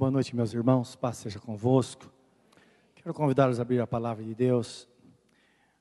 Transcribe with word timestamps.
Boa 0.00 0.10
noite, 0.10 0.34
meus 0.34 0.54
irmãos. 0.54 0.96
Paz 0.96 1.18
seja 1.18 1.38
convosco. 1.38 2.10
Quero 2.94 3.12
convidá-los 3.12 3.58
a 3.58 3.62
abrir 3.62 3.82
a 3.82 3.86
palavra 3.86 4.24
de 4.24 4.34
Deus 4.34 4.88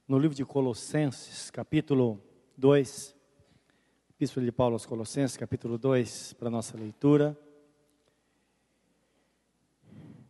no 0.06 0.20
livro 0.20 0.36
de 0.36 0.44
Colossenses, 0.44 1.50
capítulo 1.50 2.22
2. 2.58 3.16
Epístola 4.10 4.46
de 4.46 4.52
Paulo 4.52 4.76
aos 4.76 4.86
Colossenses, 4.86 5.38
capítulo 5.38 5.78
2, 5.78 6.34
para 6.34 6.50
nossa 6.50 6.76
leitura. 6.76 7.40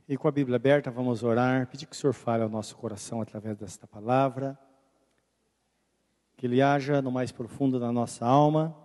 E 0.08 0.16
com 0.16 0.28
a 0.28 0.32
Bíblia 0.32 0.58
aberta, 0.58 0.92
vamos 0.92 1.24
orar, 1.24 1.66
pedir 1.66 1.88
que 1.88 1.96
o 1.96 1.98
Senhor 1.98 2.14
fale 2.14 2.44
ao 2.44 2.50
nosso 2.50 2.78
coração 2.78 3.20
através 3.20 3.58
desta 3.58 3.88
palavra, 3.88 4.56
que 6.38 6.46
Ele 6.46 6.62
haja 6.62 7.02
no 7.02 7.12
mais 7.12 7.32
profundo 7.32 7.80
da 7.80 7.92
nossa 7.92 8.24
alma 8.24 8.78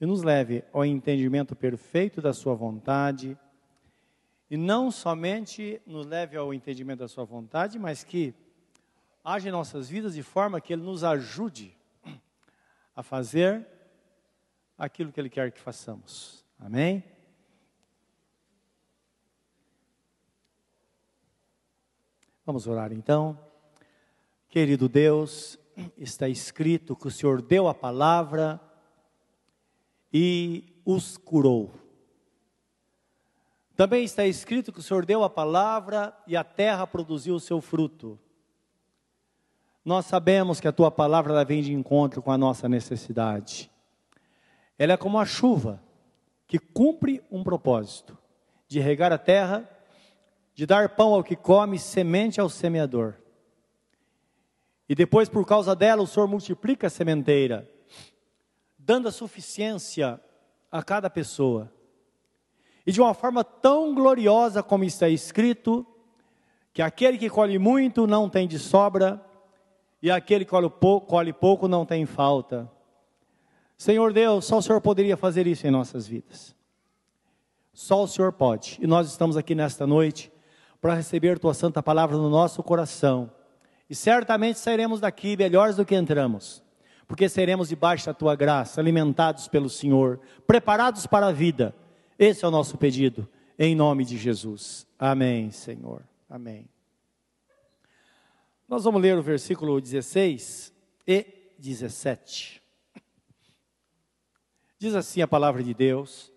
e 0.00 0.04
nos 0.04 0.24
leve 0.24 0.64
ao 0.72 0.84
entendimento 0.84 1.54
perfeito 1.54 2.20
da 2.20 2.32
Sua 2.32 2.56
vontade, 2.56 3.38
e 4.50 4.56
não 4.56 4.90
somente 4.90 5.80
nos 5.86 6.04
leve 6.04 6.36
ao 6.36 6.52
entendimento 6.52 6.98
da 6.98 7.08
Sua 7.08 7.24
vontade, 7.24 7.78
mas 7.78 8.02
que 8.02 8.34
age 9.24 9.48
em 9.48 9.52
nossas 9.52 9.88
vidas 9.88 10.14
de 10.14 10.24
forma 10.24 10.60
que 10.60 10.72
Ele 10.72 10.82
nos 10.82 11.04
ajude 11.04 11.76
a 12.96 13.02
fazer 13.02 13.66
aquilo 14.76 15.12
que 15.12 15.20
Ele 15.20 15.30
quer 15.30 15.52
que 15.52 15.60
façamos. 15.60 16.44
Amém? 16.58 17.04
Vamos 22.44 22.66
orar 22.66 22.92
então. 22.92 23.38
Querido 24.48 24.88
Deus, 24.88 25.56
está 25.96 26.28
escrito 26.28 26.96
que 26.96 27.06
o 27.06 27.10
Senhor 27.10 27.40
deu 27.40 27.68
a 27.68 27.74
palavra 27.74 28.60
e 30.12 30.64
os 30.84 31.16
curou. 31.16 31.70
Também 33.80 34.04
está 34.04 34.26
escrito 34.26 34.70
que 34.70 34.80
o 34.80 34.82
Senhor 34.82 35.06
deu 35.06 35.24
a 35.24 35.30
palavra 35.30 36.14
e 36.26 36.36
a 36.36 36.44
terra 36.44 36.86
produziu 36.86 37.34
o 37.34 37.40
seu 37.40 37.62
fruto. 37.62 38.20
Nós 39.82 40.04
sabemos 40.04 40.60
que 40.60 40.68
a 40.68 40.72
tua 40.72 40.90
palavra 40.90 41.32
ela 41.32 41.46
vem 41.46 41.62
de 41.62 41.72
encontro 41.72 42.20
com 42.20 42.30
a 42.30 42.36
nossa 42.36 42.68
necessidade. 42.68 43.70
Ela 44.78 44.92
é 44.92 44.96
como 44.98 45.18
a 45.18 45.24
chuva 45.24 45.82
que 46.46 46.58
cumpre 46.58 47.24
um 47.30 47.42
propósito 47.42 48.18
de 48.68 48.80
regar 48.80 49.14
a 49.14 49.18
terra, 49.18 49.66
de 50.54 50.66
dar 50.66 50.90
pão 50.90 51.14
ao 51.14 51.24
que 51.24 51.34
come, 51.34 51.78
semente 51.78 52.38
ao 52.38 52.50
semeador. 52.50 53.14
E 54.90 54.94
depois, 54.94 55.26
por 55.26 55.46
causa 55.46 55.74
dela, 55.74 56.02
o 56.02 56.06
Senhor 56.06 56.28
multiplica 56.28 56.88
a 56.88 56.90
sementeira, 56.90 57.66
dando 58.78 59.08
a 59.08 59.10
suficiência 59.10 60.20
a 60.70 60.82
cada 60.82 61.08
pessoa. 61.08 61.72
E 62.90 62.92
de 62.92 63.00
uma 63.00 63.14
forma 63.14 63.44
tão 63.44 63.94
gloriosa 63.94 64.64
como 64.64 64.82
está 64.82 65.08
escrito, 65.08 65.86
que 66.72 66.82
aquele 66.82 67.16
que 67.16 67.30
colhe 67.30 67.56
muito 67.56 68.04
não 68.04 68.28
tem 68.28 68.48
de 68.48 68.58
sobra, 68.58 69.24
e 70.02 70.10
aquele 70.10 70.44
que 70.44 70.50
colhe 70.50 70.68
pouco, 70.68 71.06
colhe 71.06 71.32
pouco 71.32 71.68
não 71.68 71.86
tem 71.86 72.04
falta. 72.04 72.68
Senhor 73.78 74.12
Deus, 74.12 74.44
só 74.44 74.58
o 74.58 74.62
Senhor 74.62 74.80
poderia 74.80 75.16
fazer 75.16 75.46
isso 75.46 75.64
em 75.68 75.70
nossas 75.70 76.08
vidas. 76.08 76.52
Só 77.72 78.02
o 78.02 78.08
Senhor 78.08 78.32
pode. 78.32 78.76
E 78.82 78.88
nós 78.88 79.06
estamos 79.06 79.36
aqui 79.36 79.54
nesta 79.54 79.86
noite 79.86 80.32
para 80.80 80.94
receber 80.94 81.38
tua 81.38 81.54
santa 81.54 81.80
palavra 81.80 82.16
no 82.16 82.28
nosso 82.28 82.60
coração. 82.60 83.30
E 83.88 83.94
certamente 83.94 84.58
sairemos 84.58 84.98
daqui 84.98 85.36
melhores 85.36 85.76
do 85.76 85.84
que 85.84 85.94
entramos, 85.94 86.60
porque 87.06 87.28
seremos 87.28 87.68
debaixo 87.68 88.06
da 88.06 88.14
tua 88.14 88.34
graça, 88.34 88.80
alimentados 88.80 89.46
pelo 89.46 89.70
Senhor, 89.70 90.18
preparados 90.44 91.06
para 91.06 91.28
a 91.28 91.32
vida. 91.32 91.72
Esse 92.20 92.44
é 92.44 92.48
o 92.48 92.50
nosso 92.50 92.76
pedido, 92.76 93.26
em 93.58 93.74
nome 93.74 94.04
de 94.04 94.18
Jesus. 94.18 94.86
Amém, 94.98 95.50
Senhor. 95.50 96.06
Amém. 96.28 96.68
Nós 98.68 98.84
vamos 98.84 99.00
ler 99.00 99.16
o 99.16 99.22
versículo 99.22 99.80
16 99.80 100.70
e 101.06 101.24
17. 101.58 102.60
Diz 104.78 104.94
assim 104.94 105.22
a 105.22 105.26
palavra 105.26 105.62
de 105.64 105.72
Deus: 105.72 106.30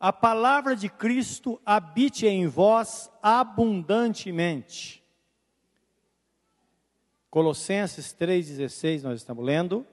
A 0.00 0.10
palavra 0.10 0.74
de 0.74 0.88
Cristo 0.88 1.60
habite 1.66 2.26
em 2.26 2.46
vós 2.46 3.10
abundantemente. 3.22 5.04
Colossenses 7.28 8.16
3,16, 8.18 9.02
nós 9.02 9.20
estamos 9.20 9.44
lendo. 9.44 9.86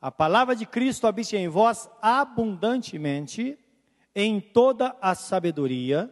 A 0.00 0.10
palavra 0.10 0.56
de 0.56 0.64
Cristo 0.64 1.06
habite 1.06 1.36
em 1.36 1.46
vós 1.46 1.90
abundantemente, 2.00 3.58
em 4.18 4.40
toda 4.40 4.96
a 4.98 5.14
sabedoria, 5.14 6.10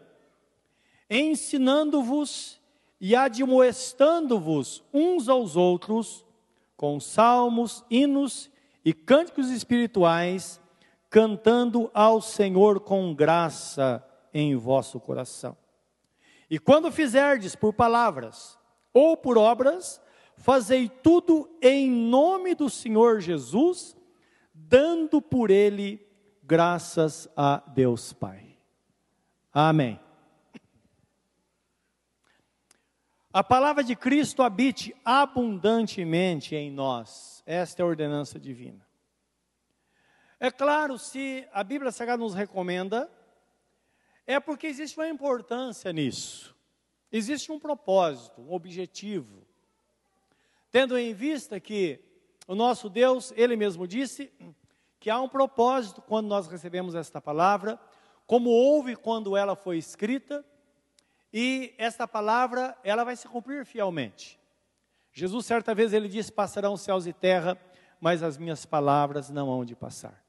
ensinando-vos 1.09 2.61
e 3.01 3.17
admoestando-vos 3.17 4.85
uns 4.93 5.27
aos 5.27 5.57
outros 5.57 6.23
com 6.77 7.01
salmos, 7.01 7.83
hinos 7.91 8.51
e 8.85 8.93
cânticos 8.93 9.51
espirituais, 9.51 10.61
cantando 11.09 11.91
ao 11.95 12.21
Senhor 12.21 12.81
com 12.81 13.15
graça 13.15 14.05
em 14.35 14.55
vosso 14.55 15.01
coração. 15.01 15.57
E 16.51 16.59
quando 16.59 16.93
fizerdes 16.93 17.57
por 17.57 17.73
palavras 17.73 18.59
ou 18.93 19.17
por 19.17 19.39
obras, 19.39 19.99
fazei 20.37 20.91
tudo 20.91 21.49
em 21.63 21.91
nome 21.91 22.55
do 22.55 22.69
Senhor 22.69 23.21
Jesus, 23.21 23.97
dando 24.53 25.23
por 25.23 25.51
ele 25.51 26.05
graças 26.47 27.29
a 27.37 27.63
Deus 27.69 28.13
Pai. 28.13 28.59
Amém. 29.53 29.99
A 33.33 33.43
palavra 33.43 33.83
de 33.83 33.97
Cristo 33.97 34.43
habite 34.43 34.95
abundantemente 35.05 36.55
em 36.55 36.71
nós. 36.71 37.43
Esta 37.47 37.83
é 37.83 37.85
a 37.85 37.87
ordenança 37.87 38.39
divina. 38.39 38.87
É 40.39 40.51
claro, 40.51 40.99
se 40.99 41.49
a 41.53 41.65
Bíblia 41.65 41.91
Sagrada 41.91 42.23
nos 42.23 42.35
recomenda, 42.35 43.11
é 44.27 44.39
porque 44.39 44.67
existe 44.67 44.99
uma 44.99 45.09
importância 45.09 45.93
nisso. 45.93 46.55
Existe 47.11 47.51
um 47.51 47.59
propósito, 47.59 48.43
um 48.43 48.53
objetivo. 48.53 49.47
Tendo 50.71 50.99
em 50.99 51.15
vista 51.15 51.59
que 51.59 52.01
o 52.47 52.55
nosso 52.55 52.89
Deus, 52.89 53.33
Ele 53.37 53.57
mesmo 53.57 53.87
disse 53.87 54.33
que 55.05 55.11
há 55.11 55.21
um 55.21 55.29
propósito 55.29 56.01
quando 56.01 56.29
nós 56.29 56.47
recebemos 56.47 56.95
esta 56.95 57.21
palavra, 57.21 57.79
como 58.27 58.49
houve 58.49 58.97
quando 58.97 59.37
ela 59.37 59.55
foi 59.55 59.77
escrita, 59.77 60.43
e 61.31 61.75
esta 61.77 62.09
palavra, 62.09 62.75
ela 62.83 63.05
vai 63.05 63.15
se 63.15 63.29
cumprir 63.29 63.67
fielmente. 63.67 64.41
Jesus, 65.13 65.45
certa 65.45 65.75
vez, 65.75 65.93
ele 65.93 66.09
disse: 66.09 66.33
Passarão 66.33 66.75
céus 66.75 67.07
e 67.07 67.13
terra, 67.13 67.61
mas 68.01 68.23
as 68.23 68.39
minhas 68.39 68.65
palavras 68.65 69.29
não 69.29 69.51
hão 69.51 69.63
de 69.63 69.77
passar. 69.77 70.25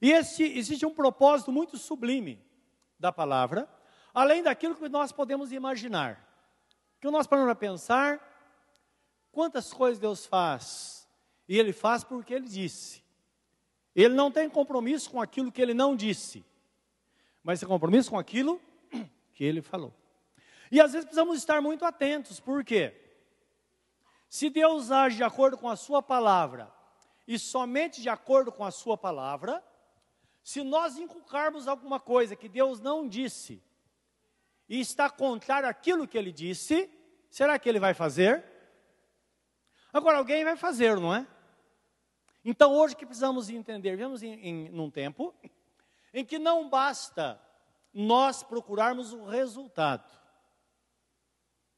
E 0.00 0.12
este, 0.12 0.44
existe 0.44 0.86
um 0.86 0.94
propósito 0.94 1.52
muito 1.52 1.76
sublime 1.76 2.42
da 2.98 3.12
palavra, 3.12 3.68
além 4.14 4.42
daquilo 4.42 4.76
que 4.76 4.88
nós 4.88 5.12
podemos 5.12 5.52
imaginar. 5.52 6.26
Que 7.02 7.10
nós 7.10 7.26
paramos 7.26 7.52
a 7.52 7.54
pensar 7.54 8.18
quantas 9.30 9.74
coisas 9.74 9.98
Deus 9.98 10.24
faz, 10.24 11.06
e 11.46 11.58
Ele 11.58 11.74
faz 11.74 12.02
porque 12.02 12.32
Ele 12.32 12.48
disse. 12.48 13.03
Ele 13.94 14.14
não 14.14 14.30
tem 14.30 14.48
compromisso 14.50 15.10
com 15.10 15.20
aquilo 15.20 15.52
que 15.52 15.62
Ele 15.62 15.74
não 15.74 15.94
disse, 15.94 16.44
mas 17.42 17.60
tem 17.60 17.68
compromisso 17.68 18.10
com 18.10 18.18
aquilo 18.18 18.60
que 19.32 19.44
Ele 19.44 19.62
falou. 19.62 19.94
E 20.70 20.80
às 20.80 20.92
vezes 20.92 21.04
precisamos 21.04 21.38
estar 21.38 21.60
muito 21.60 21.84
atentos, 21.84 22.40
por 22.40 22.64
quê? 22.64 23.00
Se 24.28 24.50
Deus 24.50 24.90
age 24.90 25.16
de 25.16 25.22
acordo 25.22 25.56
com 25.56 25.68
a 25.68 25.76
Sua 25.76 26.02
palavra, 26.02 26.72
e 27.26 27.38
somente 27.38 28.02
de 28.02 28.08
acordo 28.08 28.50
com 28.50 28.64
a 28.64 28.70
Sua 28.70 28.96
palavra, 28.96 29.62
se 30.42 30.62
nós 30.62 30.98
inculcarmos 30.98 31.68
alguma 31.68 32.00
coisa 32.00 32.34
que 32.34 32.48
Deus 32.48 32.80
não 32.80 33.06
disse, 33.08 33.62
e 34.68 34.80
está 34.80 35.08
contrário 35.08 35.68
àquilo 35.68 36.08
que 36.08 36.18
Ele 36.18 36.32
disse, 36.32 36.90
será 37.30 37.58
que 37.58 37.68
Ele 37.68 37.78
vai 37.78 37.94
fazer? 37.94 38.44
Agora, 39.92 40.18
alguém 40.18 40.42
vai 40.42 40.56
fazer, 40.56 40.98
não 40.98 41.14
é? 41.14 41.26
Então, 42.44 42.72
hoje 42.72 42.94
que 42.94 43.06
precisamos 43.06 43.48
entender, 43.48 43.90
vivemos 43.92 44.22
em, 44.22 44.34
em 44.34 44.68
num 44.70 44.90
tempo 44.90 45.34
em 46.12 46.24
que 46.24 46.38
não 46.38 46.68
basta 46.68 47.40
nós 47.92 48.42
procurarmos 48.42 49.12
o 49.12 49.24
resultado 49.24 50.24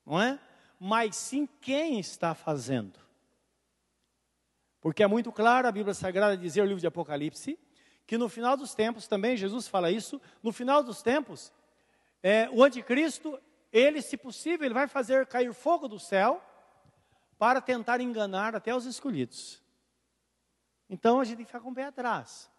não 0.07 0.23
é? 0.23 0.39
Mas 0.79 1.17
sim 1.17 1.49
quem 1.61 1.99
está 1.99 2.35
fazendo. 2.35 2.99
Porque 4.81 5.03
é 5.03 5.07
muito 5.07 5.33
claro 5.33 5.67
a 5.67 5.73
Bíblia 5.73 5.95
Sagrada 5.95 6.37
dizer, 6.37 6.63
o 6.63 6.65
livro 6.65 6.81
de 6.81 6.87
Apocalipse, 6.87 7.59
que 8.07 8.17
no 8.17 8.29
final 8.29 8.57
dos 8.57 8.73
tempos, 8.73 9.09
também 9.09 9.37
Jesus 9.37 9.67
fala 9.67 9.91
isso, 9.91 10.21
no 10.41 10.53
final 10.53 10.83
dos 10.85 11.03
tempos, 11.03 11.53
é, 12.23 12.49
o 12.53 12.63
anticristo, 12.63 13.41
ele, 13.73 14.01
se 14.01 14.17
possível, 14.17 14.65
ele 14.65 14.75
vai 14.75 14.87
fazer 14.87 15.27
cair 15.27 15.53
fogo 15.53 15.89
do 15.89 15.99
céu 15.99 16.41
para 17.37 17.61
tentar 17.61 18.01
enganar 18.01 18.55
até 18.55 18.75
os 18.75 18.87
escolhidos. 18.87 19.61
Então 20.89 21.21
a 21.21 21.25
gente 21.25 21.37
tem 21.37 21.45
que 21.45 21.51
ficar 21.51 21.61
com 21.61 21.71
o 21.71 21.75
pé 21.75 21.85
atrás. 21.85 22.51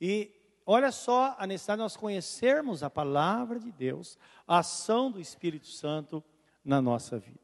E 0.00 0.30
olha 0.64 0.90
só 0.90 1.36
a 1.38 1.46
necessidade 1.46 1.78
de 1.78 1.82
nós 1.82 1.96
conhecermos 1.96 2.82
a 2.82 2.88
palavra 2.88 3.58
de 3.58 3.70
Deus, 3.70 4.18
a 4.46 4.58
ação 4.58 5.10
do 5.10 5.20
Espírito 5.20 5.66
Santo 5.66 6.24
na 6.64 6.80
nossa 6.80 7.18
vida. 7.18 7.38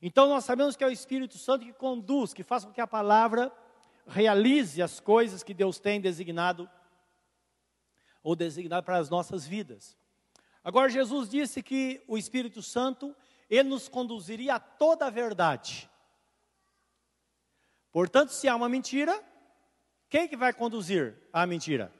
Então 0.00 0.28
nós 0.28 0.44
sabemos 0.44 0.76
que 0.76 0.84
é 0.84 0.86
o 0.86 0.92
Espírito 0.92 1.38
Santo 1.38 1.64
que 1.64 1.72
conduz, 1.72 2.32
que 2.32 2.42
faz 2.42 2.64
com 2.64 2.72
que 2.72 2.80
a 2.80 2.86
palavra 2.86 3.52
realize 4.06 4.82
as 4.82 5.00
coisas 5.00 5.42
que 5.42 5.54
Deus 5.54 5.78
tem 5.78 6.00
designado 6.00 6.68
ou 8.22 8.34
designado 8.34 8.84
para 8.84 8.98
as 8.98 9.10
nossas 9.10 9.46
vidas. 9.46 9.96
Agora 10.62 10.88
Jesus 10.88 11.28
disse 11.28 11.62
que 11.62 12.02
o 12.08 12.16
Espírito 12.16 12.62
Santo 12.62 13.14
ele 13.50 13.68
nos 13.68 13.88
conduziria 13.88 14.54
a 14.54 14.60
toda 14.60 15.06
a 15.06 15.10
verdade. 15.10 15.90
Portanto, 17.94 18.30
se 18.30 18.48
há 18.48 18.56
uma 18.56 18.68
mentira, 18.68 19.22
quem 20.10 20.26
que 20.26 20.36
vai 20.36 20.52
conduzir 20.52 21.16
a 21.32 21.46
mentira? 21.46 21.92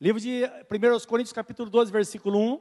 Livro 0.00 0.18
de 0.18 0.44
1 0.70 1.06
Coríntios 1.06 1.34
capítulo 1.34 1.68
12, 1.68 1.92
versículo 1.92 2.38
1. 2.38 2.60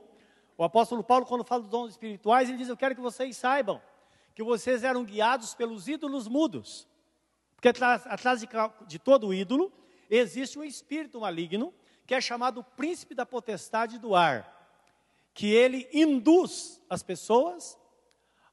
O 0.58 0.66
apóstolo 0.66 1.02
Paulo, 1.02 1.26
quando 1.26 1.46
fala 1.46 1.62
dos 1.62 1.72
dons 1.72 1.92
espirituais, 1.92 2.50
ele 2.50 2.58
diz: 2.58 2.68
Eu 2.68 2.76
quero 2.76 2.94
que 2.94 3.00
vocês 3.00 3.38
saibam 3.38 3.82
que 4.36 4.44
vocês 4.44 4.84
eram 4.84 5.06
guiados 5.06 5.54
pelos 5.54 5.88
ídolos 5.88 6.28
mudos. 6.28 6.90
Porque 7.56 7.70
atrás, 7.70 8.06
atrás 8.06 8.42
de, 8.42 8.50
de 8.86 9.00
todo 9.00 9.34
ídolo 9.34 9.72
existe 10.10 10.60
um 10.60 10.66
espírito 10.66 11.22
maligno, 11.22 11.74
que 12.06 12.14
é 12.14 12.20
chamado 12.20 12.66
príncipe 12.76 13.16
da 13.16 13.26
potestade 13.26 13.98
do 13.98 14.14
ar, 14.14 14.76
que 15.34 15.54
ele 15.54 15.88
induz 15.94 16.82
as 16.90 17.02
pessoas 17.02 17.80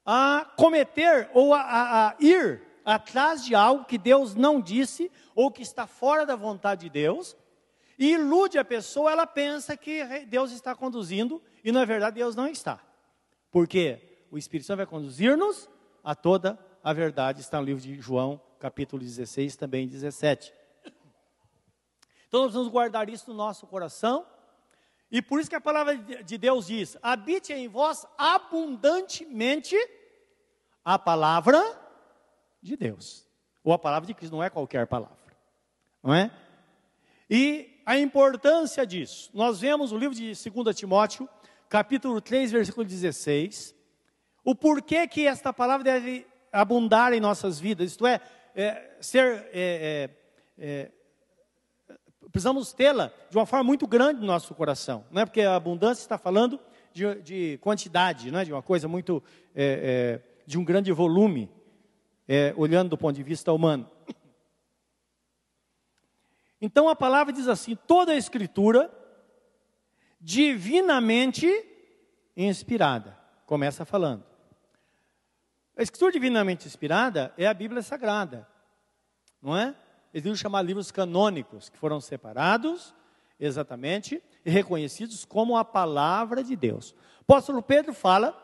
a 0.05 0.49
cometer 0.55 1.29
ou 1.33 1.53
a, 1.53 1.59
a, 1.59 2.09
a 2.11 2.15
ir 2.21 2.68
atrás 2.93 3.45
de 3.45 3.53
algo 3.53 3.85
que 3.85 3.97
Deus 3.97 4.33
não 4.33 4.59
disse 4.59 5.11
ou 5.35 5.51
que 5.51 5.61
está 5.61 5.85
fora 5.85 6.25
da 6.25 6.35
vontade 6.35 6.81
de 6.81 6.89
Deus 6.89 7.37
e 7.97 8.13
ilude 8.13 8.57
a 8.57 8.65
pessoa, 8.65 9.11
ela 9.11 9.27
pensa 9.27 9.77
que 9.77 10.25
Deus 10.25 10.51
está 10.51 10.73
conduzindo 10.73 11.41
e 11.63 11.71
na 11.71 11.85
verdade 11.85 12.15
Deus 12.15 12.35
não 12.35 12.47
está. 12.47 12.79
Porque 13.51 14.25
o 14.31 14.37
Espírito 14.37 14.65
Santo 14.65 14.77
vai 14.77 14.85
conduzir-nos 14.85 15.69
a 16.03 16.15
toda 16.15 16.57
a 16.83 16.91
verdade, 16.93 17.41
está 17.41 17.59
no 17.59 17.65
livro 17.65 17.81
de 17.81 17.99
João, 17.99 18.41
capítulo 18.59 19.03
16, 19.03 19.55
também 19.55 19.87
17. 19.87 20.53
Então 22.27 22.43
nós 22.43 22.53
vamos 22.53 22.69
guardar 22.69 23.09
isso 23.09 23.29
no 23.29 23.37
nosso 23.37 23.67
coração. 23.67 24.25
E 25.11 25.21
por 25.21 25.39
isso 25.39 25.49
que 25.49 25.55
a 25.55 25.61
palavra 25.61 25.95
de 25.95 26.37
Deus 26.37 26.67
diz: 26.67 26.97
habite 27.01 27.51
em 27.51 27.67
vós 27.67 28.07
abundantemente 28.17 29.75
a 30.85 30.97
palavra 30.97 31.88
de 32.61 32.75
Deus. 32.75 33.27
Ou 33.63 33.73
a 33.73 33.79
palavra 33.79 34.07
de 34.07 34.13
Cristo, 34.13 34.33
não 34.33 34.43
é 34.43 34.49
qualquer 34.49 34.87
palavra. 34.87 35.17
Não 36.03 36.13
é? 36.13 36.31
E 37.29 37.81
a 37.85 37.97
importância 37.97 38.85
disso. 38.85 39.29
Nós 39.33 39.59
vemos 39.59 39.91
o 39.91 39.97
livro 39.97 40.15
de 40.15 40.33
2 40.33 40.75
Timóteo, 40.75 41.27
capítulo 41.67 42.19
3, 42.19 42.51
versículo 42.51 42.85
16, 42.85 43.75
o 44.43 44.55
porquê 44.55 45.07
que 45.07 45.27
esta 45.27 45.53
palavra 45.53 45.83
deve 45.83 46.25
abundar 46.51 47.13
em 47.13 47.19
nossas 47.19 47.59
vidas, 47.59 47.91
isto 47.91 48.07
é, 48.07 48.19
é 48.55 48.91
ser, 48.99 49.47
é, 49.53 50.09
é, 50.57 50.89
é 50.89 50.91
precisamos 52.31 52.73
tê-la 52.73 53.11
de 53.29 53.37
uma 53.37 53.45
forma 53.45 53.63
muito 53.63 53.87
grande 53.87 54.21
no 54.21 54.25
nosso 54.25 54.53
coração, 54.55 55.05
não 55.11 55.21
é 55.21 55.25
porque 55.25 55.41
a 55.41 55.55
abundância 55.55 56.01
está 56.01 56.17
falando 56.17 56.59
de, 56.91 57.21
de 57.21 57.57
quantidade, 57.59 58.31
não 58.31 58.39
é 58.39 58.45
de 58.45 58.51
uma 58.51 58.63
coisa 58.63 58.87
muito, 58.87 59.23
é, 59.55 60.21
é, 60.25 60.41
de 60.47 60.57
um 60.57 60.63
grande 60.63 60.91
volume, 60.91 61.49
olhando 62.55 62.89
do 62.89 62.97
ponto 62.97 63.15
de 63.15 63.23
vista 63.23 63.51
humano. 63.51 63.89
Então 66.61 66.89
a 66.89 66.95
palavra 66.95 67.33
diz 67.33 67.47
assim: 67.47 67.75
toda 67.75 68.11
a 68.11 68.15
escritura 68.15 68.91
divinamente 70.19 71.47
inspirada. 72.35 73.17
Começa 73.45 73.85
falando. 73.85 74.23
A 75.75 75.81
escritura 75.81 76.11
divinamente 76.11 76.67
inspirada 76.67 77.33
é 77.37 77.47
a 77.47 77.53
Bíblia 77.53 77.81
Sagrada, 77.81 78.45
não 79.41 79.55
é? 79.55 79.73
Eles 80.13 80.37
chamar 80.37 80.61
livros 80.61 80.91
canônicos, 80.91 81.69
que 81.69 81.77
foram 81.77 82.01
separados, 82.01 82.93
exatamente, 83.39 84.21
e 84.43 84.49
reconhecidos 84.49 85.23
como 85.23 85.55
a 85.55 85.63
palavra 85.63 86.43
de 86.43 86.55
Deus. 86.55 86.91
O 86.91 87.31
apóstolo 87.31 87.61
Pedro 87.61 87.93
fala 87.93 88.37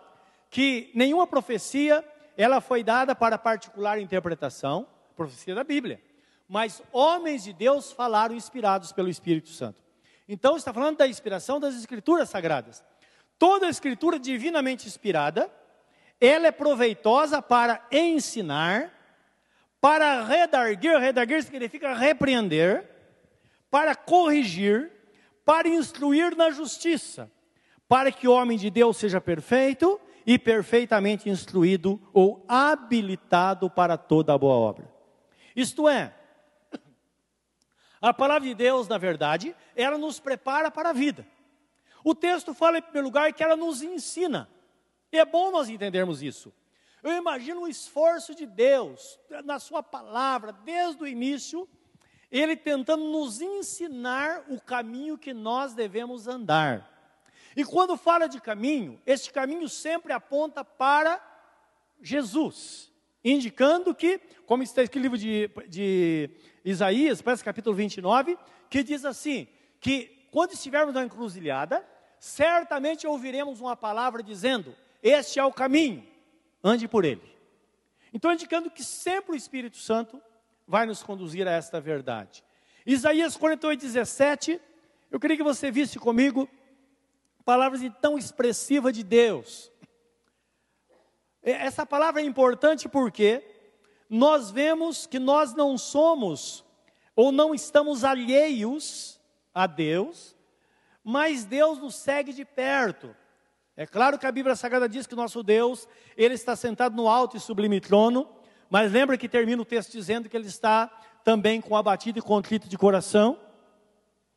que 0.49 0.91
nenhuma 0.95 1.27
profecia 1.27 2.03
ela 2.37 2.61
foi 2.61 2.83
dada 2.83 3.15
para 3.15 3.37
particular 3.37 3.99
interpretação, 3.99 4.87
profecia 5.15 5.55
da 5.55 5.63
Bíblia 5.63 5.99
mas 6.47 6.81
homens 6.91 7.43
de 7.43 7.53
Deus 7.53 7.91
falaram 7.91 8.35
inspirados 8.35 8.91
pelo 8.91 9.09
Espírito 9.09 9.49
Santo. 9.49 9.83
Então 10.27 10.55
está 10.55 10.73
falando 10.73 10.97
da 10.97 11.07
inspiração 11.07 11.59
das 11.59 11.75
escrituras 11.75 12.29
sagradas. 12.29 12.83
Toda 13.37 13.69
escritura 13.69 14.19
divinamente 14.19 14.87
inspirada, 14.87 15.51
ela 16.19 16.47
é 16.47 16.51
proveitosa 16.51 17.41
para 17.41 17.85
ensinar, 17.91 18.91
para 19.81 20.23
redarguir, 20.23 20.97
redarguir 20.97 21.43
significa 21.43 21.93
repreender, 21.93 22.89
para 23.69 23.95
corrigir, 23.95 24.91
para 25.43 25.67
instruir 25.67 26.35
na 26.35 26.49
justiça, 26.49 27.29
para 27.87 28.11
que 28.11 28.27
o 28.27 28.31
homem 28.31 28.57
de 28.57 28.69
Deus 28.69 28.97
seja 28.97 29.19
perfeito 29.19 29.99
e 30.25 30.39
perfeitamente 30.39 31.29
instruído 31.29 32.01
ou 32.13 32.43
habilitado 32.47 33.69
para 33.69 33.97
toda 33.97 34.33
a 34.33 34.37
boa 34.37 34.55
obra. 34.55 34.89
Isto 35.55 35.87
é, 35.87 36.13
a 38.01 38.13
palavra 38.13 38.47
de 38.47 38.53
Deus, 38.53 38.87
na 38.87 38.97
verdade, 38.97 39.55
ela 39.75 39.97
nos 39.97 40.19
prepara 40.19 40.69
para 40.69 40.89
a 40.89 40.93
vida. 40.93 41.25
O 42.03 42.13
texto 42.13 42.53
fala, 42.53 42.77
em 42.77 42.81
primeiro 42.81 43.07
lugar, 43.07 43.33
que 43.33 43.43
ela 43.43 43.55
nos 43.55 43.81
ensina. 43.81 44.47
E 45.11 45.17
é 45.17 45.25
bom 45.25 45.51
nós 45.51 45.69
entendermos 45.69 46.21
isso. 46.21 46.53
Eu 47.01 47.13
imagino 47.13 47.61
o 47.61 47.67
esforço 47.67 48.35
de 48.35 48.45
Deus, 48.45 49.19
na 49.43 49.59
Sua 49.59 49.81
palavra, 49.81 50.51
desde 50.51 51.01
o 51.03 51.07
início, 51.07 51.67
Ele 52.31 52.55
tentando 52.55 53.05
nos 53.05 53.41
ensinar 53.41 54.43
o 54.49 54.59
caminho 54.61 55.17
que 55.17 55.33
nós 55.33 55.73
devemos 55.73 56.27
andar. 56.27 56.94
E 57.55 57.63
quando 57.63 57.95
fala 57.95 58.27
de 58.27 58.41
caminho, 58.41 59.01
este 59.05 59.31
caminho 59.31 59.69
sempre 59.69 60.11
aponta 60.11 60.63
para 60.63 61.21
Jesus, 62.01 62.91
indicando 63.23 63.95
que, 63.95 64.19
como 64.45 64.61
está 64.61 64.83
escrito 64.83 65.03
no 65.09 65.15
livro 65.15 65.17
de, 65.17 65.49
de 65.69 66.29
Isaías, 66.63 67.21
parece 67.21 67.43
capítulo 67.43 67.75
29, 67.75 68.37
que 68.69 68.83
diz 68.83 69.05
assim: 69.05 69.47
que 69.79 70.27
quando 70.31 70.51
estivermos 70.51 70.93
na 70.93 71.03
encruzilhada, 71.03 71.85
certamente 72.19 73.07
ouviremos 73.07 73.61
uma 73.61 73.75
palavra 73.75 74.21
dizendo: 74.21 74.75
Este 75.01 75.39
é 75.39 75.45
o 75.45 75.53
caminho, 75.53 76.05
ande 76.63 76.87
por 76.87 77.05
ele. 77.05 77.21
Então, 78.11 78.33
indicando 78.33 78.69
que 78.69 78.83
sempre 78.83 79.33
o 79.33 79.35
Espírito 79.35 79.77
Santo 79.77 80.21
vai 80.67 80.85
nos 80.85 81.03
conduzir 81.03 81.47
a 81.47 81.51
esta 81.51 81.79
verdade. 81.79 82.43
Isaías 82.85 83.37
48, 83.37 83.81
17, 83.81 84.59
eu 85.11 85.19
queria 85.19 85.37
que 85.37 85.43
você 85.43 85.71
visse 85.71 85.99
comigo 85.99 86.49
palavras 87.45 87.79
tão 88.01 88.17
expressivas 88.17 88.91
de 88.91 89.03
Deus. 89.03 89.71
Essa 91.43 91.85
palavra 91.85 92.21
é 92.21 92.25
importante 92.25 92.89
porque 92.89 93.43
nós 94.09 94.49
vemos 94.49 95.05
que 95.05 95.19
nós 95.19 95.53
não 95.53 95.77
somos 95.77 96.65
ou 97.15 97.31
não 97.31 97.53
estamos 97.53 98.03
alheios 98.03 99.21
a 99.53 99.67
Deus, 99.67 100.35
mas 101.03 101.45
Deus 101.45 101.77
nos 101.77 101.95
segue 101.95 102.33
de 102.33 102.43
perto. 102.43 103.15
É 103.77 103.85
claro 103.85 104.17
que 104.17 104.25
a 104.25 104.31
Bíblia 104.31 104.55
Sagrada 104.55 104.89
diz 104.89 105.05
que 105.05 105.15
nosso 105.15 105.43
Deus, 105.43 105.87
ele 106.17 106.33
está 106.33 106.55
sentado 106.55 106.95
no 106.95 107.07
alto 107.07 107.37
e 107.37 107.39
sublime 107.39 107.79
trono, 107.79 108.27
mas 108.69 108.91
lembra 108.91 109.17
que 109.17 109.29
termina 109.29 109.61
o 109.61 109.65
texto 109.65 109.91
dizendo 109.91 110.27
que 110.27 110.35
ele 110.35 110.47
está 110.47 110.87
também 111.23 111.61
com 111.61 111.77
abatido 111.77 112.17
e 112.17 112.21
contrito 112.21 112.67
de 112.67 112.77
coração. 112.77 113.39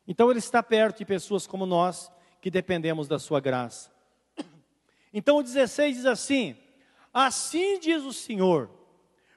Então 0.07 0.29
ele 0.29 0.39
está 0.39 0.61
perto 0.61 0.99
de 0.99 1.05
pessoas 1.05 1.47
como 1.47 1.65
nós 1.65 2.11
que 2.41 2.49
dependemos 2.49 3.07
da 3.07 3.19
sua 3.19 3.39
graça. 3.39 3.91
Então 5.13 5.37
o 5.37 5.43
16 5.43 5.97
diz 5.97 6.05
assim: 6.05 6.55
Assim 7.13 7.79
diz 7.79 8.03
o 8.03 8.13
Senhor, 8.13 8.69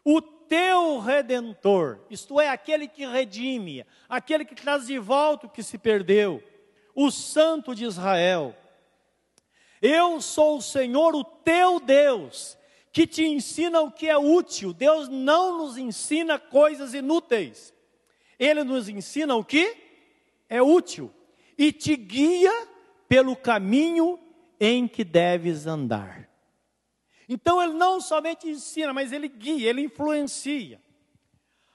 o 0.05 0.21
teu 0.21 0.99
redentor, 0.99 2.01
isto 2.11 2.41
é, 2.41 2.49
aquele 2.49 2.87
que 2.87 3.07
redime, 3.07 3.87
aquele 4.09 4.45
que 4.45 4.55
traz 4.55 4.87
de 4.87 4.99
volta 4.99 5.47
o 5.47 5.51
que 5.51 5.63
se 5.63 5.79
perdeu, 5.79 6.43
o 6.95 7.11
Santo 7.11 7.75
de 7.75 7.85
Israel. 7.85 8.55
Eu 9.81 10.21
sou 10.21 10.59
o 10.59 10.63
Senhor, 10.63 11.15
o 11.15 11.25
teu 11.25 11.81
Deus, 11.81 12.57
que 12.93 13.07
te 13.07 13.25
ensina 13.25 13.81
o 13.81 13.91
que 13.91 14.09
é 14.09 14.17
útil. 14.17 14.73
Deus 14.73 15.09
não 15.09 15.59
nos 15.59 15.77
ensina 15.77 16.39
coisas 16.39 16.95
inúteis. 16.95 17.75
Ele 18.39 18.63
nos 18.63 18.89
ensina 18.89 19.35
o 19.35 19.45
que 19.45 19.77
é 20.49 20.63
útil 20.63 21.13
e 21.57 21.73
te 21.73 21.97
guia 21.97 22.69
pelo 23.13 23.37
caminho 23.37 24.19
em 24.59 24.89
que 24.89 25.05
deves 25.05 25.67
andar. 25.67 26.31
Então 27.29 27.63
ele 27.63 27.75
não 27.75 28.01
somente 28.01 28.49
ensina, 28.49 28.91
mas 28.95 29.13
ele 29.13 29.29
guia, 29.29 29.69
ele 29.69 29.83
influencia. 29.83 30.81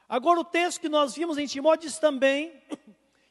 Agora 0.09 0.39
o 0.39 0.43
texto 0.43 0.81
que 0.81 0.89
nós 0.89 1.13
vimos 1.13 1.37
em 1.37 1.45
Timóteo 1.45 1.87
diz 1.87 1.99
também 1.99 2.59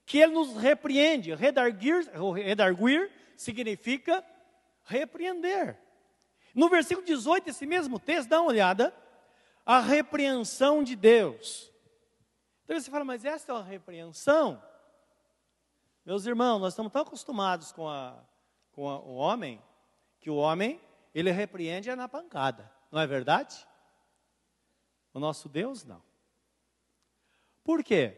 que 0.07 0.19
ele 0.19 0.35
nos 0.35 0.57
repreende. 0.57 1.35
Redarguir, 1.35 2.09
redarguir 2.33 3.11
significa 3.37 4.25
repreender. 4.85 5.77
No 6.55 6.69
versículo 6.69 7.05
18, 7.05 7.51
esse 7.51 7.67
mesmo 7.67 7.99
texto, 7.99 8.29
dá 8.29 8.41
uma 8.41 8.51
olhada, 8.51 8.95
a 9.65 9.81
repreensão 9.81 10.85
de 10.85 10.95
Deus. 10.95 11.73
Então 12.63 12.79
você 12.79 12.89
fala, 12.89 13.05
mas 13.05 13.25
essa 13.25 13.51
é 13.51 13.55
uma 13.57 13.65
repreensão? 13.65 14.63
Meus 16.07 16.25
irmãos, 16.25 16.61
nós 16.61 16.73
estamos 16.73 16.93
tão 16.93 17.03
acostumados 17.03 17.73
com, 17.73 17.89
a, 17.89 18.17
com 18.71 18.89
a, 18.89 19.01
o 19.01 19.17
homem, 19.17 19.61
que 20.21 20.31
o 20.31 20.37
homem, 20.37 20.81
ele 21.13 21.33
repreende 21.33 21.91
é 21.91 21.97
na 21.97 22.09
pancada, 22.09 22.71
não 22.93 23.01
é 23.01 23.07
verdade? 23.09 23.67
O 25.13 25.19
nosso 25.19 25.49
Deus, 25.49 25.85
não. 25.85 26.01
Por 27.65 27.83
quê? 27.83 28.17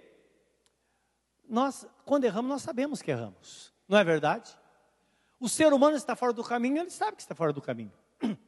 Nós, 1.49 1.87
quando 2.05 2.25
erramos, 2.25 2.51
nós 2.51 2.61
sabemos 2.61 3.01
que 3.01 3.11
erramos, 3.11 3.73
não 3.89 3.97
é 3.97 4.05
verdade? 4.05 4.55
O 5.41 5.49
ser 5.49 5.73
humano 5.73 5.97
está 5.97 6.15
fora 6.15 6.35
do 6.35 6.45
caminho, 6.45 6.77
ele 6.77 6.91
sabe 6.91 7.17
que 7.17 7.23
está 7.23 7.35
fora 7.35 7.55
do 7.55 7.63
caminho. 7.63 7.93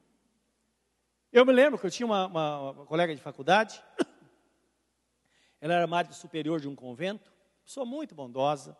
Eu 1.32 1.46
me 1.46 1.52
lembro 1.52 1.78
que 1.78 1.86
eu 1.86 1.90
tinha 1.90 2.06
uma, 2.06 2.26
uma, 2.26 2.70
uma 2.72 2.86
colega 2.86 3.14
de 3.14 3.22
faculdade, 3.22 3.82
ela 5.62 5.74
era 5.74 5.86
madre 5.86 6.12
superior 6.12 6.60
de 6.60 6.68
um 6.68 6.74
convento, 6.74 7.32
pessoa 7.64 7.86
muito 7.86 8.16
bondosa, 8.16 8.76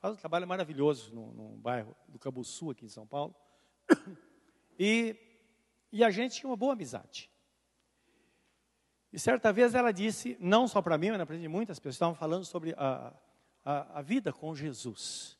faz 0.00 0.14
um 0.14 0.16
trabalho 0.16 0.48
maravilhoso 0.48 1.14
no, 1.14 1.32
no 1.32 1.56
bairro 1.58 1.94
do 2.08 2.18
Cabuçu, 2.18 2.70
aqui 2.70 2.86
em 2.86 2.88
São 2.88 3.06
Paulo. 3.06 3.34
E, 4.82 5.14
e 5.92 6.02
a 6.02 6.08
gente 6.08 6.36
tinha 6.36 6.48
uma 6.48 6.56
boa 6.56 6.72
amizade. 6.72 7.30
E 9.12 9.18
certa 9.18 9.52
vez 9.52 9.74
ela 9.74 9.92
disse, 9.92 10.38
não 10.40 10.66
só 10.66 10.80
para 10.80 10.96
mim, 10.96 11.10
mas 11.10 11.22
para 11.26 11.36
muitas 11.50 11.78
pessoas 11.78 11.96
estavam 11.96 12.14
falando 12.14 12.46
sobre 12.46 12.74
a, 12.78 13.12
a, 13.62 13.98
a, 13.98 14.00
vida 14.00 14.32
com 14.32 14.54
Jesus. 14.54 15.36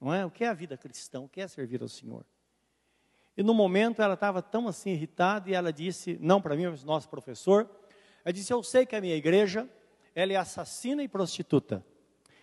Não 0.00 0.14
é? 0.14 0.24
O 0.24 0.30
que 0.30 0.44
é 0.44 0.48
a 0.48 0.54
vida 0.54 0.78
cristã? 0.78 1.20
O 1.20 1.28
que 1.28 1.42
é 1.42 1.46
servir 1.46 1.82
ao 1.82 1.88
Senhor? 1.88 2.24
E 3.36 3.42
no 3.42 3.52
momento 3.52 4.00
ela 4.00 4.14
estava 4.14 4.40
tão 4.40 4.66
assim 4.66 4.92
irritada 4.92 5.50
e 5.50 5.52
ela 5.52 5.70
disse, 5.70 6.16
não 6.18 6.40
para 6.40 6.56
mim, 6.56 6.68
mas 6.68 6.82
nosso 6.82 7.06
professor, 7.10 7.68
ela 8.24 8.32
disse, 8.32 8.50
eu 8.50 8.62
sei 8.62 8.86
que 8.86 8.96
a 8.96 9.00
minha 9.02 9.14
igreja, 9.14 9.68
ela 10.14 10.32
é 10.32 10.36
assassina 10.36 11.02
e 11.02 11.08
prostituta. 11.08 11.84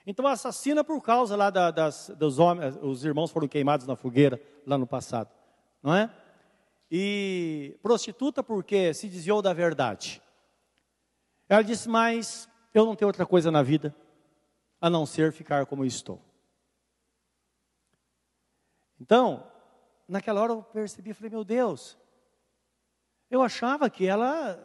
Então 0.06 0.28
assassina 0.28 0.84
por 0.84 1.02
causa 1.02 1.36
lá 1.36 1.50
da, 1.50 1.72
das, 1.72 2.12
dos 2.18 2.38
homens, 2.38 2.78
os 2.82 3.04
irmãos 3.04 3.32
foram 3.32 3.48
queimados 3.48 3.88
na 3.88 3.96
fogueira 3.96 4.40
lá 4.66 4.78
no 4.78 4.86
passado, 4.86 5.30
não 5.82 5.96
é? 5.96 6.14
E 6.92 7.78
prostituta 7.82 8.44
porque 8.44 8.94
se 8.94 9.10
desviou 9.10 9.42
da 9.42 9.52
verdade. 9.52 10.22
Ela 11.50 11.64
disse, 11.64 11.90
mas 11.90 12.48
eu 12.74 12.86
não 12.86 12.96
tenho 12.96 13.10
outra 13.10 13.26
coisa 13.26 13.50
na 13.50 13.64
vida 13.64 13.96
a 14.80 14.90
não 14.90 15.06
ser 15.06 15.32
ficar 15.32 15.66
como 15.66 15.84
estou. 15.84 16.22
Então, 19.00 19.52
naquela 20.08 20.42
hora 20.42 20.54
eu 20.54 20.62
percebi, 20.62 21.14
falei, 21.14 21.32
meu 21.32 21.44
Deus, 21.44 21.98
eu 23.30 23.42
achava 23.42 23.90
que 23.90 24.06
ela 24.06 24.60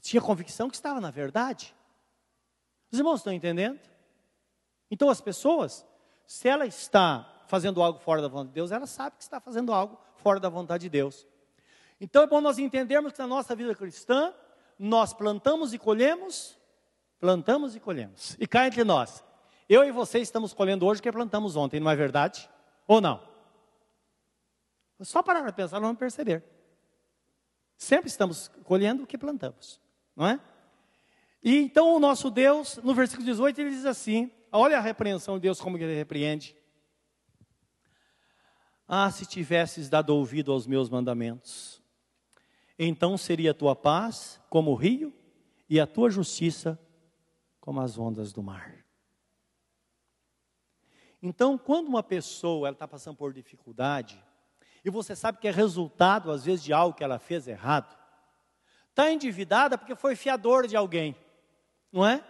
tinha 0.00 0.22
convicção 0.22 0.70
que 0.70 0.76
estava 0.76 1.00
na 1.00 1.10
verdade. 1.10 1.74
Os 2.90 2.98
irmãos 2.98 3.20
estão 3.20 3.32
entendendo? 3.32 3.78
Então 4.90 5.08
as 5.10 5.20
pessoas, 5.20 5.86
se 6.26 6.48
ela 6.48 6.66
está 6.66 7.44
fazendo 7.46 7.82
algo 7.82 7.98
fora 7.98 8.20
da 8.22 8.28
vontade 8.28 8.48
de 8.48 8.54
Deus, 8.54 8.70
ela 8.70 8.86
sabe 8.86 9.16
que 9.16 9.22
está 9.22 9.40
fazendo 9.40 9.72
algo 9.72 9.98
fora 10.16 10.38
da 10.38 10.48
vontade 10.48 10.82
de 10.82 10.90
Deus. 10.90 11.26
Então 12.00 12.22
é 12.22 12.26
bom 12.26 12.40
nós 12.40 12.58
entendermos 12.58 13.12
que 13.12 13.18
na 13.18 13.26
nossa 13.26 13.56
vida 13.56 13.74
cristã, 13.74 14.32
nós 14.78 15.12
plantamos 15.12 15.72
e 15.72 15.78
colhemos, 15.78 16.56
plantamos 17.18 17.74
e 17.74 17.80
colhemos. 17.80 18.36
E 18.38 18.46
cá 18.46 18.66
entre 18.66 18.84
nós, 18.84 19.24
eu 19.68 19.84
e 19.84 19.90
você 19.90 20.20
estamos 20.20 20.52
colhendo 20.52 20.86
hoje 20.86 21.00
o 21.00 21.02
que 21.02 21.10
plantamos 21.10 21.56
ontem, 21.56 21.80
não 21.80 21.90
é 21.90 21.96
verdade? 21.96 22.48
Ou 22.86 23.00
não? 23.00 23.26
Só 25.00 25.22
parar 25.22 25.42
para 25.42 25.52
pensar, 25.52 25.76
não 25.76 25.88
vamos 25.88 25.98
perceber. 25.98 26.44
Sempre 27.76 28.08
estamos 28.08 28.48
colhendo 28.64 29.04
o 29.04 29.06
que 29.06 29.16
plantamos, 29.16 29.80
não 30.16 30.26
é? 30.26 30.40
E 31.42 31.56
então 31.56 31.94
o 31.94 32.00
nosso 32.00 32.30
Deus, 32.30 32.78
no 32.78 32.94
versículo 32.94 33.24
18, 33.24 33.60
ele 33.60 33.70
diz 33.70 33.86
assim: 33.86 34.30
olha 34.52 34.78
a 34.78 34.80
repreensão 34.80 35.34
de 35.34 35.42
Deus, 35.42 35.60
como 35.60 35.76
ele 35.76 35.94
repreende. 35.94 36.56
Ah, 38.86 39.10
se 39.10 39.26
tivesses 39.26 39.88
dado 39.88 40.10
ouvido 40.10 40.50
aos 40.50 40.66
meus 40.66 40.88
mandamentos, 40.88 41.82
então 42.78 43.18
seria 43.18 43.50
a 43.50 43.54
tua 43.54 43.76
paz 43.76 44.40
como 44.48 44.70
o 44.70 44.74
rio 44.74 45.12
e 45.68 45.78
a 45.78 45.86
tua 45.86 46.10
justiça 46.10 46.78
como 47.60 47.80
as 47.80 47.98
ondas 47.98 48.32
do 48.32 48.42
mar. 48.42 48.84
Então, 51.22 51.58
quando 51.58 51.88
uma 51.88 52.02
pessoa 52.02 52.70
está 52.70 52.88
passando 52.88 53.16
por 53.16 53.32
dificuldade, 53.32 54.22
e 54.84 54.88
você 54.88 55.14
sabe 55.14 55.38
que 55.38 55.48
é 55.48 55.50
resultado, 55.50 56.30
às 56.30 56.44
vezes, 56.44 56.64
de 56.64 56.72
algo 56.72 56.96
que 56.96 57.04
ela 57.04 57.18
fez 57.18 57.46
errado, 57.46 57.94
está 58.88 59.12
endividada 59.12 59.76
porque 59.76 59.94
foi 59.94 60.16
fiador 60.16 60.66
de 60.66 60.76
alguém, 60.76 61.14
não 61.92 62.06
é? 62.06 62.24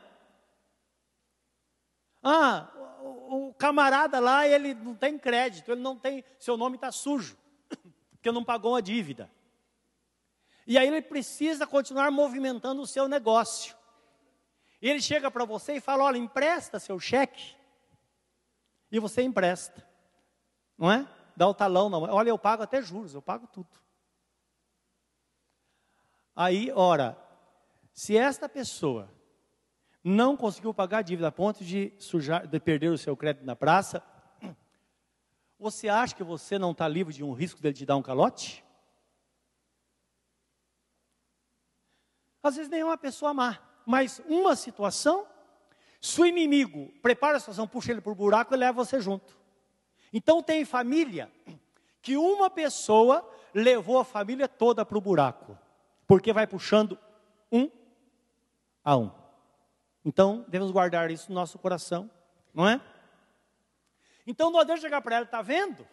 Ah, 2.29 2.71
o, 3.01 3.55
camarada 3.55 4.21
lá, 4.21 4.47
ele 4.47 4.75
não 4.75 4.95
tem 4.95 5.19
crédito, 5.19 5.73
ele 5.73 5.81
não 5.81 5.97
tem, 5.97 6.25
seu 6.39 6.57
nome 6.57 6.77
está 6.77 6.93
sujo, 6.93 7.39
porque 8.11 8.31
não 8.31 8.45
pagou 8.45 8.77
a 8.77 8.81
dívida. 8.81 9.31
E 10.67 10.77
aí 10.77 10.87
ele 10.87 11.01
precisa 11.01 11.67
continuar 11.67 12.11
movimentando 12.11 12.83
o 12.83 12.87
seu 12.87 13.09
negócio. 13.09 13.75
E 14.83 14.89
ele 14.91 15.01
chega 15.01 15.31
para 15.31 15.47
você 15.47 15.77
e 15.77 15.81
fala: 15.81 16.05
olha, 16.05 16.19
empresta 16.19 16.79
seu 16.79 17.01
cheque. 17.01 17.57
E 18.93 19.01
você 19.01 19.23
empresta. 19.23 19.87
Não 20.77 20.93
é? 20.93 21.09
Dá 21.35 21.49
o 21.49 21.55
talão, 21.55 21.89
não. 21.89 22.03
Olha, 22.03 22.29
eu 22.29 22.39
pago 22.39 22.63
até 22.63 22.83
juros, 22.83 23.15
eu 23.15 23.23
pago 23.23 23.47
tudo. 23.47 23.71
Aí, 26.37 26.71
ora, 26.73 27.19
se 27.93 28.17
esta 28.17 28.49
pessoa 28.49 29.11
não 30.09 30.37
conseguiu 30.37 30.73
pagar 30.73 30.99
a 30.99 31.03
dívida 31.03 31.29
a 31.29 31.33
ponto 31.33 31.63
de, 31.63 31.93
sujar, 31.99 32.47
de 32.47 32.59
perder 32.59 32.91
o 32.91 32.99
seu 32.99 33.17
crédito 33.17 33.45
na 33.45 33.55
praça, 33.55 34.03
você 35.59 35.89
acha 35.89 36.15
que 36.15 36.25
você 36.25 36.59
não 36.59 36.71
está 36.71 36.89
livre 36.89 37.13
de 37.13 37.23
um 37.23 37.33
risco 37.33 37.61
dele 37.61 37.75
te 37.75 37.85
dar 37.85 37.97
um 37.97 38.03
calote? 38.03 38.65
Às 42.43 42.57
vezes 42.57 42.71
nem 42.71 42.81
é 42.81 42.85
uma 42.85 42.97
pessoa 42.97 43.35
má, 43.35 43.59
mas 43.85 44.23
uma 44.27 44.57
situação, 44.57 45.27
se 46.01 46.21
o 46.21 46.27
inimigo 46.27 46.91
prepara 47.03 47.37
a 47.37 47.41
situação, 47.41 47.69
puxa 47.69 47.93
ele 47.93 48.01
para 48.01 48.13
o 48.13 48.15
buraco 48.15 48.55
e 48.55 48.57
leva 48.57 48.85
você 48.85 49.01
junto. 49.01 49.37
Então 50.13 50.43
tem 50.43 50.65
família 50.65 51.31
que 52.01 52.17
uma 52.17 52.49
pessoa 52.49 53.29
levou 53.53 53.99
a 53.99 54.05
família 54.05 54.49
toda 54.49 54.87
para 54.87 54.97
o 54.97 55.03
buraco, 55.03 55.59
porque 56.07 56.33
vai 56.33 56.47
puxando 56.47 56.99
um 57.53 57.71
a 58.83 58.97
um. 58.97 59.18
Então, 60.05 60.45
devemos 60.49 60.71
guardar 60.71 61.11
isso 61.11 61.29
no 61.29 61.35
nosso 61.35 61.59
coração, 61.59 62.11
não 62.55 62.69
é? 62.69 62.81
Então, 64.27 64.51
nós 64.51 64.63
devemos 64.63 64.81
chegar 64.81 65.01
para 65.01 65.17
ela, 65.17 65.25
está 65.25 65.43
vendo? 65.43 65.87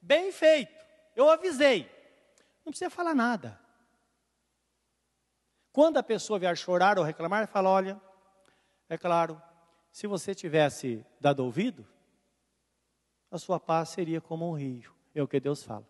Bem 0.00 0.32
feito, 0.32 0.84
eu 1.14 1.30
avisei. 1.30 1.90
Não 2.64 2.70
precisa 2.72 2.90
falar 2.90 3.14
nada. 3.14 3.60
Quando 5.72 5.96
a 5.96 6.02
pessoa 6.02 6.38
vier 6.38 6.56
chorar 6.56 6.98
ou 6.98 7.04
reclamar, 7.04 7.48
fala: 7.48 7.68
olha, 7.68 8.00
é 8.88 8.96
claro, 8.96 9.40
se 9.90 10.06
você 10.06 10.34
tivesse 10.34 11.04
dado 11.20 11.40
ouvido, 11.40 11.86
a 13.30 13.38
sua 13.38 13.58
paz 13.58 13.88
seria 13.88 14.20
como 14.20 14.48
um 14.48 14.54
rio. 14.54 14.94
É 15.14 15.22
o 15.22 15.28
que 15.28 15.40
Deus 15.40 15.62
fala. 15.62 15.86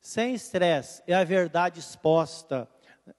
Sem 0.00 0.34
estresse, 0.34 1.02
é 1.06 1.14
a 1.14 1.24
verdade 1.24 1.80
exposta. 1.80 2.68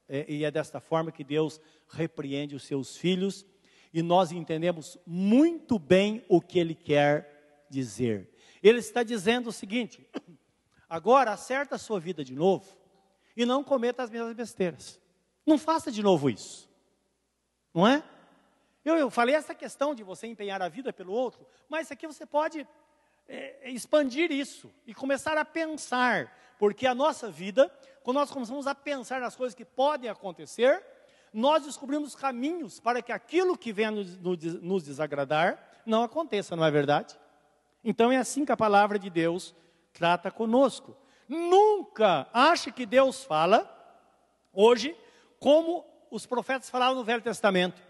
É, 0.08 0.32
e 0.32 0.44
é 0.46 0.52
desta 0.52 0.80
forma 0.80 1.12
que 1.12 1.24
Deus 1.24 1.60
repreende 1.90 2.56
os 2.56 2.64
seus 2.64 2.96
filhos 2.96 3.46
e 3.94 4.02
nós 4.02 4.32
entendemos 4.32 4.98
muito 5.06 5.78
bem 5.78 6.26
o 6.28 6.42
que 6.42 6.58
ele 6.58 6.74
quer 6.74 7.66
dizer. 7.70 8.30
Ele 8.62 8.80
está 8.80 9.04
dizendo 9.04 9.48
o 9.48 9.54
seguinte: 9.54 10.08
agora 10.90 11.32
acerta 11.32 11.76
a 11.76 11.80
sua 11.80 12.00
vida 12.00 12.24
de 12.24 12.34
novo 12.34 12.78
e 13.36 13.46
não 13.46 13.64
cometa 13.64 14.04
as 14.04 14.10
mesmas 14.10 14.34
besteiras. 14.34 15.00
Não 15.46 15.58
faça 15.58 15.92
de 15.92 16.02
novo 16.02 16.30
isso. 16.30 16.70
Não 17.74 17.88
é? 17.88 18.04
Eu, 18.86 18.96
eu 18.96 19.10
falei 19.10 19.36
essa 19.36 19.56
questão 19.56 19.96
de 19.96 20.04
você 20.04 20.28
empenhar 20.28 20.62
a 20.62 20.70
vida 20.70 20.92
pelo 20.92 21.14
outro, 21.14 21.46
mas 21.70 21.92
aqui 21.92 22.06
você 22.06 22.26
pode 22.26 22.68
é, 23.28 23.70
expandir 23.72 24.32
isso 24.32 24.74
e 24.86 24.94
começar 24.94 25.38
a 25.38 25.46
pensar, 25.46 26.36
porque 26.64 26.88
a 26.88 26.96
nossa 26.96 27.30
vida, 27.30 27.70
quando 28.04 28.16
nós 28.16 28.32
começamos 28.32 28.68
a 28.68 28.74
pensar 28.74 29.20
nas 29.20 29.36
coisas 29.36 29.54
que 29.54 29.66
podem 29.66 30.10
acontecer, 30.10 30.82
nós 31.34 31.66
descobrimos 31.66 32.16
caminhos 32.16 32.80
para 32.80 33.02
que 33.02 33.12
aquilo 33.12 33.58
que 33.58 33.74
venha 33.74 33.92
nos, 33.92 34.16
nos 34.62 34.82
desagradar 34.82 35.62
não 35.86 36.04
aconteça, 36.04 36.56
não 36.56 36.64
é 36.64 36.72
verdade? 36.72 37.20
Então 37.84 38.14
é 38.14 38.16
assim 38.16 38.46
que 38.46 38.52
a 38.54 38.56
palavra 38.56 38.98
de 38.98 39.10
Deus 39.10 39.54
trata 39.92 40.32
conosco. 40.32 40.96
Nunca 41.28 42.30
ache 42.32 42.72
que 42.72 42.86
Deus 42.86 43.26
fala, 43.26 43.70
hoje, 44.54 44.96
como 45.42 45.86
os 46.10 46.26
profetas 46.26 46.70
falavam 46.70 46.96
no 46.96 47.04
Velho 47.04 47.22
Testamento. 47.22 47.82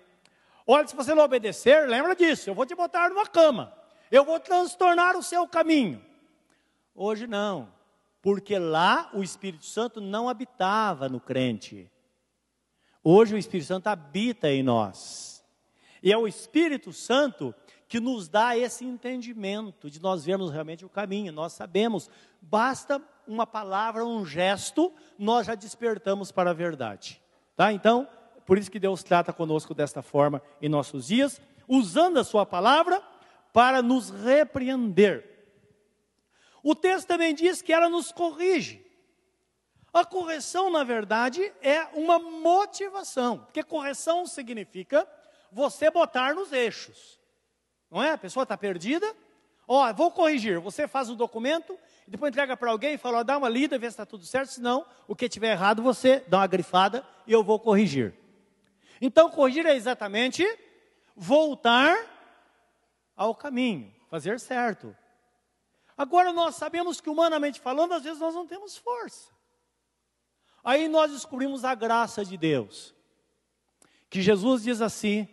Olha, 0.65 0.87
se 0.87 0.95
você 0.95 1.13
não 1.13 1.25
obedecer, 1.25 1.87
lembra 1.87 2.15
disso, 2.15 2.49
eu 2.49 2.55
vou 2.55 2.65
te 2.65 2.73
botar 2.73 3.09
numa 3.09 3.27
cama, 3.27 3.71
eu 4.09 4.25
vou 4.25 4.39
transtornar 4.39 5.15
o 5.15 5.21
seu 5.21 5.47
caminho. 5.47 6.03
Hoje 6.95 7.27
não, 7.27 7.71
porque 8.23 8.57
lá 8.57 9.11
o 9.13 9.21
Espírito 9.21 9.65
Santo 9.65 9.99
não 9.99 10.29
habitava 10.29 11.09
no 11.09 11.19
crente. 11.19 11.91
Hoje 13.03 13.35
o 13.35 13.37
Espírito 13.37 13.67
Santo 13.67 13.87
habita 13.87 14.49
em 14.49 14.63
nós. 14.63 15.43
E 16.01 16.09
é 16.09 16.17
o 16.17 16.25
Espírito 16.25 16.93
Santo 16.93 17.53
que 17.85 17.99
nos 17.99 18.29
dá 18.29 18.57
esse 18.57 18.85
entendimento 18.85 19.89
de 19.89 20.01
nós 20.01 20.23
vermos 20.23 20.51
realmente 20.51 20.85
o 20.85 20.89
caminho. 20.89 21.33
Nós 21.33 21.51
sabemos, 21.51 22.09
basta 22.41 23.01
uma 23.27 23.45
palavra, 23.45 24.05
um 24.05 24.25
gesto, 24.25 24.93
nós 25.19 25.45
já 25.45 25.53
despertamos 25.53 26.31
para 26.31 26.51
a 26.51 26.53
verdade. 26.53 27.21
Tá? 27.57 27.73
Então, 27.73 28.07
por 28.45 28.57
isso 28.57 28.71
que 28.71 28.79
Deus 28.79 29.03
trata 29.03 29.33
conosco 29.33 29.73
desta 29.73 30.01
forma 30.01 30.41
em 30.61 30.69
nossos 30.69 31.07
dias, 31.07 31.41
usando 31.67 32.19
a 32.19 32.23
sua 32.23 32.45
palavra 32.45 33.03
para 33.51 33.81
nos 33.81 34.09
repreender. 34.09 35.32
O 36.63 36.73
texto 36.73 37.07
também 37.07 37.35
diz 37.35 37.61
que 37.61 37.73
ela 37.73 37.89
nos 37.89 38.11
corrige. 38.11 38.83
A 39.93 40.03
correção, 40.03 40.71
na 40.71 40.83
verdade, 40.83 41.53
é 41.61 41.83
uma 41.93 42.17
motivação, 42.17 43.39
porque 43.39 43.61
correção 43.61 44.25
significa 44.25 45.07
você 45.51 45.91
botar 45.91 46.33
nos 46.33 46.51
eixos. 46.51 47.19
Não 47.91 48.01
é? 48.01 48.11
A 48.11 48.17
pessoa 48.17 48.41
está 48.41 48.57
perdida. 48.57 49.13
Ó, 49.67 49.93
vou 49.93 50.09
corrigir. 50.09 50.59
Você 50.59 50.87
faz 50.87 51.09
o 51.09 51.15
documento, 51.15 51.77
e 52.07 52.11
depois 52.11 52.31
entrega 52.31 52.57
para 52.57 52.71
alguém 52.71 52.95
e 52.95 52.97
fala, 52.97 53.19
ó, 53.19 53.23
dá 53.23 53.37
uma 53.37 53.47
lida, 53.47 53.77
vê 53.77 53.85
se 53.85 53.93
está 53.93 54.05
tudo 54.05 54.25
certo, 54.25 54.49
senão 54.49 54.85
o 55.07 55.15
que 55.15 55.29
tiver 55.29 55.51
errado 55.51 55.83
você 55.83 56.23
dá 56.27 56.39
uma 56.39 56.47
grifada 56.47 57.05
e 57.27 57.31
eu 57.31 57.43
vou 57.43 57.59
corrigir. 57.59 58.15
Então, 58.99 59.29
corrigir 59.29 59.65
é 59.65 59.75
exatamente 59.75 60.43
voltar 61.15 61.95
ao 63.15 63.35
caminho, 63.35 63.93
fazer 64.09 64.39
certo. 64.39 64.95
Agora, 65.97 66.33
nós 66.33 66.55
sabemos 66.55 66.99
que, 66.99 67.09
humanamente 67.09 67.59
falando, 67.59 67.93
às 67.93 68.03
vezes 68.03 68.19
nós 68.19 68.33
não 68.33 68.47
temos 68.47 68.77
força. 68.77 69.31
Aí 70.63 70.87
nós 70.87 71.11
descobrimos 71.11 71.65
a 71.65 71.75
graça 71.75 72.23
de 72.23 72.37
Deus. 72.37 72.95
Que 74.09 74.21
Jesus 74.21 74.63
diz 74.63 74.81
assim, 74.81 75.27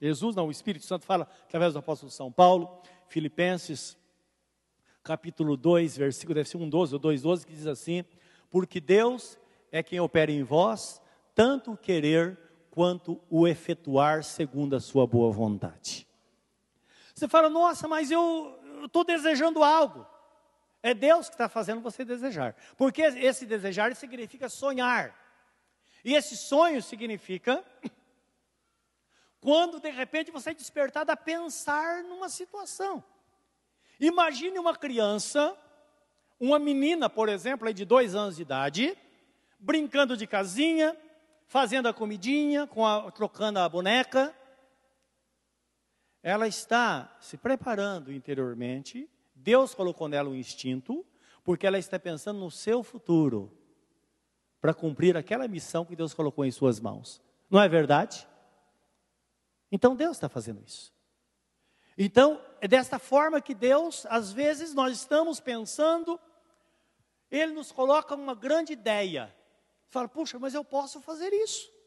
Jesus 0.00 0.34
não, 0.34 0.48
o 0.48 0.50
Espírito 0.50 0.86
Santo 0.86 1.04
fala 1.04 1.28
através 1.44 1.72
do 1.72 1.80
apóstolo 1.80 2.10
São 2.10 2.30
Paulo, 2.32 2.82
Filipenses, 3.06 3.96
capítulo 5.02 5.56
2, 5.56 5.96
versículo 5.96 6.34
deve 6.34 6.48
ser 6.48 6.56
1, 6.56 6.68
12 6.68 6.94
ou 6.94 6.98
2, 7.00 7.22
12, 7.22 7.46
que 7.46 7.52
diz 7.52 7.66
assim, 7.66 8.04
porque 8.50 8.80
Deus 8.80 9.38
é 9.70 9.82
quem 9.82 10.00
opera 10.00 10.30
em 10.30 10.42
vós, 10.42 11.02
tanto 11.34 11.72
o 11.72 11.76
querer 11.76 12.38
quanto 12.70 13.20
o 13.28 13.46
efetuar 13.46 14.22
segundo 14.22 14.76
a 14.76 14.80
sua 14.80 15.06
boa 15.06 15.32
vontade. 15.32 16.06
Você 17.14 17.26
fala, 17.26 17.50
nossa, 17.50 17.88
mas 17.88 18.10
eu 18.10 18.57
estou 18.86 19.04
desejando 19.04 19.62
algo. 19.62 20.06
É 20.82 20.94
Deus 20.94 21.28
que 21.28 21.34
está 21.34 21.48
fazendo 21.48 21.80
você 21.80 22.04
desejar. 22.04 22.54
Porque 22.76 23.02
esse 23.02 23.44
desejar 23.44 23.94
significa 23.96 24.48
sonhar. 24.48 25.14
E 26.04 26.14
esse 26.14 26.36
sonho 26.36 26.82
significa 26.82 27.64
quando 29.40 29.80
de 29.80 29.90
repente 29.90 30.30
você 30.30 30.50
é 30.50 30.54
despertado 30.54 31.10
a 31.10 31.16
pensar 31.16 32.02
numa 32.04 32.28
situação. 32.28 33.02
Imagine 34.00 34.58
uma 34.58 34.76
criança, 34.76 35.56
uma 36.38 36.58
menina, 36.58 37.10
por 37.10 37.28
exemplo, 37.28 37.72
de 37.72 37.84
dois 37.84 38.14
anos 38.14 38.36
de 38.36 38.42
idade, 38.42 38.96
brincando 39.58 40.16
de 40.16 40.26
casinha, 40.26 40.96
fazendo 41.48 41.88
a 41.88 41.94
comidinha, 41.94 42.62
a, 42.62 43.10
trocando 43.10 43.58
a 43.58 43.68
boneca. 43.68 44.32
Ela 46.28 46.46
está 46.46 47.16
se 47.20 47.38
preparando 47.38 48.12
interiormente 48.12 49.08
Deus 49.34 49.74
colocou 49.74 50.08
nela 50.08 50.28
um 50.28 50.34
instinto, 50.34 51.02
porque 51.42 51.66
ela 51.66 51.78
está 51.78 51.98
pensando 51.98 52.38
no 52.38 52.50
seu 52.50 52.82
futuro, 52.82 53.50
para 54.60 54.74
cumprir 54.74 55.16
aquela 55.16 55.48
missão 55.48 55.86
que 55.86 55.96
Deus 55.96 56.12
colocou 56.12 56.44
em 56.44 56.50
suas 56.50 56.80
mãos. 56.80 57.18
Não 57.48 57.58
é 57.58 57.66
verdade? 57.66 58.28
Então 59.72 59.96
Deus 59.96 60.18
está 60.18 60.28
fazendo 60.28 60.62
isso. 60.66 60.92
Então, 61.96 62.38
é 62.60 62.68
desta 62.68 62.98
forma 62.98 63.40
que 63.40 63.54
Deus, 63.54 64.04
às 64.10 64.30
vezes, 64.30 64.74
nós 64.74 64.98
estamos 64.98 65.40
pensando, 65.40 66.20
Ele 67.30 67.52
nos 67.52 67.72
coloca 67.72 68.14
uma 68.14 68.34
grande 68.34 68.74
ideia. 68.74 69.34
Fala, 69.88 70.06
puxa, 70.06 70.38
mas 70.38 70.52
eu 70.52 70.62
posso 70.62 71.00
fazer 71.00 71.32
isso. 71.32 71.77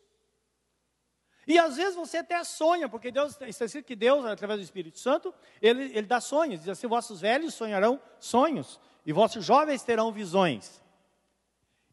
E 1.52 1.60
às 1.60 1.76
vezes 1.76 1.96
você 1.96 2.20
até 2.20 2.42
sonha, 2.46 2.88
porque 2.88 3.12
Deus, 3.12 3.38
está 3.42 3.66
escrito 3.66 3.86
que 3.86 3.96
Deus, 3.96 4.24
através 4.24 4.58
do 4.58 4.64
Espírito 4.64 4.98
Santo, 4.98 5.34
ele, 5.62 5.92
ele 5.94 6.08
dá 6.08 6.22
sonhos. 6.22 6.62
Diz 6.62 6.70
assim: 6.70 6.88
vossos 6.88 7.20
velhos 7.20 7.54
sonharão 7.54 8.00
sonhos, 8.22 8.80
e 9.06 9.12
vossos 9.12 9.44
jovens 9.44 9.84
terão 9.84 10.14
visões. 10.14 10.82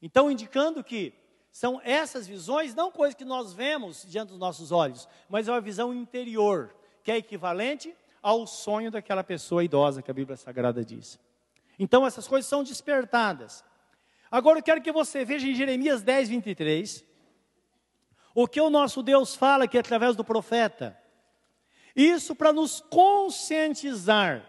Então, 0.01 0.31
indicando 0.31 0.85
que 0.85 1.13
são 1.51 1.81
essas 1.83 2.25
visões, 2.25 2.73
não 2.73 2.93
coisas 2.93 3.17
que 3.17 3.25
nós 3.25 3.53
vemos 3.53 4.07
diante 4.09 4.29
dos 4.29 4.39
nossos 4.39 4.71
olhos, 4.71 5.09
mas 5.29 5.49
é 5.49 5.51
uma 5.51 5.61
visão 5.61 5.93
interior, 5.93 6.73
que 7.03 7.11
é 7.11 7.17
equivalente 7.17 7.93
ao 8.23 8.47
sonho 8.47 8.93
daquela 8.93 9.25
pessoa 9.25 9.65
idosa 9.65 10.03
que 10.03 10.11
a 10.13 10.15
Bíblia 10.15 10.37
Sagrada 10.37 10.85
diz. 10.85 11.19
Então, 11.77 12.07
essas 12.07 12.29
coisas 12.29 12.49
são 12.49 12.63
despertadas. 12.63 13.65
Agora, 14.31 14.61
eu 14.61 14.63
quero 14.63 14.81
que 14.81 14.93
você 14.93 15.25
veja 15.25 15.49
em 15.49 15.55
Jeremias 15.57 16.01
10, 16.01 16.29
23 16.29 17.08
o 18.41 18.47
que 18.47 18.61
o 18.61 18.71
nosso 18.71 19.03
Deus 19.03 19.35
fala 19.35 19.65
aqui 19.65 19.77
através 19.77 20.15
do 20.15 20.23
profeta. 20.23 20.97
Isso 21.97 22.37
para 22.37 22.53
nos 22.53 22.81
conscientizar 22.89 24.47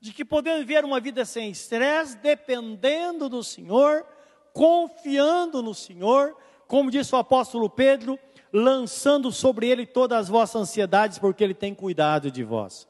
de 0.00 0.12
que 0.12 0.24
podemos 0.24 0.60
viver 0.60 0.84
uma 0.84 1.00
vida 1.00 1.24
sem 1.24 1.50
estresse, 1.50 2.16
dependendo 2.18 3.28
do 3.28 3.42
Senhor, 3.42 4.06
confiando 4.52 5.60
no 5.60 5.74
Senhor, 5.74 6.36
como 6.68 6.92
disse 6.92 7.12
o 7.12 7.18
apóstolo 7.18 7.68
Pedro, 7.68 8.16
lançando 8.52 9.32
sobre 9.32 9.66
ele 9.66 9.84
todas 9.84 10.16
as 10.20 10.28
vossas 10.28 10.62
ansiedades, 10.62 11.18
porque 11.18 11.42
ele 11.42 11.54
tem 11.54 11.74
cuidado 11.74 12.30
de 12.30 12.44
vós. 12.44 12.86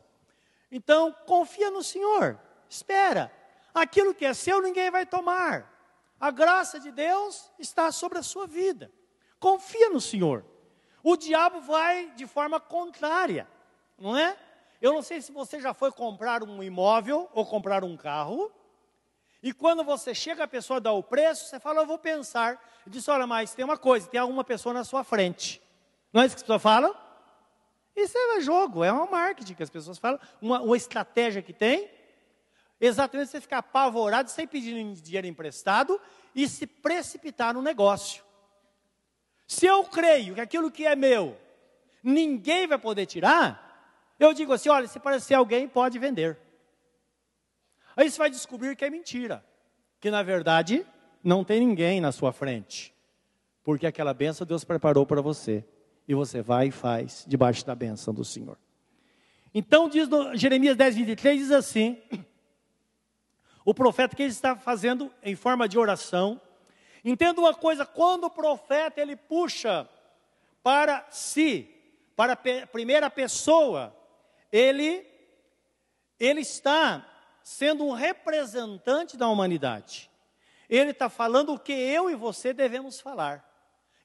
Então, 0.71 1.11
confia 1.25 1.71
no 1.71 1.83
Senhor, 1.83 2.38
espera. 2.69 3.33
Aquilo 3.73 4.14
que 4.14 4.27
é 4.27 4.35
seu 4.35 4.61
ninguém 4.61 4.91
vai 4.91 5.07
tomar. 5.07 5.73
A 6.21 6.31
graça 6.31 6.79
de 6.79 6.93
Deus 6.93 7.51
está 7.59 7.91
sobre 7.91 8.19
a 8.19 8.23
sua 8.23 8.47
vida. 8.47 8.93
Confia 9.38 9.90
no 9.90 10.01
Senhor. 10.01 10.44
O 11.03 11.16
diabo 11.16 11.61
vai 11.61 12.11
de 12.12 12.27
forma 12.27 12.59
contrária, 12.59 13.48
não 13.98 14.16
é? 14.16 14.37
Eu 14.81 14.92
não 14.92 15.03
sei 15.03 15.20
se 15.20 15.33
você 15.33 15.61
já 15.61 15.72
foi 15.72 15.90
comprar 15.90 16.42
um 16.42 16.62
imóvel 16.62 17.29
ou 17.33 17.46
comprar 17.46 17.85
um 17.85 17.96
carro, 17.96 18.53
e 19.42 19.53
quando 19.53 19.85
você 19.85 20.14
chega, 20.14 20.44
a 20.44 20.48
pessoa 20.48 20.81
dá 20.81 20.92
o 20.92 21.03
preço, 21.03 21.46
você 21.46 21.61
fala, 21.61 21.83
eu 21.83 21.87
vou 21.87 21.98
pensar. 21.98 22.61
E 22.87 22.90
diz, 22.90 23.07
olha, 23.09 23.27
mas 23.27 23.55
tem 23.55 23.64
uma 23.64 23.77
coisa, 23.77 24.09
tem 24.09 24.20
alguma 24.20 24.42
pessoa 24.42 24.72
na 24.72 24.83
sua 24.83 25.05
frente. 25.05 25.62
Não 26.12 26.22
é 26.22 26.27
isso 26.27 26.35
que 26.35 26.40
as 26.40 26.42
pessoas 26.42 26.62
falam? 26.62 26.94
Isso 27.94 28.16
é 28.16 28.40
jogo, 28.40 28.85
é 28.85 28.92
uma 28.92 29.07
marketing 29.07 29.55
que 29.55 29.62
as 29.62 29.70
pessoas 29.70 29.98
falam, 29.98 30.18
uma, 30.40 30.61
uma 30.61 30.77
estratégia 30.77 31.42
que 31.42 31.53
tem. 31.53 31.88
Exatamente 32.81 33.31
você 33.31 33.40
ficar 33.40 33.59
apavorado 33.59 34.31
sem 34.31 34.46
pedir 34.46 34.92
dinheiro 34.94 35.27
emprestado 35.27 36.01
e 36.35 36.48
se 36.48 36.66
precipitar 36.66 37.55
no 37.55 37.62
negócio. 37.62 38.24
Se 39.49 39.65
eu 39.65 39.83
creio 39.83 40.35
que 40.35 40.43
aquilo 40.43 40.71
que 40.71 40.85
é 40.85 40.95
meu, 40.95 41.35
ninguém 42.03 42.67
vai 42.67 42.79
poder 42.79 43.07
tirar, 43.07 44.13
eu 44.21 44.35
digo 44.35 44.53
assim: 44.53 44.69
olha, 44.69 44.87
se 44.87 45.01
parecer 45.01 45.33
alguém, 45.33 45.67
pode 45.67 45.99
vender. 45.99 46.39
Aí 47.97 48.11
você 48.11 48.19
vai 48.19 48.29
descobrir 48.29 48.77
que 48.77 48.85
é 48.85 48.91
mentira, 48.91 49.43
que 49.99 50.11
na 50.11 50.23
verdade 50.23 50.87
não 51.25 51.43
tem 51.43 51.61
ninguém 51.61 51.99
na 51.99 52.13
sua 52.13 52.31
frente, 52.31 52.95
porque 53.65 53.87
aquela 53.87 54.13
benção 54.13 54.47
Deus 54.47 54.65
preparou 54.65 55.07
para 55.07 55.23
você, 55.23 55.65
e 56.07 56.15
você 56.15 56.43
vai 56.43 56.69
e 56.69 56.71
faz 56.71 57.25
debaixo 57.27 57.65
da 57.65 57.75
benção 57.75 58.13
do 58.13 58.27
Senhor. 58.27 58.59
Então, 59.55 59.89
diz 59.89 60.07
no 60.09 60.37
Jeremias 60.37 60.77
10, 60.77 60.95
23, 60.95 61.39
diz 61.39 61.51
assim: 61.53 61.97
o 63.65 63.73
profeta 63.73 64.15
que 64.15 64.23
ele 64.23 64.31
está 64.31 64.55
fazendo 64.55 65.11
em 65.23 65.35
forma 65.35 65.67
de 65.67 65.79
oração, 65.79 66.39
Entenda 67.05 67.41
uma 67.41 67.55
coisa, 67.55 67.87
quando 67.87 68.25
o 68.25 68.31
profeta 68.31 69.01
ele 69.01 69.17
puxa 69.17 69.89
para 70.63 71.07
si, 71.11 71.69
para 72.17 72.33
a 72.33 72.67
primeira 72.67 73.09
pessoa, 73.09 73.95
ele 74.51 75.07
ele 76.19 76.41
está 76.41 77.07
sendo 77.43 77.85
um 77.85 77.93
representante 77.93 79.17
da 79.17 79.29
humanidade. 79.29 80.11
Ele 80.69 80.91
está 80.91 81.09
falando 81.09 81.55
o 81.55 81.59
que 81.59 81.73
eu 81.73 82.11
e 82.11 82.15
você 82.15 82.53
devemos 82.53 83.01
falar. 83.01 83.49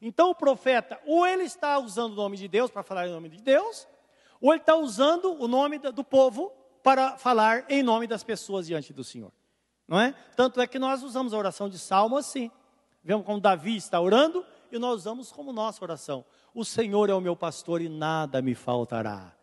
Então 0.02 0.30
o 0.30 0.36
profeta, 0.36 1.00
ou 1.06 1.26
ele 1.26 1.44
está 1.44 1.78
usando 1.80 2.14
o 2.14 2.16
nome 2.16 2.38
de 2.38 2.48
Deus 2.48 2.70
para 2.70 2.84
falar 2.84 3.08
em 3.08 3.12
nome 3.12 3.30
de 3.30 3.42
Deus, 3.42 3.88
ou 4.40 4.54
ele 4.54 4.62
está 4.62 4.76
usando 4.76 5.34
o 5.42 5.48
nome 5.48 5.80
do 5.80 6.04
povo 6.04 6.52
para 6.84 7.18
falar 7.18 7.66
em 7.70 7.82
nome 7.82 8.06
das 8.06 8.24
pessoas 8.24 8.68
diante 8.68 8.94
do 8.94 9.04
Senhor. 9.04 9.32
Não 9.88 10.00
é? 10.00 10.14
Tanto 10.36 10.62
é 10.62 10.68
que 10.68 10.78
nós 10.78 11.04
usamos 11.04 11.34
a 11.34 11.38
oração 11.38 11.68
de 11.70 11.80
salmo 11.80 12.18
assim. 12.18 12.52
Vemos 13.04 13.26
como 13.26 13.39
Davi 13.39 13.76
está 13.76 14.00
orando 14.00 14.46
e 14.72 14.80
nós 14.80 15.02
usamos 15.02 15.32
como 15.32 15.52
nossa 15.52 15.84
oração. 15.84 16.26
O 16.54 16.63
Senhor 16.63 17.10
é 17.10 17.13
o 17.13 17.22
meu 17.22 17.36
pastor 17.36 17.82
e 17.82 17.89
nada 17.89 18.42
me 18.42 18.56
faltará. 18.56 19.36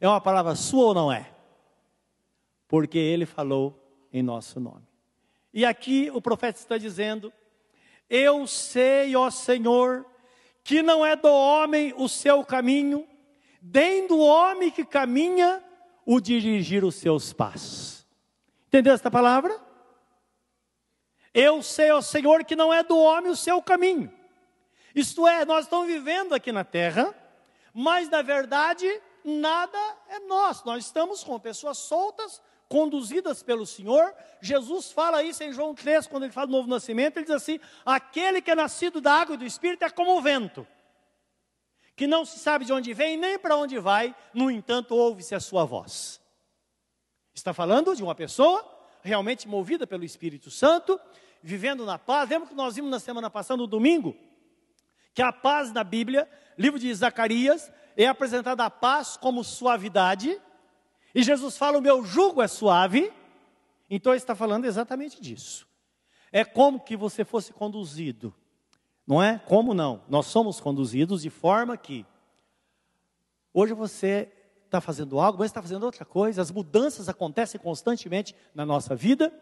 É 0.00 0.08
uma 0.08 0.20
palavra 0.20 0.54
sua 0.54 0.86
ou 0.86 0.94
não 0.94 1.12
é? 1.12 1.32
Porque 2.68 2.98
ele 2.98 3.26
falou 3.26 3.78
em 4.12 4.22
nosso 4.22 4.60
nome. 4.60 4.86
E 5.52 5.64
aqui 5.64 6.10
o 6.14 6.22
profeta 6.22 6.58
está 6.58 6.78
dizendo: 6.78 7.32
Eu 8.08 8.46
sei, 8.46 9.16
ó 9.16 9.28
Senhor, 9.30 10.06
que 10.62 10.82
não 10.82 11.04
é 11.04 11.16
do 11.16 11.28
homem 11.28 11.92
o 11.96 12.08
seu 12.08 12.44
caminho, 12.44 13.06
nem 13.60 14.06
do 14.06 14.18
homem 14.20 14.70
que 14.70 14.84
caminha 14.84 15.62
o 16.06 16.20
dirigir 16.20 16.84
os 16.84 16.94
seus 16.94 17.32
passos. 17.32 18.06
Entendeu 18.68 18.94
esta 18.94 19.10
palavra? 19.10 19.69
Eu 21.32 21.62
sei, 21.62 21.90
ó 21.90 22.00
Senhor, 22.00 22.44
que 22.44 22.56
não 22.56 22.72
é 22.72 22.82
do 22.82 22.98
homem 22.98 23.30
o 23.30 23.36
seu 23.36 23.62
caminho. 23.62 24.12
Isto 24.94 25.26
é, 25.26 25.44
nós 25.44 25.64
estamos 25.64 25.86
vivendo 25.86 26.34
aqui 26.34 26.50
na 26.50 26.64
terra, 26.64 27.14
mas 27.72 28.08
na 28.08 28.22
verdade 28.22 28.86
nada 29.24 29.78
é 30.08 30.18
nosso. 30.20 30.66
Nós 30.66 30.84
estamos 30.84 31.22
com 31.22 31.38
pessoas 31.38 31.78
soltas, 31.78 32.42
conduzidas 32.68 33.42
pelo 33.42 33.64
Senhor. 33.64 34.14
Jesus 34.40 34.90
fala 34.90 35.22
isso 35.22 35.42
em 35.44 35.52
João 35.52 35.74
3, 35.74 36.06
quando 36.06 36.24
ele 36.24 36.32
fala 36.32 36.48
do 36.48 36.52
novo 36.52 36.68
nascimento, 36.68 37.16
ele 37.16 37.26
diz 37.26 37.34
assim: 37.34 37.60
aquele 37.84 38.42
que 38.42 38.50
é 38.50 38.54
nascido 38.54 39.00
da 39.00 39.12
água 39.12 39.34
e 39.34 39.38
do 39.38 39.44
Espírito 39.44 39.84
é 39.84 39.90
como 39.90 40.16
o 40.16 40.22
vento, 40.22 40.66
que 41.94 42.06
não 42.06 42.24
se 42.24 42.38
sabe 42.38 42.64
de 42.64 42.72
onde 42.72 42.92
vem 42.92 43.16
nem 43.16 43.38
para 43.38 43.56
onde 43.56 43.78
vai, 43.78 44.14
no 44.34 44.50
entanto, 44.50 44.96
ouve-se 44.96 45.34
a 45.34 45.40
sua 45.40 45.64
voz. 45.64 46.20
Está 47.32 47.52
falando 47.54 47.94
de 47.94 48.02
uma 48.02 48.14
pessoa 48.14 48.79
realmente 49.02 49.48
movida 49.48 49.86
pelo 49.86 50.04
Espírito 50.04 50.50
Santo, 50.50 50.98
vivendo 51.42 51.84
na 51.84 51.98
paz. 51.98 52.28
Lembra 52.28 52.48
que 52.48 52.54
nós 52.54 52.74
vimos 52.74 52.90
na 52.90 53.00
semana 53.00 53.30
passada, 53.30 53.58
no 53.58 53.66
domingo, 53.66 54.16
que 55.14 55.22
a 55.22 55.32
paz 55.32 55.72
na 55.72 55.82
Bíblia, 55.84 56.28
livro 56.56 56.78
de 56.78 56.92
Zacarias, 56.94 57.70
é 57.96 58.06
apresentada 58.06 58.64
a 58.64 58.70
paz 58.70 59.16
como 59.16 59.42
suavidade, 59.44 60.40
e 61.14 61.22
Jesus 61.22 61.56
fala: 61.56 61.78
O 61.78 61.82
meu 61.82 62.04
jugo 62.04 62.42
é 62.42 62.48
suave, 62.48 63.12
então 63.88 64.14
está 64.14 64.34
falando 64.34 64.64
exatamente 64.64 65.20
disso. 65.20 65.66
É 66.32 66.44
como 66.44 66.80
que 66.80 66.96
você 66.96 67.24
fosse 67.24 67.52
conduzido, 67.52 68.32
não 69.06 69.22
é? 69.22 69.38
Como 69.46 69.74
não? 69.74 70.02
Nós 70.08 70.26
somos 70.26 70.60
conduzidos 70.60 71.22
de 71.22 71.30
forma 71.30 71.76
que, 71.76 72.06
hoje 73.52 73.74
você 73.74 74.32
está 74.70 74.80
fazendo 74.80 75.18
algo, 75.18 75.38
mas 75.40 75.50
está 75.50 75.60
fazendo 75.60 75.82
outra 75.82 76.04
coisa, 76.04 76.40
as 76.40 76.50
mudanças 76.50 77.08
acontecem 77.08 77.60
constantemente 77.60 78.34
na 78.54 78.64
nossa 78.64 78.94
vida. 78.94 79.32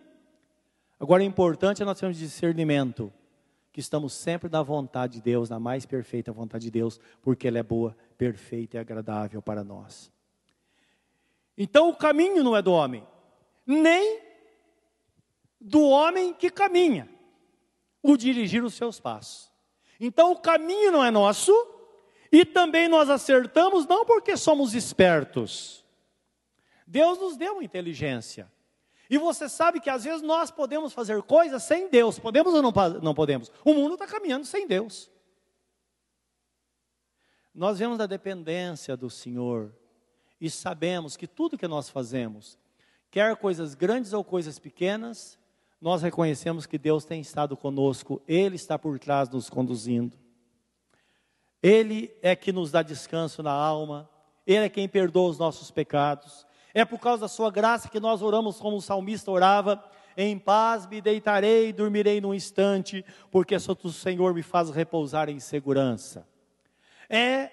Agora, 0.98 1.22
o 1.22 1.26
importante 1.26 1.82
é 1.82 1.84
nós 1.84 1.98
termos 1.98 2.16
discernimento 2.16 3.12
que 3.70 3.80
estamos 3.80 4.12
sempre 4.14 4.50
na 4.50 4.62
vontade 4.62 5.14
de 5.14 5.20
Deus, 5.20 5.48
na 5.48 5.60
mais 5.60 5.86
perfeita 5.86 6.32
vontade 6.32 6.64
de 6.64 6.70
Deus, 6.70 6.98
porque 7.22 7.46
ela 7.46 7.58
é 7.58 7.62
boa, 7.62 7.96
perfeita 8.16 8.76
e 8.76 8.80
agradável 8.80 9.40
para 9.40 9.62
nós. 9.62 10.10
Então 11.56 11.88
o 11.88 11.96
caminho 11.96 12.42
não 12.42 12.56
é 12.56 12.62
do 12.62 12.72
homem, 12.72 13.06
nem 13.66 14.20
do 15.60 15.82
homem 15.84 16.32
que 16.32 16.50
caminha, 16.50 17.08
o 18.02 18.16
dirigir 18.16 18.64
os 18.64 18.74
seus 18.74 18.98
passos. 18.98 19.50
Então 20.00 20.32
o 20.32 20.40
caminho 20.40 20.90
não 20.90 21.04
é 21.04 21.10
nosso, 21.10 21.52
e 22.30 22.44
também 22.44 22.88
nós 22.88 23.08
acertamos 23.08 23.86
não 23.86 24.04
porque 24.04 24.36
somos 24.36 24.74
espertos. 24.74 25.84
Deus 26.86 27.18
nos 27.18 27.36
deu 27.36 27.62
inteligência. 27.62 28.50
E 29.10 29.16
você 29.16 29.48
sabe 29.48 29.80
que 29.80 29.88
às 29.88 30.04
vezes 30.04 30.22
nós 30.22 30.50
podemos 30.50 30.92
fazer 30.92 31.22
coisas 31.22 31.62
sem 31.62 31.88
Deus. 31.88 32.18
Podemos 32.18 32.52
ou 32.52 32.62
não, 32.62 32.72
não 33.02 33.14
podemos? 33.14 33.50
O 33.64 33.72
mundo 33.72 33.94
está 33.94 34.06
caminhando 34.06 34.44
sem 34.44 34.66
Deus. 34.66 35.10
Nós 37.54 37.78
vemos 37.78 37.98
a 38.00 38.06
dependência 38.06 38.96
do 38.96 39.08
Senhor 39.08 39.74
e 40.40 40.48
sabemos 40.50 41.16
que 41.16 41.26
tudo 41.26 41.58
que 41.58 41.66
nós 41.66 41.88
fazemos, 41.88 42.58
quer 43.10 43.34
coisas 43.36 43.74
grandes 43.74 44.12
ou 44.12 44.22
coisas 44.22 44.58
pequenas, 44.58 45.38
nós 45.80 46.02
reconhecemos 46.02 46.66
que 46.66 46.78
Deus 46.78 47.04
tem 47.04 47.20
estado 47.20 47.56
conosco, 47.56 48.22
Ele 48.28 48.56
está 48.56 48.78
por 48.78 48.98
trás 48.98 49.28
nos 49.28 49.48
conduzindo. 49.48 50.16
Ele 51.62 52.14
é 52.22 52.36
que 52.36 52.52
nos 52.52 52.70
dá 52.70 52.82
descanso 52.82 53.42
na 53.42 53.52
alma, 53.52 54.08
Ele 54.46 54.66
é 54.66 54.68
quem 54.68 54.88
perdoa 54.88 55.30
os 55.30 55.38
nossos 55.38 55.70
pecados, 55.70 56.46
é 56.74 56.84
por 56.84 56.98
causa 56.98 57.22
da 57.22 57.28
sua 57.28 57.50
graça 57.50 57.88
que 57.88 57.98
nós 57.98 58.22
oramos 58.22 58.58
como 58.58 58.76
o 58.76 58.82
salmista 58.82 59.30
orava: 59.30 59.82
em 60.16 60.38
paz 60.38 60.86
me 60.86 61.00
deitarei 61.00 61.68
e 61.68 61.72
dormirei 61.72 62.20
num 62.20 62.34
instante, 62.34 63.04
porque 63.30 63.56
o 63.56 63.92
Senhor 63.92 64.34
me 64.34 64.42
faz 64.42 64.70
repousar 64.70 65.28
em 65.28 65.40
segurança. 65.40 66.26
É 67.08 67.50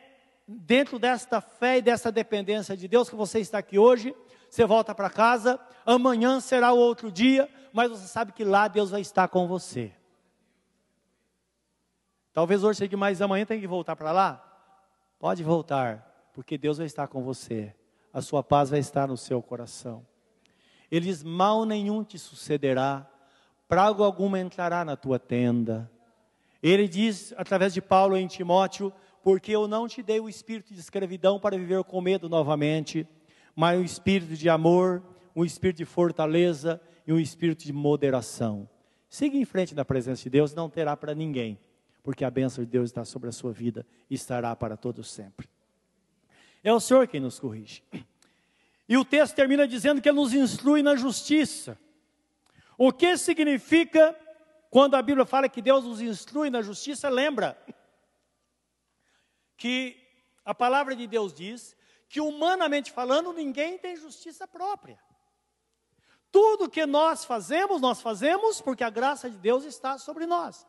dentro 0.47 0.99
desta 0.99 1.41
fé 1.41 1.77
e 1.77 1.81
dessa 1.81 2.11
dependência 2.11 2.75
de 2.77 2.87
Deus 2.87 3.09
que 3.09 3.15
você 3.15 3.39
está 3.39 3.57
aqui 3.57 3.79
hoje. 3.79 4.15
Você 4.49 4.65
volta 4.65 4.93
para 4.93 5.09
casa, 5.09 5.59
amanhã 5.85 6.39
será 6.39 6.71
o 6.71 6.77
outro 6.77 7.11
dia, 7.11 7.49
mas 7.73 7.89
você 7.89 8.07
sabe 8.07 8.31
que 8.31 8.43
lá 8.43 8.67
Deus 8.67 8.91
vai 8.91 9.01
estar 9.01 9.27
com 9.27 9.47
você. 9.47 9.91
Talvez 12.35 12.63
hoje 12.63 12.77
chegue 12.77 12.95
mais 12.95 13.19
amanhã 13.19 13.47
tem 13.47 13.59
que 13.59 13.65
voltar 13.65 13.95
para 13.95 14.11
lá. 14.11 14.39
Pode 15.17 15.43
voltar, 15.43 16.29
porque 16.35 16.55
Deus 16.55 16.77
vai 16.77 16.85
estar 16.85 17.07
com 17.07 17.23
você 17.23 17.73
a 18.15 18.21
sua 18.21 18.41
paz 18.41 18.69
vai 18.69 18.79
estar 18.79 19.09
no 19.09 19.17
seu 19.17 19.41
coração. 19.41 20.07
Ele 20.89 21.07
diz: 21.07 21.21
mal 21.21 21.65
nenhum 21.65 22.01
te 22.01 22.17
sucederá, 22.17 23.05
praga 23.67 24.05
alguma 24.05 24.39
entrará 24.39 24.85
na 24.85 24.95
tua 24.95 25.19
tenda. 25.19 25.91
Ele 26.63 26.87
diz, 26.87 27.33
através 27.35 27.73
de 27.73 27.81
Paulo 27.81 28.15
em 28.15 28.25
Timóteo, 28.25 28.93
porque 29.21 29.51
eu 29.51 29.67
não 29.67 29.85
te 29.85 30.01
dei 30.01 30.21
o 30.21 30.29
espírito 30.29 30.73
de 30.73 30.79
escravidão 30.79 31.37
para 31.37 31.57
viver 31.57 31.83
com 31.83 31.99
medo 31.99 32.29
novamente, 32.29 33.05
mas 33.53 33.77
o 33.77 33.83
espírito 33.83 34.33
de 34.33 34.49
amor, 34.49 35.03
um 35.35 35.43
espírito 35.43 35.77
de 35.77 35.85
fortaleza 35.85 36.79
e 37.05 37.11
um 37.11 37.19
espírito 37.19 37.65
de 37.65 37.73
moderação. 37.73 38.67
Siga 39.09 39.35
em 39.35 39.43
frente 39.43 39.75
na 39.75 39.83
presença 39.83 40.23
de 40.23 40.29
Deus, 40.29 40.55
não 40.55 40.69
terá 40.69 40.95
para 40.95 41.13
ninguém, 41.13 41.59
porque 42.05 42.23
a 42.23 42.29
bênção 42.29 42.63
de 42.63 42.69
Deus 42.69 42.91
está 42.91 43.03
sobre 43.03 43.29
a 43.29 43.31
sua 43.31 43.51
vida 43.51 43.83
e 44.07 44.13
estará 44.13 44.55
para 44.55 44.77
todos 44.77 45.09
sempre. 45.11 45.49
É 46.63 46.71
o 46.71 46.79
Senhor 46.79 47.07
quem 47.07 47.19
nos 47.19 47.39
corrige. 47.39 47.83
E 48.87 48.95
o 48.95 49.03
texto 49.03 49.33
termina 49.33 49.67
dizendo 49.67 49.99
que 49.99 50.07
Ele 50.07 50.19
nos 50.19 50.31
instrui 50.31 50.83
na 50.83 50.95
justiça. 50.95 51.75
O 52.77 52.93
que 52.93 53.17
significa 53.17 54.15
quando 54.69 54.93
a 54.93 55.01
Bíblia 55.01 55.25
fala 55.25 55.49
que 55.49 55.63
Deus 55.63 55.83
nos 55.83 55.99
instrui 55.99 56.51
na 56.51 56.61
justiça? 56.61 57.09
Lembra 57.09 57.57
que 59.57 59.97
a 60.45 60.53
palavra 60.53 60.95
de 60.95 61.07
Deus 61.07 61.33
diz 61.33 61.75
que, 62.07 62.21
humanamente 62.21 62.91
falando, 62.91 63.33
ninguém 63.33 63.79
tem 63.79 63.95
justiça 63.95 64.47
própria. 64.47 64.99
Tudo 66.31 66.69
que 66.69 66.85
nós 66.85 67.25
fazemos, 67.25 67.81
nós 67.81 67.99
fazemos 67.99 68.61
porque 68.61 68.83
a 68.83 68.91
graça 68.91 69.27
de 69.27 69.37
Deus 69.37 69.63
está 69.63 69.97
sobre 69.97 70.27
nós. 70.27 70.67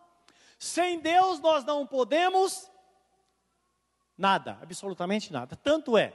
Sem 0.58 1.00
Deus 1.00 1.40
nós 1.40 1.64
não 1.64 1.86
podemos 1.86 2.70
Nada, 4.16 4.58
absolutamente 4.62 5.32
nada. 5.32 5.56
Tanto 5.56 5.98
é, 5.98 6.12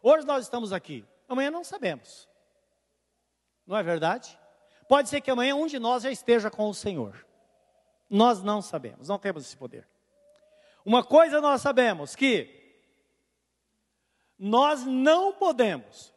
hoje 0.00 0.26
nós 0.26 0.44
estamos 0.44 0.72
aqui, 0.72 1.04
amanhã 1.28 1.50
não 1.50 1.64
sabemos. 1.64 2.28
Não 3.66 3.76
é 3.76 3.82
verdade? 3.82 4.38
Pode 4.88 5.08
ser 5.08 5.20
que 5.20 5.30
amanhã 5.30 5.54
um 5.54 5.66
de 5.66 5.78
nós 5.78 6.04
já 6.04 6.10
esteja 6.10 6.50
com 6.50 6.68
o 6.68 6.74
Senhor. 6.74 7.26
Nós 8.08 8.42
não 8.42 8.62
sabemos, 8.62 9.08
não 9.08 9.18
temos 9.18 9.44
esse 9.44 9.56
poder. 9.56 9.88
Uma 10.84 11.02
coisa 11.02 11.40
nós 11.40 11.62
sabemos 11.62 12.14
que 12.14 12.60
nós 14.38 14.84
não 14.84 15.32
podemos, 15.32 16.12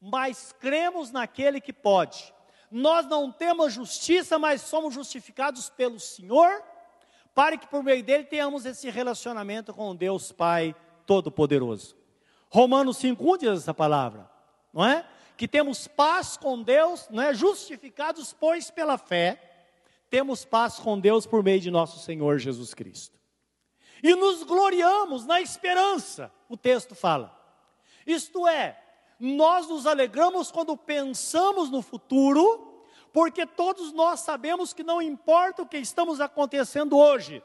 mas 0.00 0.52
cremos 0.52 1.10
naquele 1.10 1.60
que 1.60 1.72
pode. 1.72 2.32
Nós 2.70 3.06
não 3.06 3.32
temos 3.32 3.72
justiça, 3.72 4.38
mas 4.38 4.62
somos 4.62 4.94
justificados 4.94 5.70
pelo 5.70 5.98
Senhor 5.98 6.62
para 7.38 7.56
que 7.56 7.68
por 7.68 7.84
meio 7.84 8.02
dele 8.02 8.24
tenhamos 8.24 8.66
esse 8.66 8.90
relacionamento 8.90 9.72
com 9.72 9.94
Deus 9.94 10.32
Pai 10.32 10.74
Todo-Poderoso. 11.06 11.96
Romanos 12.50 12.98
5,1 12.98 13.38
diz 13.38 13.62
essa 13.62 13.72
palavra, 13.72 14.28
não 14.74 14.84
é? 14.84 15.06
Que 15.36 15.46
temos 15.46 15.86
paz 15.86 16.36
com 16.36 16.60
Deus, 16.60 17.06
não 17.08 17.22
é? 17.22 17.32
Justificados, 17.32 18.32
pois, 18.32 18.72
pela 18.72 18.98
fé, 18.98 19.40
temos 20.10 20.44
paz 20.44 20.80
com 20.80 20.98
Deus 20.98 21.26
por 21.26 21.44
meio 21.44 21.60
de 21.60 21.70
nosso 21.70 22.00
Senhor 22.00 22.40
Jesus 22.40 22.74
Cristo. 22.74 23.16
E 24.02 24.16
nos 24.16 24.42
gloriamos 24.42 25.24
na 25.24 25.40
esperança, 25.40 26.32
o 26.48 26.56
texto 26.56 26.96
fala. 26.96 27.32
Isto 28.04 28.48
é, 28.48 28.76
nós 29.20 29.68
nos 29.68 29.86
alegramos 29.86 30.50
quando 30.50 30.76
pensamos 30.76 31.70
no 31.70 31.82
futuro, 31.82 32.67
porque 33.12 33.46
todos 33.46 33.92
nós 33.92 34.20
sabemos 34.20 34.72
que 34.72 34.82
não 34.82 35.00
importa 35.00 35.62
o 35.62 35.66
que 35.66 35.78
estamos 35.78 36.20
acontecendo 36.20 36.96
hoje, 36.96 37.42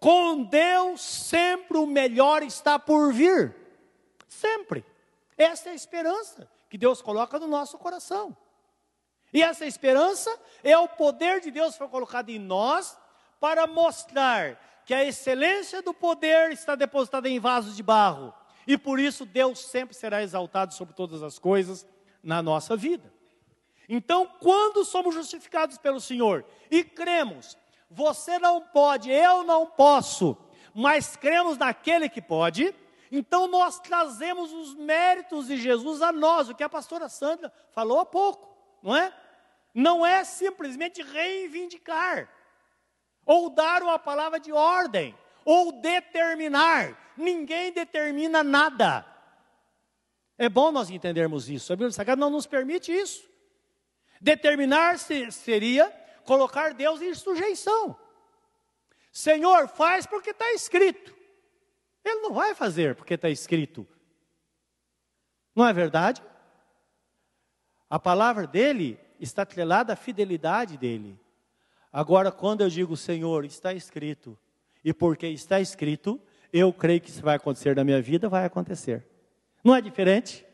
com 0.00 0.42
Deus 0.42 1.00
sempre 1.00 1.78
o 1.78 1.86
melhor 1.86 2.42
está 2.42 2.78
por 2.78 3.12
vir. 3.12 3.54
Sempre. 4.26 4.84
Essa 5.36 5.68
é 5.68 5.72
a 5.72 5.74
esperança 5.76 6.50
que 6.68 6.78
Deus 6.78 7.00
coloca 7.02 7.38
no 7.38 7.46
nosso 7.46 7.78
coração. 7.78 8.36
E 9.32 9.42
essa 9.42 9.64
esperança 9.64 10.30
é 10.62 10.76
o 10.76 10.88
poder 10.88 11.40
de 11.40 11.50
Deus 11.50 11.72
que 11.72 11.78
foi 11.78 11.88
colocado 11.88 12.30
em 12.30 12.38
nós 12.38 12.98
para 13.40 13.66
mostrar 13.66 14.58
que 14.84 14.92
a 14.92 15.04
excelência 15.04 15.80
do 15.82 15.94
poder 15.94 16.52
está 16.52 16.74
depositada 16.74 17.28
em 17.28 17.38
vasos 17.38 17.76
de 17.76 17.82
barro, 17.82 18.34
e 18.66 18.76
por 18.76 18.98
isso 18.98 19.24
Deus 19.24 19.58
sempre 19.66 19.94
será 19.94 20.22
exaltado 20.22 20.74
sobre 20.74 20.94
todas 20.94 21.22
as 21.22 21.38
coisas 21.38 21.86
na 22.22 22.42
nossa 22.42 22.76
vida. 22.76 23.12
Então, 23.88 24.26
quando 24.40 24.84
somos 24.84 25.14
justificados 25.14 25.78
pelo 25.78 26.00
Senhor 26.00 26.44
e 26.70 26.82
cremos, 26.84 27.56
você 27.90 28.38
não 28.38 28.60
pode, 28.60 29.10
eu 29.10 29.42
não 29.44 29.66
posso, 29.66 30.36
mas 30.74 31.16
cremos 31.16 31.58
naquele 31.58 32.08
que 32.08 32.22
pode, 32.22 32.74
então 33.10 33.46
nós 33.46 33.78
trazemos 33.78 34.52
os 34.52 34.74
méritos 34.74 35.46
de 35.46 35.58
Jesus 35.58 36.00
a 36.00 36.10
nós, 36.10 36.48
o 36.48 36.54
que 36.54 36.62
a 36.62 36.68
pastora 36.68 37.08
Sandra 37.08 37.52
falou 37.72 38.00
há 38.00 38.06
pouco, 38.06 38.56
não 38.82 38.96
é? 38.96 39.12
Não 39.74 40.06
é 40.06 40.24
simplesmente 40.24 41.02
reivindicar, 41.02 42.28
ou 43.26 43.50
dar 43.50 43.82
uma 43.82 43.98
palavra 43.98 44.40
de 44.40 44.52
ordem, 44.52 45.14
ou 45.44 45.72
determinar. 45.72 46.98
Ninguém 47.16 47.72
determina 47.72 48.42
nada. 48.42 49.04
É 50.38 50.48
bom 50.48 50.72
nós 50.72 50.90
entendermos 50.90 51.48
isso. 51.48 51.72
A 51.72 51.76
Bíblia 51.76 51.92
Sagrada 51.92 52.20
não 52.20 52.30
nos 52.30 52.46
permite 52.46 52.92
isso. 52.92 53.31
Determinar 54.22 54.98
-se 54.98 55.32
seria 55.32 55.90
colocar 56.24 56.74
Deus 56.74 57.02
em 57.02 57.12
sujeição. 57.12 57.98
Senhor, 59.10 59.66
faz 59.66 60.06
porque 60.06 60.30
está 60.30 60.52
escrito. 60.52 61.12
Ele 62.04 62.20
não 62.20 62.32
vai 62.32 62.54
fazer 62.54 62.94
porque 62.94 63.14
está 63.14 63.28
escrito. 63.28 63.86
Não 65.54 65.66
é 65.66 65.72
verdade? 65.72 66.22
A 67.90 67.98
palavra 67.98 68.46
dele 68.46 68.98
está 69.18 69.42
atrelada 69.42 69.92
à 69.92 69.96
fidelidade 69.96 70.78
dele. 70.78 71.18
Agora, 71.92 72.30
quando 72.30 72.62
eu 72.62 72.68
digo, 72.68 72.96
Senhor, 72.96 73.44
está 73.44 73.74
escrito, 73.74 74.38
e 74.84 74.94
porque 74.94 75.26
está 75.26 75.60
escrito, 75.60 76.18
eu 76.52 76.72
creio 76.72 77.00
que 77.00 77.10
isso 77.10 77.22
vai 77.22 77.36
acontecer 77.36 77.76
na 77.76 77.84
minha 77.84 78.00
vida, 78.00 78.28
vai 78.28 78.46
acontecer. 78.46 79.06
Não 79.62 79.74
é 79.74 79.80
diferente? 79.80 80.46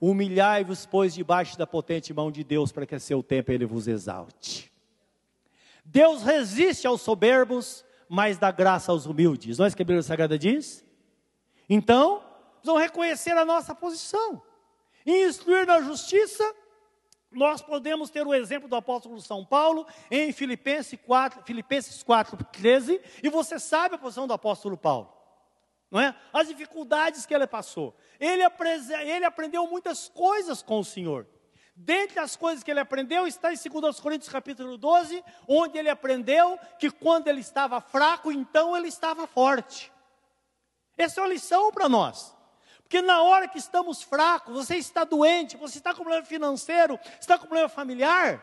Humilhai-vos, 0.00 0.86
pois, 0.86 1.14
debaixo 1.14 1.58
da 1.58 1.66
potente 1.66 2.14
mão 2.14 2.30
de 2.30 2.44
Deus, 2.44 2.70
para 2.70 2.86
que 2.86 2.94
a 2.94 3.00
seu 3.00 3.22
tempo 3.22 3.50
ele 3.50 3.66
vos 3.66 3.88
exalte. 3.88 4.72
Deus 5.84 6.22
resiste 6.22 6.86
aos 6.86 7.00
soberbos, 7.00 7.84
mas 8.08 8.38
dá 8.38 8.50
graça 8.50 8.92
aos 8.92 9.06
humildes. 9.06 9.58
Não 9.58 9.64
é 9.64 9.68
isso 9.68 9.76
que 9.76 9.82
a 9.82 9.84
Bíblia 9.84 10.02
Sagrada 10.02 10.38
diz? 10.38 10.84
Então, 11.68 12.22
precisamos 12.54 12.82
reconhecer 12.82 13.32
a 13.32 13.44
nossa 13.44 13.74
posição. 13.74 14.40
E 15.04 15.26
instruir 15.26 15.66
na 15.66 15.80
justiça, 15.80 16.44
nós 17.32 17.60
podemos 17.60 18.08
ter 18.10 18.26
o 18.26 18.34
exemplo 18.34 18.68
do 18.68 18.76
apóstolo 18.76 19.20
São 19.20 19.44
Paulo 19.44 19.86
em 20.10 20.30
Filipenses 20.32 20.98
4, 21.04 21.42
Filipenses 21.44 22.02
4 22.02 22.36
13, 22.52 23.00
e 23.22 23.28
você 23.28 23.58
sabe 23.58 23.96
a 23.96 23.98
posição 23.98 24.26
do 24.26 24.32
apóstolo 24.32 24.76
Paulo 24.76 25.17
não 25.90 26.00
é? 26.00 26.14
As 26.32 26.48
dificuldades 26.48 27.24
que 27.24 27.34
ele 27.34 27.46
passou. 27.46 27.96
Ele, 28.20 28.42
ele 29.02 29.24
aprendeu 29.24 29.66
muitas 29.66 30.08
coisas 30.08 30.62
com 30.62 30.80
o 30.80 30.84
Senhor. 30.84 31.26
Dentre 31.74 32.18
as 32.18 32.34
coisas 32.34 32.64
que 32.64 32.70
ele 32.70 32.80
aprendeu 32.80 33.26
está 33.26 33.52
em 33.52 33.56
2 33.56 34.00
Coríntios 34.00 34.30
capítulo 34.30 34.76
12, 34.76 35.24
onde 35.46 35.78
ele 35.78 35.88
aprendeu 35.88 36.58
que 36.78 36.90
quando 36.90 37.28
ele 37.28 37.40
estava 37.40 37.80
fraco, 37.80 38.32
então 38.32 38.76
ele 38.76 38.88
estava 38.88 39.26
forte. 39.26 39.92
Essa 40.96 41.20
é 41.20 41.22
uma 41.22 41.32
lição 41.32 41.70
para 41.70 41.88
nós. 41.88 42.34
Porque 42.82 43.00
na 43.00 43.22
hora 43.22 43.46
que 43.46 43.58
estamos 43.58 44.02
fracos, 44.02 44.54
você 44.54 44.76
está 44.76 45.04
doente, 45.04 45.56
você 45.56 45.78
está 45.78 45.94
com 45.94 46.02
problema 46.02 46.24
financeiro, 46.24 46.98
está 47.20 47.38
com 47.38 47.46
problema 47.46 47.68
familiar, 47.68 48.42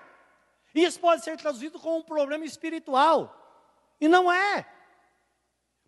isso 0.74 1.00
pode 1.00 1.24
ser 1.24 1.38
traduzido 1.38 1.80
como 1.80 1.98
um 1.98 2.04
problema 2.04 2.46
espiritual. 2.46 3.36
E 4.00 4.08
não 4.08 4.32
é. 4.32 4.66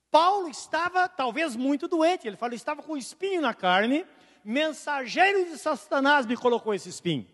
Paulo 0.10 0.48
estava 0.48 1.08
talvez 1.10 1.56
muito 1.56 1.88
doente, 1.88 2.28
ele 2.28 2.38
fala, 2.38 2.56
estava 2.56 2.82
com 2.82 2.96
espinho 2.96 3.42
na 3.42 3.54
carne, 3.54 4.06
mensageiro 4.44 5.46
de 5.46 5.58
Satanás 5.58 6.26
me 6.26 6.38
colocou 6.38 6.74
esse 6.74 6.90
espinho. 6.90 7.28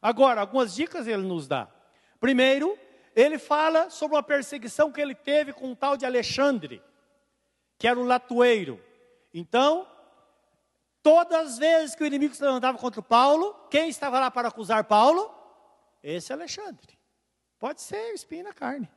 Agora, 0.00 0.40
algumas 0.40 0.74
dicas 0.74 1.06
ele 1.06 1.22
nos 1.22 1.48
dá. 1.48 1.68
Primeiro, 2.20 2.78
ele 3.16 3.38
fala 3.38 3.90
sobre 3.90 4.16
uma 4.16 4.22
perseguição 4.22 4.92
que 4.92 5.00
ele 5.00 5.14
teve 5.14 5.52
com 5.52 5.68
um 5.68 5.74
tal 5.74 5.96
de 5.96 6.04
Alexandre, 6.04 6.82
que 7.78 7.88
era 7.88 7.98
o 7.98 8.04
latoeiro. 8.04 8.80
Então, 9.32 9.86
todas 11.02 11.52
as 11.52 11.58
vezes 11.58 11.94
que 11.94 12.02
o 12.02 12.06
inimigo 12.06 12.34
se 12.34 12.42
levantava 12.42 12.78
contra 12.78 13.02
Paulo, 13.02 13.54
quem 13.70 13.88
estava 13.88 14.20
lá 14.20 14.30
para 14.30 14.48
acusar 14.48 14.84
Paulo? 14.84 15.32
Esse 16.02 16.32
Alexandre. 16.32 16.98
Pode 17.58 17.80
ser 17.80 18.12
o 18.12 18.14
espinho 18.14 18.44
na 18.44 18.52
carne. 18.52 18.88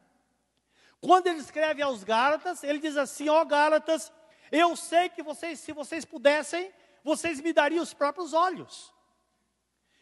Quando 1.02 1.28
ele 1.28 1.40
escreve 1.40 1.82
aos 1.82 2.04
Gálatas, 2.04 2.64
ele 2.64 2.80
diz 2.80 2.98
assim: 2.98 3.30
Ó 3.30 3.42
oh, 3.42 3.46
Gálatas, 3.46 4.12
eu 4.52 4.76
sei 4.76 5.10
que 5.10 5.22
vocês, 5.22 5.60
se 5.60 5.72
vocês 5.72 6.06
pudessem, 6.06 6.72
vocês 7.04 7.40
me 7.40 7.54
dariam 7.54 7.84
os 7.84 7.94
próprios 7.94 8.34
olhos. 8.34 8.94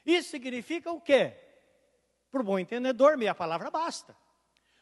Isso 0.06 0.30
significa 0.30 0.92
o 0.92 1.02
quê? 1.02 1.36
Para 2.32 2.42
o 2.42 2.44
bom 2.44 2.60
entendedor, 2.60 3.18
meia 3.18 3.34
palavra 3.34 3.70
basta. 3.72 4.16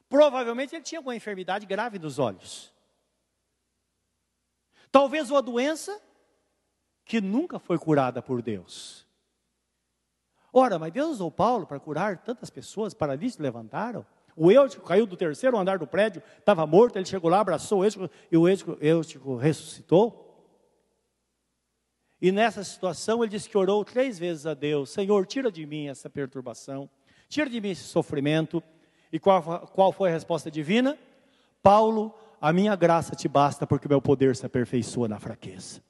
Provavelmente 0.09 0.75
ele 0.75 0.83
tinha 0.83 0.99
alguma 0.99 1.15
enfermidade 1.15 1.65
grave 1.65 1.97
nos 1.97 2.19
olhos. 2.19 2.71
Talvez 4.91 5.31
uma 5.31 5.41
doença 5.41 5.99
que 7.03 7.19
nunca 7.19 7.57
foi 7.57 7.79
curada 7.79 8.21
por 8.21 8.41
Deus. 8.41 9.07
Ora, 10.51 10.77
mas 10.77 10.93
Deus 10.93 11.13
usou 11.13 11.31
Paulo 11.31 11.65
para 11.65 11.79
curar 11.79 12.19
tantas 12.19 12.49
pessoas, 12.51 12.93
paralíticos 12.93 13.41
levantaram. 13.41 14.05
O 14.35 14.51
Eutico 14.51 14.85
caiu 14.85 15.05
do 15.05 15.15
terceiro 15.15 15.57
andar 15.57 15.77
do 15.77 15.85
prédio, 15.85 16.21
estava 16.39 16.65
morto, 16.65 16.97
ele 16.97 17.05
chegou 17.05 17.29
lá, 17.29 17.39
abraçou 17.39 17.79
o 17.79 17.83
Eutico, 17.83 18.09
e 18.31 18.37
o 18.37 18.47
Eutico, 18.47 18.77
Eutico 18.81 19.35
ressuscitou. 19.35 20.19
E 22.21 22.31
nessa 22.31 22.63
situação 22.63 23.21
ele 23.21 23.31
disse 23.31 23.49
que 23.49 23.57
orou 23.57 23.83
três 23.83 24.17
vezes 24.17 24.45
a 24.45 24.53
Deus: 24.53 24.89
Senhor, 24.89 25.25
tira 25.27 25.51
de 25.51 25.65
mim 25.65 25.87
essa 25.87 26.09
perturbação, 26.09 26.89
tira 27.27 27.49
de 27.49 27.59
mim 27.61 27.69
esse 27.69 27.83
sofrimento. 27.83 28.63
E 29.11 29.19
qual, 29.19 29.67
qual 29.67 29.91
foi 29.91 30.09
a 30.09 30.13
resposta 30.13 30.49
divina? 30.49 30.97
Paulo, 31.61 32.13
a 32.41 32.51
minha 32.51 32.75
graça 32.75 33.15
te 33.15 33.27
basta, 33.27 33.67
porque 33.67 33.85
o 33.85 33.89
meu 33.89 34.01
poder 34.01 34.35
se 34.35 34.45
aperfeiçoa 34.45 35.07
na 35.07 35.19
fraqueza. 35.19 35.81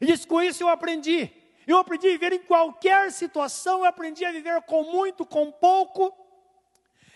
E 0.00 0.06
disse: 0.06 0.26
com 0.26 0.42
isso 0.42 0.62
eu 0.62 0.68
aprendi. 0.68 1.30
Eu 1.66 1.78
aprendi 1.78 2.08
a 2.08 2.10
viver 2.10 2.32
em 2.32 2.38
qualquer 2.38 3.12
situação, 3.12 3.80
eu 3.80 3.84
aprendi 3.84 4.24
a 4.24 4.32
viver 4.32 4.62
com 4.62 4.84
muito, 4.84 5.26
com 5.26 5.52
pouco 5.52 6.27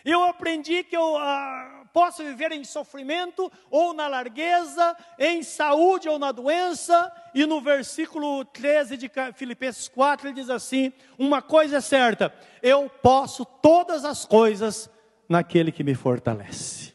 eu 0.04 0.24
aprendi 0.24 0.82
que 0.82 0.96
eu 0.96 1.16
ah, 1.16 1.84
posso 1.92 2.24
viver 2.24 2.52
em 2.52 2.64
sofrimento 2.64 3.50
ou 3.70 3.92
na 3.92 4.08
largueza, 4.08 4.96
em 5.18 5.42
saúde 5.42 6.08
ou 6.08 6.18
na 6.18 6.32
doença, 6.32 7.12
e 7.34 7.46
no 7.46 7.60
versículo 7.60 8.44
13 8.44 8.96
de 8.96 9.10
Filipenses 9.34 9.88
4 9.88 10.28
ele 10.28 10.34
diz 10.34 10.50
assim: 10.50 10.92
Uma 11.18 11.42
coisa 11.42 11.76
é 11.76 11.80
certa, 11.80 12.34
eu 12.62 12.88
posso 12.88 13.44
todas 13.44 14.04
as 14.04 14.24
coisas 14.24 14.90
naquele 15.28 15.70
que 15.70 15.84
me 15.84 15.94
fortalece. 15.94 16.92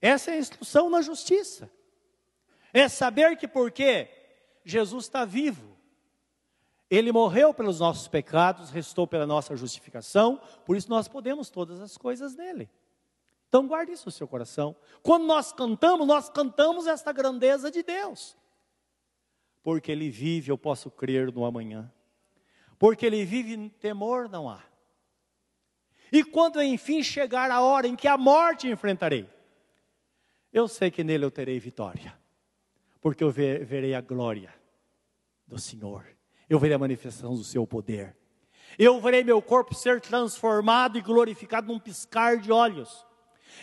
Essa 0.00 0.32
é 0.32 0.34
a 0.34 0.38
instrução 0.38 0.90
na 0.90 1.02
justiça, 1.02 1.70
é 2.72 2.88
saber 2.88 3.36
que 3.36 3.46
porque 3.46 4.08
Jesus 4.64 5.04
está 5.04 5.24
vivo, 5.24 5.71
ele 6.94 7.10
morreu 7.10 7.54
pelos 7.54 7.80
nossos 7.80 8.06
pecados, 8.06 8.68
restou 8.68 9.06
pela 9.06 9.26
nossa 9.26 9.56
justificação, 9.56 10.38
por 10.66 10.76
isso 10.76 10.90
nós 10.90 11.08
podemos 11.08 11.48
todas 11.48 11.80
as 11.80 11.96
coisas 11.96 12.36
nele. 12.36 12.68
Então 13.48 13.66
guarde 13.66 13.92
isso 13.92 14.04
no 14.04 14.12
seu 14.12 14.28
coração. 14.28 14.76
Quando 15.02 15.24
nós 15.24 15.54
cantamos, 15.54 16.06
nós 16.06 16.28
cantamos 16.28 16.86
esta 16.86 17.10
grandeza 17.10 17.70
de 17.70 17.82
Deus. 17.82 18.36
Porque 19.62 19.90
ele 19.90 20.10
vive, 20.10 20.50
eu 20.50 20.58
posso 20.58 20.90
crer 20.90 21.32
no 21.32 21.46
amanhã. 21.46 21.90
Porque 22.78 23.06
ele 23.06 23.24
vive, 23.24 23.70
temor 23.70 24.28
não 24.28 24.46
há. 24.46 24.62
E 26.12 26.22
quando 26.22 26.62
enfim 26.62 27.02
chegar 27.02 27.50
a 27.50 27.62
hora 27.62 27.88
em 27.88 27.96
que 27.96 28.06
a 28.06 28.18
morte 28.18 28.68
enfrentarei, 28.68 29.26
eu 30.52 30.68
sei 30.68 30.90
que 30.90 31.02
nele 31.02 31.24
eu 31.24 31.30
terei 31.30 31.58
vitória. 31.58 32.14
Porque 33.00 33.24
eu 33.24 33.30
verei 33.30 33.94
a 33.94 34.02
glória 34.02 34.54
do 35.46 35.58
Senhor 35.58 36.04
eu 36.48 36.58
verei 36.58 36.76
a 36.76 36.78
manifestação 36.78 37.34
do 37.34 37.44
seu 37.44 37.66
poder. 37.66 38.16
Eu 38.78 39.00
verei 39.00 39.22
meu 39.22 39.40
corpo 39.42 39.74
ser 39.74 40.00
transformado 40.00 40.98
e 40.98 41.02
glorificado 41.02 41.66
num 41.66 41.78
piscar 41.78 42.38
de 42.38 42.50
olhos. 42.50 43.06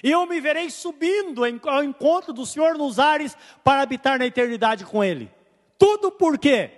E 0.04 0.12
eu 0.12 0.26
me 0.26 0.40
verei 0.40 0.70
subindo 0.70 1.44
ao 1.66 1.84
encontro 1.84 2.32
do 2.32 2.46
Senhor 2.46 2.78
nos 2.78 3.00
ares 3.00 3.36
para 3.64 3.82
habitar 3.82 4.20
na 4.20 4.26
eternidade 4.26 4.86
com 4.86 5.04
Ele. 5.04 5.32
Tudo 5.78 6.12
porque 6.12 6.72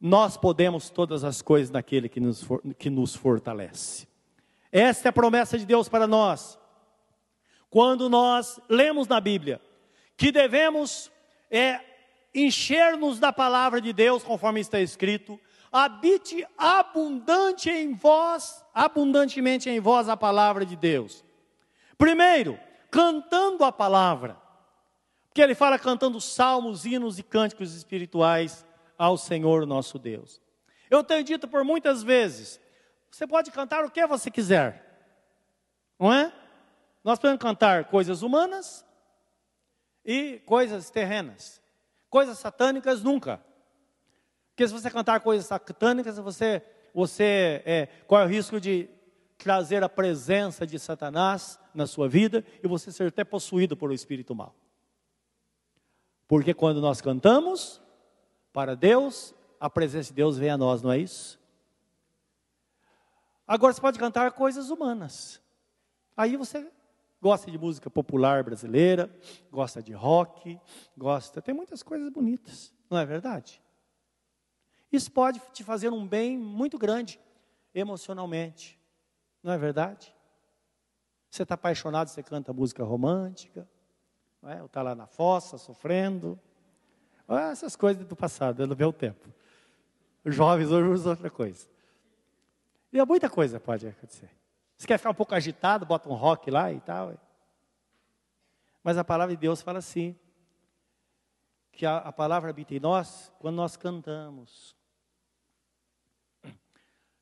nós 0.00 0.36
podemos 0.36 0.90
todas 0.90 1.24
as 1.24 1.42
coisas 1.42 1.70
naquele 1.70 2.08
que 2.08 2.20
nos, 2.20 2.46
que 2.78 2.90
nos 2.90 3.14
fortalece. 3.14 4.06
Esta 4.72 5.08
é 5.08 5.10
a 5.10 5.12
promessa 5.12 5.58
de 5.58 5.64
Deus 5.64 5.88
para 5.88 6.06
nós. 6.06 6.58
Quando 7.70 8.08
nós 8.08 8.60
lemos 8.68 9.06
na 9.08 9.20
Bíblia 9.20 9.60
que 10.16 10.32
devemos 10.32 11.10
é, 11.50 11.80
encher-nos 12.34 13.18
da 13.18 13.32
palavra 13.32 13.80
de 13.80 13.92
Deus, 13.92 14.22
conforme 14.22 14.60
está 14.60 14.80
escrito, 14.80 15.40
habite 15.72 16.46
abundante 16.56 17.70
em 17.70 17.94
vós, 17.94 18.64
abundantemente 18.72 19.68
em 19.68 19.80
vós 19.80 20.08
a 20.08 20.16
palavra 20.16 20.64
de 20.64 20.76
Deus. 20.76 21.24
Primeiro, 21.98 22.58
cantando 22.90 23.64
a 23.64 23.72
palavra. 23.72 24.40
Porque 25.28 25.42
ele 25.42 25.54
fala 25.54 25.78
cantando 25.78 26.20
salmos, 26.20 26.86
hinos 26.86 27.18
e 27.18 27.22
cânticos 27.22 27.74
espirituais 27.74 28.64
ao 28.96 29.18
Senhor 29.18 29.66
nosso 29.66 29.98
Deus. 29.98 30.40
Eu 30.90 31.04
tenho 31.04 31.22
dito 31.22 31.46
por 31.46 31.64
muitas 31.64 32.02
vezes, 32.02 32.60
você 33.10 33.26
pode 33.26 33.50
cantar 33.50 33.84
o 33.84 33.90
que 33.90 34.06
você 34.06 34.30
quiser. 34.30 34.82
Não 35.98 36.12
é? 36.12 36.32
Nós 37.02 37.18
podemos 37.18 37.40
cantar 37.40 37.84
coisas 37.86 38.22
humanas 38.22 38.84
e 40.04 40.38
coisas 40.46 40.90
terrenas. 40.90 41.60
Coisas 42.08 42.38
satânicas 42.38 43.02
nunca. 43.02 43.44
Porque 44.50 44.66
se 44.66 44.72
você 44.72 44.90
cantar 44.90 45.20
coisas 45.20 45.46
satânicas, 45.46 46.18
você, 46.18 46.62
você 46.94 47.62
é, 47.66 47.86
corre 48.06 48.24
o 48.24 48.28
risco 48.28 48.60
de 48.60 48.88
trazer 49.36 49.84
a 49.84 49.88
presença 49.88 50.66
de 50.66 50.78
Satanás 50.78 51.58
na 51.74 51.86
sua 51.86 52.08
vida 52.08 52.44
e 52.62 52.66
você 52.66 52.90
ser 52.90 53.08
até 53.08 53.22
possuído 53.22 53.76
por 53.76 53.90
um 53.90 53.94
espírito 53.94 54.34
mal. 54.34 54.54
Porque 56.26 56.54
quando 56.54 56.80
nós 56.80 57.00
cantamos 57.00 57.82
para 58.52 58.74
Deus, 58.74 59.34
a 59.60 59.68
presença 59.68 60.08
de 60.08 60.14
Deus 60.14 60.38
vem 60.38 60.50
a 60.50 60.56
nós, 60.56 60.82
não 60.82 60.90
é 60.90 60.98
isso? 60.98 61.38
Agora 63.46 63.72
você 63.72 63.80
pode 63.80 63.98
cantar 63.98 64.32
coisas 64.32 64.70
humanas. 64.70 65.40
Aí 66.16 66.36
você 66.36 66.66
gosta 67.26 67.50
de 67.50 67.58
música 67.58 67.90
popular 67.90 68.44
brasileira, 68.44 69.10
gosta 69.50 69.82
de 69.82 69.92
rock, 69.92 70.60
gosta, 70.96 71.42
tem 71.42 71.52
muitas 71.52 71.82
coisas 71.82 72.08
bonitas, 72.08 72.72
não 72.88 72.96
é 72.96 73.04
verdade? 73.04 73.60
Isso 74.92 75.10
pode 75.10 75.42
te 75.52 75.64
fazer 75.64 75.92
um 75.92 76.06
bem 76.06 76.38
muito 76.38 76.78
grande 76.78 77.18
emocionalmente, 77.74 78.80
não 79.42 79.52
é 79.52 79.58
verdade? 79.58 80.14
Você 81.28 81.42
está 81.42 81.56
apaixonado, 81.56 82.06
você 82.06 82.22
canta 82.22 82.52
música 82.52 82.84
romântica, 82.84 83.68
não 84.40 84.48
é? 84.48 84.60
ou 84.60 84.66
está 84.66 84.80
lá 84.80 84.94
na 84.94 85.08
fossa 85.08 85.58
sofrendo. 85.58 86.38
Ah, 87.26 87.50
essas 87.50 87.74
coisas 87.74 88.06
do 88.06 88.14
passado, 88.14 88.64
do 88.68 88.76
meu 88.76 88.92
tempo. 88.92 89.28
Os 90.24 90.32
jovens 90.32 90.70
hoje 90.70 90.88
usam 90.88 91.10
outra 91.10 91.28
coisa. 91.28 91.66
E 92.92 93.04
muita 93.04 93.28
coisa 93.28 93.58
pode 93.58 93.84
acontecer. 93.84 94.30
Você 94.76 94.86
quer 94.86 94.98
ficar 94.98 95.10
um 95.10 95.14
pouco 95.14 95.34
agitado, 95.34 95.86
bota 95.86 96.08
um 96.08 96.14
rock 96.14 96.50
lá 96.50 96.72
e 96.72 96.80
tal. 96.80 97.14
Mas 98.82 98.98
a 98.98 99.04
palavra 99.04 99.34
de 99.34 99.40
Deus 99.40 99.62
fala 99.62 99.78
assim: 99.78 100.18
que 101.72 101.86
a, 101.86 101.98
a 101.98 102.12
palavra 102.12 102.50
habita 102.50 102.74
em 102.74 102.80
nós 102.80 103.32
quando 103.38 103.56
nós 103.56 103.76
cantamos. 103.76 104.76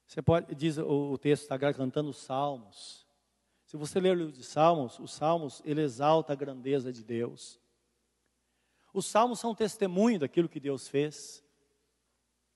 Você 0.06 0.22
pode, 0.22 0.54
diz 0.54 0.78
o, 0.78 1.12
o 1.12 1.18
texto 1.18 1.46
sagrado, 1.46 1.76
cantando 1.76 2.10
os 2.10 2.18
salmos. 2.18 3.04
Se 3.74 3.76
você 3.76 3.98
ler 3.98 4.10
o 4.12 4.18
livro 4.18 4.32
de 4.32 4.44
Salmos, 4.44 5.00
os 5.00 5.12
Salmos, 5.12 5.60
ele 5.64 5.80
exalta 5.80 6.32
a 6.32 6.36
grandeza 6.36 6.92
de 6.92 7.02
Deus. 7.02 7.60
Os 8.92 9.04
Salmos 9.04 9.40
são 9.40 9.52
testemunho 9.52 10.20
daquilo 10.20 10.48
que 10.48 10.60
Deus 10.60 10.86
fez. 10.86 11.44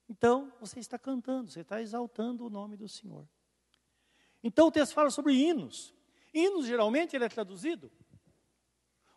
Então, 0.08 0.52
você 0.60 0.78
está 0.78 0.96
cantando, 0.96 1.50
você 1.50 1.62
está 1.62 1.82
exaltando 1.82 2.46
o 2.46 2.48
nome 2.50 2.76
do 2.76 2.88
Senhor. 2.88 3.28
Então, 4.42 4.68
o 4.68 4.72
texto 4.72 4.94
fala 4.94 5.10
sobre 5.10 5.34
hinos. 5.34 5.94
Hinos, 6.32 6.66
geralmente, 6.66 7.16
ele 7.16 7.24
é 7.24 7.28
traduzido 7.28 7.90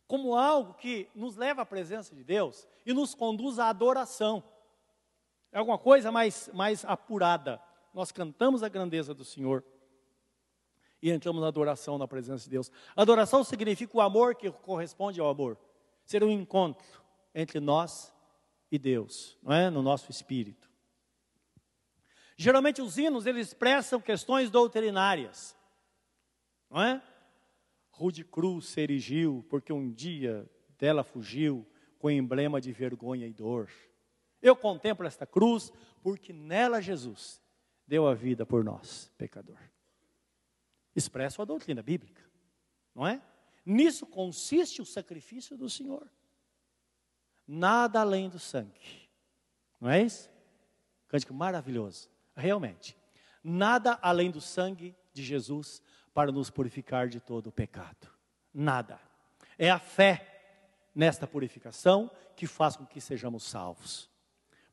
como 0.08 0.36
algo 0.36 0.74
que 0.74 1.10
nos 1.16 1.38
leva 1.38 1.62
à 1.62 1.66
presença 1.66 2.14
de 2.14 2.24
Deus 2.24 2.68
e 2.86 2.94
nos 2.94 3.16
conduz 3.16 3.60
à 3.60 3.70
adoração. 3.70 4.44
É 5.52 5.58
alguma 5.58 5.78
coisa 5.78 6.12
mais, 6.12 6.50
mais 6.54 6.84
apurada 6.84 7.62
nós 7.94 8.12
cantamos 8.12 8.64
a 8.64 8.70
grandeza 8.70 9.14
do 9.14 9.26
Senhor 9.26 9.64
e 11.02 11.12
entramos 11.12 11.42
na 11.42 11.48
adoração 11.48 11.98
na 11.98 12.08
presença 12.08 12.44
de 12.44 12.50
Deus. 12.50 12.72
Adoração 12.96 13.44
significa 13.44 13.98
o 13.98 14.02
amor 14.02 14.36
que 14.36 14.52
corresponde 14.52 15.20
ao 15.20 15.28
amor. 15.28 15.58
Ser 16.06 16.24
um 16.24 16.30
encontro 16.30 16.86
entre 17.34 17.60
nós 17.60 18.14
e 18.72 18.78
Deus, 18.78 19.38
não 19.42 19.54
é? 19.54 19.70
No 19.70 19.82
nosso 19.82 20.10
espírito. 20.12 20.70
Geralmente 22.42 22.82
os 22.82 22.98
hinos 22.98 23.28
eles 23.28 23.50
expressam 23.50 24.02
questões 24.02 24.50
doutrinárias, 24.50 25.56
não 26.72 26.82
é? 26.82 27.00
Rude 27.92 28.24
cruz 28.24 28.66
se 28.66 28.82
erigiu 28.82 29.46
porque 29.48 29.72
um 29.72 29.92
dia 29.92 30.50
dela 30.80 31.04
fugiu 31.04 31.64
com 32.00 32.10
emblema 32.10 32.60
de 32.60 32.72
vergonha 32.72 33.28
e 33.28 33.32
dor. 33.32 33.70
Eu 34.42 34.56
contemplo 34.56 35.06
esta 35.06 35.24
cruz 35.24 35.72
porque 36.02 36.34
nela 36.34 36.82
Jesus 36.82 37.40
deu 37.86 38.08
a 38.08 38.16
vida 38.16 38.44
por 38.44 38.64
nós, 38.64 39.12
pecador. 39.20 39.60
Expressa 40.96 41.44
a 41.44 41.46
doutrina 41.46 41.84
bíblica, 41.84 42.28
não 42.96 43.06
é? 43.06 43.22
Nisso 43.64 44.04
consiste 44.08 44.82
o 44.82 44.86
sacrifício 44.86 45.56
do 45.56 45.70
Senhor. 45.70 46.10
Nada 47.48 48.02
além 48.02 48.30
do 48.30 48.40
sangue. 48.40 49.08
Não 49.80 49.92
é 49.92 50.02
isso? 50.02 50.28
Cântico 51.08 51.36
maravilhoso, 51.36 52.10
realmente. 52.36 52.98
Nada 53.44 53.98
além 54.02 54.30
do 54.30 54.42
sangue 54.42 54.96
de 55.14 55.24
Jesus 55.24 55.82
para 56.14 56.32
nos 56.32 56.50
purificar 56.50 57.08
de 57.08 57.20
todo 57.20 57.48
o 57.48 57.52
pecado. 57.52 58.08
Nada. 58.54 59.00
É 59.58 59.70
a 59.70 59.80
fé 59.80 60.28
nesta 60.94 61.26
purificação 61.26 62.12
que 62.36 62.46
faz 62.46 62.76
com 62.76 62.86
que 62.86 63.00
sejamos 63.00 63.44
salvos. 63.44 64.10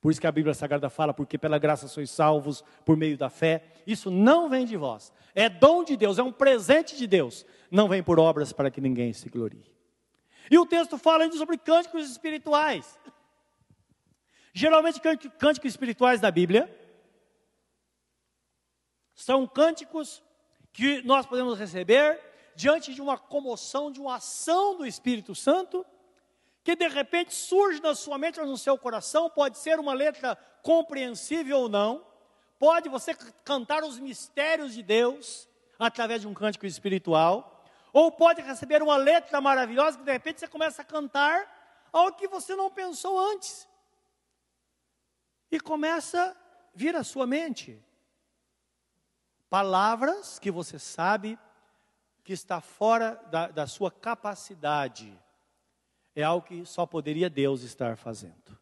Por 0.01 0.13
isso 0.13 0.21
que 0.21 0.27
a 0.27 0.33
Bíblia 0.33 0.55
Sagrada 0.55 0.89
fala, 0.89 1.13
porque 1.13 1.37
pela 1.37 1.59
graça 1.59 1.89
sois 1.89 2.11
salvos 2.11 2.63
por 2.85 2.97
meio 2.97 3.19
da 3.19 3.29
fé. 3.29 3.65
Isso 3.87 4.11
não 4.11 4.49
vem 4.49 4.65
de 4.65 4.77
vós. 4.77 5.13
É 5.35 5.49
dom 5.49 5.83
de 5.83 5.97
Deus, 5.97 6.19
é 6.19 6.23
um 6.23 6.33
presente 6.33 6.97
de 6.97 7.07
Deus. 7.07 7.45
Não 7.71 7.89
vem 7.89 8.03
por 8.03 8.19
obras 8.19 8.53
para 8.53 8.71
que 8.71 8.81
ninguém 8.81 9.13
se 9.13 9.29
glorie. 9.29 9.67
E 10.51 10.57
o 10.57 10.65
texto 10.65 10.97
fala 10.97 11.25
ainda 11.25 11.37
sobre 11.37 11.59
cânticos 11.59 12.09
espirituais. 12.09 12.99
Geralmente, 14.53 15.01
cânticos 15.01 15.71
espirituais 15.71 16.21
da 16.21 16.31
Bíblia 16.31 16.73
são 19.19 19.49
cânticos 19.49 20.23
que 20.73 21.03
nós 21.03 21.27
podemos 21.27 21.59
receber 21.59 22.21
diante 22.55 22.95
de 22.95 23.03
uma 23.03 23.19
comoção, 23.19 23.91
de 23.91 24.01
uma 24.01 24.15
ação 24.15 24.77
do 24.77 24.87
Espírito 24.87 25.35
Santo 25.35 25.85
que 26.63 26.77
de 26.77 26.87
repente 26.87 27.35
surge 27.35 27.83
na 27.83 27.97
sua 27.97 28.17
mente 28.17 28.39
ou 28.39 28.47
no 28.47 28.57
seu 28.57 28.79
coração, 28.79 29.29
pode 29.29 29.59
ser 29.59 29.81
uma 29.81 29.93
letra 29.93 30.37
compreensível 30.63 31.59
ou 31.59 31.69
não, 31.69 32.07
pode 32.61 32.89
você 32.89 33.13
cantar 33.43 33.83
os 33.83 33.99
mistérios 33.99 34.73
de 34.73 34.85
Deus 34.85 35.49
através 35.79 36.21
de 36.21 36.29
um 36.29 36.35
cântico 36.35 36.67
espiritual, 36.67 37.65
ou 37.93 38.13
pode 38.13 38.41
receber 38.41 38.83
uma 38.83 38.97
letra 38.97 39.41
maravilhosa 39.41 39.99
que 39.99 40.05
de 40.05 40.13
repente 40.13 40.39
você 40.39 40.47
começa 40.47 40.83
a 40.83 40.85
cantar 40.85 41.89
algo 41.93 42.17
que 42.17 42.29
você 42.29 42.55
não 42.55 42.71
pensou 42.71 43.19
antes. 43.19 43.67
E 45.51 45.59
começa 45.59 46.23
a 46.23 46.37
vir 46.73 46.95
à 46.95 47.03
sua 47.03 47.27
mente 47.27 47.83
palavras 49.49 50.39
que 50.39 50.51
você 50.51 50.79
sabe 50.79 51.39
que 52.23 52.33
está 52.33 52.61
fora 52.61 53.21
da, 53.31 53.49
da 53.49 53.67
sua 53.67 53.91
capacidade 53.91 55.19
é 56.15 56.23
algo 56.23 56.47
que 56.47 56.65
só 56.67 56.85
poderia 56.85 57.31
Deus 57.31 57.63
estar 57.63 57.97
fazendo. 57.97 58.59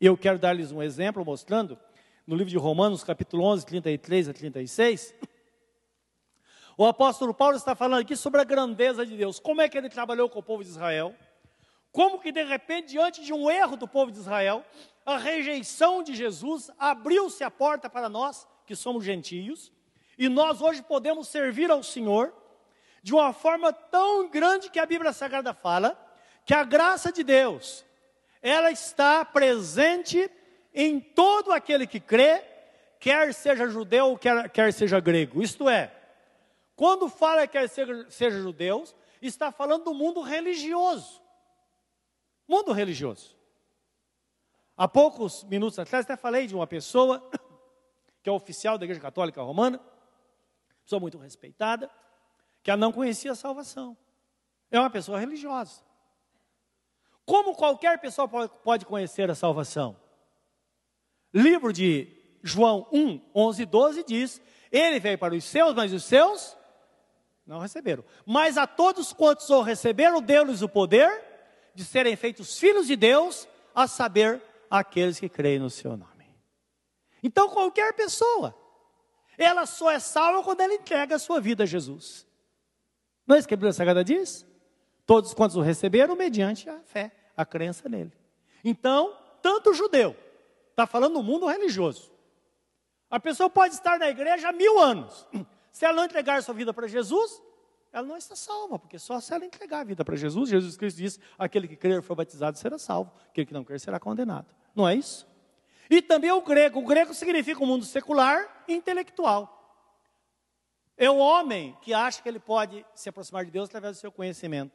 Eu 0.00 0.16
quero 0.16 0.38
dar-lhes 0.38 0.72
um 0.72 0.82
exemplo 0.82 1.24
mostrando 1.24 1.78
no 2.26 2.34
livro 2.34 2.50
de 2.50 2.58
Romanos, 2.58 3.04
capítulo 3.04 3.44
11, 3.44 3.64
33 3.64 4.28
a 4.28 4.34
36. 4.34 5.14
O 6.76 6.84
apóstolo 6.84 7.32
Paulo 7.32 7.56
está 7.56 7.74
falando 7.74 8.00
aqui 8.00 8.14
sobre 8.16 8.40
a 8.40 8.44
grandeza 8.44 9.06
de 9.06 9.16
Deus. 9.16 9.38
Como 9.38 9.62
é 9.62 9.68
que 9.68 9.78
ele 9.78 9.88
trabalhou 9.88 10.28
com 10.28 10.40
o 10.40 10.42
povo 10.42 10.62
de 10.62 10.68
Israel? 10.68 11.14
Como 11.90 12.20
que 12.20 12.30
de 12.30 12.42
repente, 12.42 12.88
diante 12.88 13.24
de 13.24 13.32
um 13.32 13.50
erro 13.50 13.76
do 13.76 13.88
povo 13.88 14.12
de 14.12 14.18
Israel, 14.18 14.62
a 15.06 15.16
rejeição 15.16 16.02
de 16.02 16.14
Jesus, 16.14 16.70
abriu-se 16.78 17.42
a 17.42 17.50
porta 17.50 17.88
para 17.88 18.10
nós, 18.10 18.46
que 18.66 18.76
somos 18.76 19.04
gentios, 19.04 19.72
e 20.18 20.28
nós 20.28 20.60
hoje 20.60 20.82
podemos 20.82 21.28
servir 21.28 21.70
ao 21.70 21.82
Senhor 21.82 22.32
de 23.02 23.14
uma 23.14 23.32
forma 23.32 23.72
tão 23.72 24.28
grande 24.28 24.70
que 24.70 24.78
a 24.78 24.86
Bíblia 24.86 25.12
Sagrada 25.12 25.54
fala 25.54 25.96
que 26.44 26.54
a 26.54 26.64
graça 26.64 27.12
de 27.12 27.24
Deus, 27.24 27.84
ela 28.40 28.70
está 28.70 29.24
presente 29.24 30.30
em 30.72 31.00
todo 31.00 31.52
aquele 31.52 31.86
que 31.86 31.98
crê, 31.98 32.42
quer 33.00 33.34
seja 33.34 33.68
judeu, 33.68 34.16
quer, 34.16 34.48
quer 34.50 34.72
seja 34.72 35.00
grego. 35.00 35.42
Isto 35.42 35.68
é, 35.68 35.92
quando 36.76 37.08
fala 37.08 37.46
quer 37.46 37.68
seja, 37.68 38.06
seja 38.10 38.38
judeu, 38.38 38.84
está 39.20 39.50
falando 39.50 39.84
do 39.84 39.94
mundo 39.94 40.20
religioso. 40.20 41.20
Mundo 42.46 42.72
religioso. 42.72 43.36
Há 44.76 44.86
poucos 44.86 45.42
minutos 45.44 45.78
atrás, 45.78 46.04
até 46.04 46.16
falei 46.16 46.46
de 46.46 46.54
uma 46.54 46.66
pessoa, 46.66 47.28
que 48.22 48.28
é 48.28 48.32
oficial 48.32 48.78
da 48.78 48.84
Igreja 48.84 49.00
Católica 49.00 49.42
Romana, 49.42 49.80
pessoa 50.86 51.00
muito 51.00 51.18
respeitada, 51.18 51.90
que 52.62 52.70
ela 52.70 52.78
não 52.78 52.92
conhecia 52.92 53.32
a 53.32 53.34
salvação. 53.34 53.96
É 54.70 54.78
uma 54.78 54.88
pessoa 54.88 55.18
religiosa. 55.18 55.82
Como 57.24 57.56
qualquer 57.56 57.98
pessoa 58.00 58.28
pode 58.28 58.86
conhecer 58.86 59.28
a 59.28 59.34
salvação? 59.34 59.96
Livro 61.34 61.72
de 61.72 62.06
João 62.40 62.86
1, 62.92 63.20
11 63.34 63.62
e 63.62 63.66
12 63.66 64.04
diz: 64.04 64.40
Ele 64.70 65.00
veio 65.00 65.18
para 65.18 65.34
os 65.34 65.42
seus, 65.42 65.74
mas 65.74 65.92
os 65.92 66.04
seus 66.04 66.56
Não 67.44 67.58
receberam. 67.58 68.04
Mas 68.24 68.56
a 68.56 68.66
todos 68.66 69.12
quantos 69.12 69.50
o 69.50 69.62
receberam, 69.62 70.22
deu-lhes 70.22 70.62
o 70.62 70.68
poder 70.68 71.24
de 71.74 71.84
serem 71.84 72.14
feitos 72.14 72.58
filhos 72.58 72.86
de 72.86 72.94
Deus, 72.94 73.48
a 73.74 73.88
saber, 73.88 74.40
aqueles 74.70 75.18
que 75.18 75.28
creem 75.28 75.58
no 75.58 75.68
seu 75.68 75.96
nome. 75.96 76.26
Então, 77.22 77.48
qualquer 77.48 77.92
pessoa, 77.92 78.54
ela 79.38 79.66
só 79.66 79.90
é 79.90 79.98
salva 79.98 80.42
quando 80.42 80.60
ela 80.60 80.74
entrega 80.74 81.16
a 81.16 81.18
sua 81.18 81.40
vida 81.40 81.64
a 81.64 81.66
Jesus. 81.66 82.26
Não 83.26 83.36
é 83.36 83.38
isso 83.38 83.48
que 83.48 83.54
a 83.54 83.56
Bíblia 83.56 83.72
Sagrada 83.72 84.04
diz? 84.04 84.46
Todos 85.04 85.34
quantos 85.34 85.56
o 85.56 85.60
receberam, 85.60 86.16
mediante 86.16 86.68
a 86.68 86.80
fé, 86.80 87.12
a 87.36 87.44
crença 87.44 87.88
nele. 87.88 88.12
Então, 88.64 89.16
tanto 89.42 89.70
o 89.70 89.74
judeu, 89.74 90.16
está 90.70 90.86
falando 90.86 91.14
no 91.14 91.22
mundo 91.22 91.46
religioso. 91.46 92.10
A 93.10 93.20
pessoa 93.20 93.48
pode 93.48 93.74
estar 93.74 93.98
na 93.98 94.08
igreja 94.08 94.48
há 94.48 94.52
mil 94.52 94.78
anos. 94.78 95.26
Se 95.72 95.84
ela 95.84 95.94
não 95.94 96.04
entregar 96.04 96.38
a 96.38 96.42
sua 96.42 96.54
vida 96.54 96.72
para 96.72 96.88
Jesus, 96.88 97.40
ela 97.92 98.06
não 98.06 98.16
está 98.16 98.34
salva, 98.34 98.78
porque 98.78 98.98
só 98.98 99.20
se 99.20 99.32
ela 99.32 99.44
entregar 99.44 99.80
a 99.80 99.84
vida 99.84 100.04
para 100.04 100.16
Jesus, 100.16 100.50
Jesus 100.50 100.76
Cristo 100.76 100.96
diz: 100.98 101.20
aquele 101.38 101.68
que 101.68 101.76
crer 101.76 101.98
e 101.98 102.02
for 102.02 102.14
batizado 102.14 102.58
será 102.58 102.78
salvo, 102.78 103.12
aquele 103.28 103.46
que 103.46 103.54
não 103.54 103.64
crer 103.64 103.78
será 103.78 104.00
condenado. 104.00 104.46
Não 104.74 104.88
é 104.88 104.94
isso? 104.94 105.26
E 105.88 106.02
também 106.02 106.30
o 106.30 106.40
grego. 106.40 106.80
O 106.80 106.84
grego 106.86 107.14
significa 107.14 107.62
um 107.62 107.66
mundo 107.66 107.84
secular 107.84 108.64
e 108.66 108.74
intelectual. 108.74 109.52
É 110.96 111.10
o 111.10 111.18
homem 111.18 111.76
que 111.82 111.92
acha 111.92 112.22
que 112.22 112.28
ele 112.28 112.40
pode 112.40 112.84
se 112.94 113.08
aproximar 113.08 113.44
de 113.44 113.50
Deus 113.50 113.68
através 113.68 113.96
do 113.96 114.00
seu 114.00 114.10
conhecimento. 114.10 114.72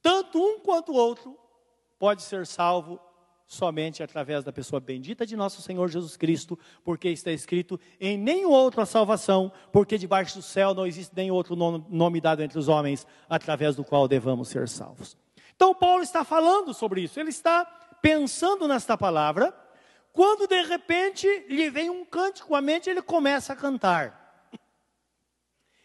Tanto 0.00 0.38
um 0.38 0.60
quanto 0.60 0.92
o 0.92 0.94
outro 0.94 1.36
pode 1.98 2.22
ser 2.22 2.46
salvo 2.46 3.00
somente 3.46 4.02
através 4.02 4.44
da 4.44 4.52
pessoa 4.52 4.80
bendita 4.80 5.24
de 5.24 5.36
nosso 5.36 5.62
Senhor 5.62 5.88
Jesus 5.88 6.16
Cristo, 6.16 6.58
porque 6.82 7.08
está 7.08 7.30
escrito 7.30 7.78
em 8.00 8.18
nenhum 8.18 8.50
outro 8.50 8.80
a 8.80 8.86
salvação, 8.86 9.52
porque 9.72 9.96
debaixo 9.96 10.36
do 10.36 10.42
céu 10.42 10.74
não 10.74 10.86
existe 10.86 11.14
nenhum 11.14 11.34
outro 11.34 11.54
nome 11.54 12.20
dado 12.20 12.42
entre 12.42 12.58
os 12.58 12.68
homens 12.68 13.06
através 13.28 13.76
do 13.76 13.84
qual 13.84 14.08
devamos 14.08 14.48
ser 14.48 14.68
salvos. 14.68 15.16
Então 15.54 15.74
Paulo 15.74 16.02
está 16.02 16.24
falando 16.24 16.74
sobre 16.74 17.02
isso, 17.02 17.18
ele 17.18 17.30
está 17.30 17.64
pensando 18.02 18.68
nesta 18.68 18.96
palavra, 18.96 19.54
quando 20.16 20.48
de 20.48 20.62
repente 20.62 21.28
lhe 21.46 21.68
vem 21.68 21.90
um 21.90 22.02
cântico 22.02 22.54
à 22.54 22.62
mente, 22.62 22.88
ele 22.88 23.02
começa 23.02 23.52
a 23.52 23.56
cantar. 23.56 24.48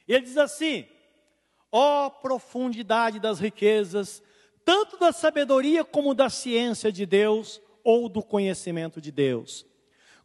Ele 0.07 0.21
diz 0.21 0.37
assim: 0.37 0.87
ó 1.69 2.05
oh, 2.05 2.11
profundidade 2.11 3.19
das 3.19 3.41
riquezas, 3.41 4.23
tanto 4.63 4.97
da 4.97 5.11
sabedoria 5.11 5.83
como 5.83 6.13
da 6.13 6.29
ciência 6.29 6.93
de 6.93 7.05
Deus 7.05 7.61
ou 7.83 8.07
do 8.07 8.23
conhecimento 8.23 9.01
de 9.01 9.11
Deus. 9.11 9.65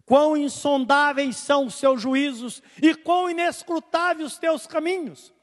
Quão 0.05 0.37
insondáveis 0.37 1.37
são 1.37 1.67
os 1.67 1.75
seus 1.75 2.01
juízos 2.01 2.63
e 2.81 2.95
quão 2.95 3.29
inescrutáveis 3.29 4.35
os 4.35 4.39
teus 4.39 4.69
caminhos. 4.69 5.35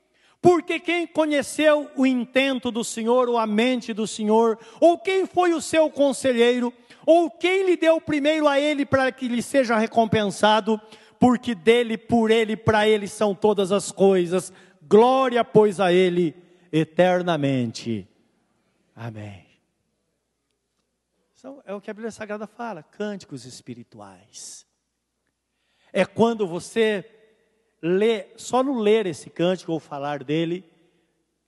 Porque 0.43 0.77
quem 0.77 1.07
conheceu 1.07 1.89
o 1.95 2.05
intento 2.05 2.69
do 2.69 2.83
Senhor 2.83 3.29
ou 3.29 3.37
a 3.37 3.47
mente 3.47 3.93
do 3.93 4.05
Senhor, 4.05 4.59
ou 4.81 4.99
quem 4.99 5.25
foi 5.25 5.53
o 5.53 5.61
seu 5.61 5.89
conselheiro, 5.89 6.73
ou 7.05 7.31
quem 7.31 7.65
lhe 7.65 7.77
deu 7.77 8.01
primeiro 8.01 8.45
a 8.45 8.59
ele 8.59 8.85
para 8.85 9.09
que 9.09 9.29
lhe 9.29 9.41
seja 9.41 9.77
recompensado, 9.77 10.81
porque 11.17 11.55
dele, 11.55 11.97
por 11.97 12.29
ele, 12.29 12.57
para 12.57 12.85
ele 12.85 13.07
são 13.07 13.33
todas 13.33 13.71
as 13.71 13.89
coisas. 13.89 14.51
Glória, 14.81 15.45
pois, 15.45 15.79
a 15.79 15.93
ele 15.93 16.35
eternamente. 16.73 18.05
Amém. 18.93 19.45
Então, 21.39 21.63
é 21.65 21.73
o 21.73 21.79
que 21.79 21.89
a 21.89 21.93
Bíblia 21.93 22.11
Sagrada 22.11 22.47
fala, 22.47 22.83
cânticos 22.83 23.45
espirituais. 23.45 24.65
É 25.93 26.03
quando 26.03 26.45
você 26.45 27.12
lê, 27.83 28.27
só 28.37 28.63
no 28.63 28.79
ler 28.79 29.05
esse 29.05 29.29
cântico 29.29 29.73
ou 29.73 29.79
falar 29.79 30.23
dele, 30.23 30.63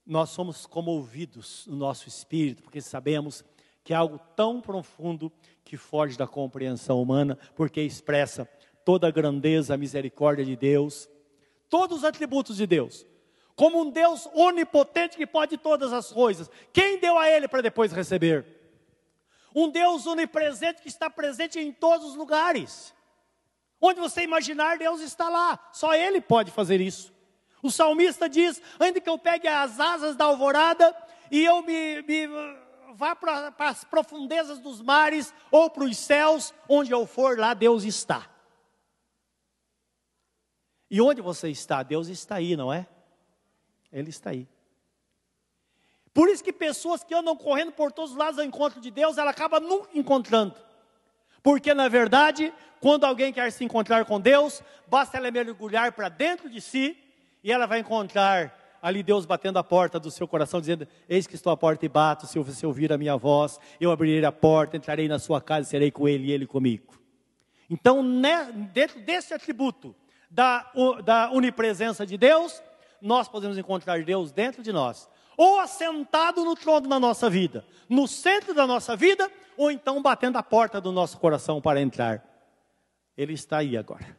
nós 0.06 0.30
somos 0.30 0.66
comovidos 0.66 1.66
no 1.66 1.78
nosso 1.78 2.08
espírito, 2.08 2.62
porque 2.62 2.82
sabemos 2.82 3.44
que 3.84 3.94
é 3.94 3.96
algo 3.96 4.20
tão 4.36 4.62
profundo 4.62 5.32
que 5.64 5.78
foge 5.78 6.18
da 6.18 6.28
compreensão 6.28 7.02
humana, 7.02 7.38
porque 7.56 7.82
expressa 7.82 8.46
toda 8.84 9.08
a 9.08 9.12
grandeza, 9.12 9.74
a 9.74 9.78
misericórdia 9.78 10.44
de 10.44 10.56
Deus, 10.56 11.10
todos 11.70 12.00
os 12.00 12.04
atributos 12.04 12.58
de 12.58 12.68
Deus 12.68 13.06
como 13.56 13.82
um 13.82 13.90
Deus 13.90 14.28
onipotente 14.34 15.16
que 15.16 15.26
pode 15.26 15.58
todas 15.58 15.94
as 15.94 16.12
coisas. 16.12 16.50
Quem 16.74 17.00
deu 17.00 17.18
a 17.18 17.30
ele 17.30 17.48
para 17.48 17.62
depois 17.62 17.92
receber? 17.92 18.46
Um 19.56 19.70
Deus 19.70 20.06
onipresente 20.06 20.82
que 20.82 20.90
está 20.90 21.10
presente 21.10 21.58
em 21.58 21.72
todos 21.72 22.10
os 22.10 22.16
lugares. 22.16 22.94
Onde 23.82 24.00
você 24.00 24.24
imaginar, 24.24 24.78
Deus 24.78 25.02
está 25.02 25.30
lá. 25.30 25.60
Só 25.72 25.94
Ele 25.94 26.22
pode 26.22 26.52
fazer 26.52 26.82
isso. 26.82 27.14
O 27.62 27.72
salmista 27.72 28.30
diz: 28.30 28.62
ainda 28.80 29.02
que 29.02 29.10
eu 29.10 29.18
pegue 29.18 29.48
as 29.48 29.80
asas 29.80 30.16
da 30.16 30.26
alvorada 30.26 30.96
e 31.32 31.44
eu 31.44 31.62
me, 31.62 32.02
me 32.04 32.28
vá 32.94 33.16
para 33.16 33.54
as 33.60 33.84
profundezas 33.84 34.60
dos 34.60 34.82
mares 34.82 35.34
ou 35.52 35.70
para 35.70 35.84
os 35.84 35.98
céus, 35.98 36.54
onde 36.70 36.92
eu 36.92 37.06
for, 37.06 37.38
lá 37.38 37.54
Deus 37.54 37.84
está. 37.84 38.30
E 40.90 41.02
onde 41.02 41.22
você 41.22 41.50
está? 41.50 41.84
Deus 41.84 42.08
está 42.08 42.36
aí, 42.36 42.56
não 42.56 42.72
é? 42.72 42.88
Ele 43.92 44.10
está 44.10 44.30
aí. 44.30 44.48
Por 46.14 46.30
isso 46.30 46.44
que 46.44 46.54
pessoas 46.54 47.04
que 47.04 47.14
andam 47.14 47.36
correndo 47.36 47.74
por 47.74 47.92
todos 47.92 48.12
os 48.12 48.18
lados 48.18 48.40
ao 48.40 48.46
encontro 48.46 48.80
de 48.80 48.90
Deus, 48.90 49.18
ela 49.18 49.32
acaba 49.32 49.60
nunca 49.60 49.90
encontrando. 49.94 50.56
Porque 51.46 51.76
na 51.76 51.88
verdade, 51.88 52.52
quando 52.80 53.04
alguém 53.04 53.32
quer 53.32 53.52
se 53.52 53.64
encontrar 53.64 54.04
com 54.06 54.20
Deus, 54.20 54.64
basta 54.88 55.18
ela 55.18 55.30
mergulhar 55.30 55.92
para 55.92 56.10
dentro 56.10 56.50
de 56.50 56.60
si 56.60 56.98
e 57.44 57.52
ela 57.52 57.68
vai 57.68 57.82
encontrar 57.82 58.80
ali 58.82 59.04
Deus 59.04 59.28
batendo 59.28 59.60
a 59.60 59.64
porta 59.64 60.00
do 60.00 60.10
seu 60.10 60.28
coração, 60.28 60.60
dizendo: 60.60 60.88
Eis 61.08 61.28
que 61.28 61.36
estou 61.36 61.54
à 61.54 61.56
porta 61.56 61.86
e 61.86 61.88
bato, 61.88 62.26
se 62.26 62.40
você 62.40 62.66
ouvir 62.66 62.92
a 62.92 62.98
minha 62.98 63.16
voz, 63.16 63.60
eu 63.80 63.92
abrirei 63.92 64.26
a 64.26 64.32
porta, 64.32 64.76
entrarei 64.76 65.08
na 65.08 65.20
sua 65.20 65.40
casa 65.40 65.68
e 65.68 65.70
serei 65.70 65.92
com 65.92 66.08
ele 66.08 66.30
e 66.30 66.32
ele 66.32 66.48
comigo. 66.48 67.00
Então, 67.70 68.02
né, 68.02 68.52
dentro 68.74 69.00
desse 69.02 69.32
atributo 69.32 69.96
da, 70.32 70.72
da 71.04 71.30
onipresença 71.32 72.08
de 72.08 72.18
Deus, 72.18 72.60
nós 73.00 73.28
podemos 73.28 73.56
encontrar 73.56 74.04
Deus 74.04 74.32
dentro 74.32 74.64
de 74.64 74.72
nós, 74.72 75.08
ou 75.38 75.60
assentado 75.60 76.44
no 76.44 76.56
trono 76.56 76.88
da 76.88 77.00
nossa 77.00 77.30
vida, 77.30 77.64
no 77.88 78.08
centro 78.08 78.52
da 78.52 78.66
nossa 78.66 78.96
vida, 78.96 79.30
ou 79.58 79.72
então 79.72 80.02
batendo 80.02 80.38
a 80.38 80.44
porta 80.44 80.80
do 80.80 80.92
nosso 80.92 81.18
coração 81.18 81.62
para 81.62 81.82
entrar. 81.82 82.24
Ele 83.18 83.34
está 83.34 83.58
aí 83.58 83.78
agora, 83.78 84.18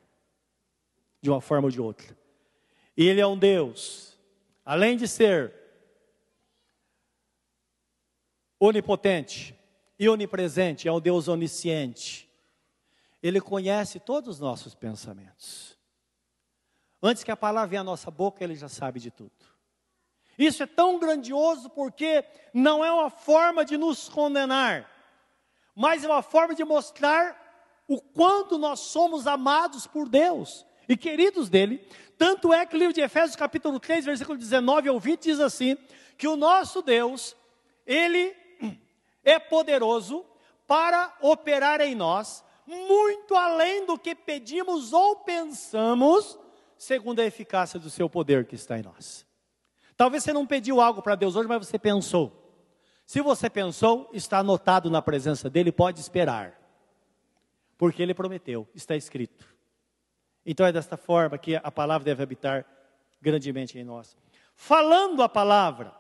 de 1.21 1.31
uma 1.31 1.41
forma 1.41 1.67
ou 1.67 1.71
de 1.71 1.81
outra. 1.81 2.17
E 2.97 3.07
Ele 3.07 3.21
é 3.21 3.27
um 3.27 3.39
Deus, 3.39 4.19
além 4.65 4.97
de 4.97 5.07
ser 5.07 5.53
onipotente 8.59 9.55
e 9.99 10.09
onipresente, 10.09 10.89
é 10.89 10.93
um 10.93 11.01
Deus 11.01 11.29
onisciente. 11.29 12.29
Ele 13.23 13.41
conhece 13.41 14.01
todos 14.01 14.37
os 14.37 14.41
nossos 14.41 14.75
pensamentos. 14.75 15.77
Antes 17.03 17.23
que 17.23 17.31
a 17.31 17.37
palavra 17.37 17.69
venha 17.69 17.83
à 17.83 17.85
nossa 17.85 18.11
boca, 18.11 18.43
ele 18.43 18.55
já 18.55 18.69
sabe 18.69 18.99
de 18.99 19.11
tudo. 19.11 19.33
Isso 20.39 20.63
é 20.63 20.67
tão 20.67 20.99
grandioso 20.99 21.71
porque 21.71 22.25
não 22.53 22.85
é 22.85 22.91
uma 22.91 23.11
forma 23.11 23.65
de 23.65 23.77
nos 23.77 24.09
condenar, 24.09 24.91
mas 25.77 26.03
é 26.03 26.09
uma 26.09 26.23
forma 26.23 26.55
de 26.55 26.65
mostrar 26.65 27.37
o 27.87 28.01
quanto 28.01 28.57
nós 28.57 28.81
somos 28.81 29.27
amados 29.27 29.87
por 29.87 30.09
Deus 30.09 30.65
e 30.89 30.97
queridos 30.97 31.51
dele. 31.51 31.87
Tanto 32.17 32.53
é 32.53 32.65
que 32.65 32.75
o 32.75 32.79
livro 32.79 32.95
de 32.95 33.03
Efésios, 33.03 33.37
capítulo 33.37 33.79
3, 33.79 34.07
versículo 34.07 34.39
19 34.39 34.89
ao 34.89 34.99
20, 34.99 35.23
diz 35.23 35.39
assim: 35.39 35.77
que 36.17 36.27
o 36.27 36.37
nosso 36.37 36.81
Deus, 36.81 37.37
ele 37.87 38.35
é 39.23 39.39
poderoso 39.39 40.25
para 40.67 41.15
operar 41.21 41.81
em 41.81 41.95
nós 41.95 42.43
muito 42.67 43.35
além 43.35 43.87
do 43.87 43.99
que 43.99 44.15
pedimos 44.15 44.93
ou 44.93 45.17
pensamos 45.17 46.39
segundo 46.77 47.21
a 47.21 47.25
eficácia 47.25 47.79
do 47.79 47.89
seu 47.89 48.09
poder 48.09 48.47
que 48.47 48.55
está 48.55 48.79
em 48.79 48.83
nós. 48.83 49.25
Talvez 49.97 50.25
você 50.25 50.33
não 50.33 50.47
pediu 50.47 50.81
algo 50.81 51.01
para 51.01 51.15
Deus 51.15 51.37
hoje, 51.37 51.49
mas 51.49 51.67
você 51.67 51.79
pensou. 51.79 52.46
Se 53.07 53.23
você 53.23 53.49
pensou, 53.49 54.11
está 54.13 54.41
anotado 54.41 54.91
na 54.91 55.01
presença 55.01 55.49
dele, 55.49 55.73
pode 55.73 56.01
esperar. 56.01 56.61
Porque 57.79 58.03
ele 58.03 58.13
prometeu, 58.13 58.69
está 58.75 58.95
escrito. 58.95 59.47
Então 60.45 60.67
é 60.67 60.73
desta 60.73 60.99
forma 60.99 61.39
que 61.39 61.57
a 61.57 61.71
palavra 61.71 62.05
deve 62.05 62.23
habitar 62.23 62.67
grandemente 63.23 63.79
em 63.79 63.85
nós. 63.85 64.15
Falando 64.55 65.23
a 65.23 65.29
palavra. 65.29 65.95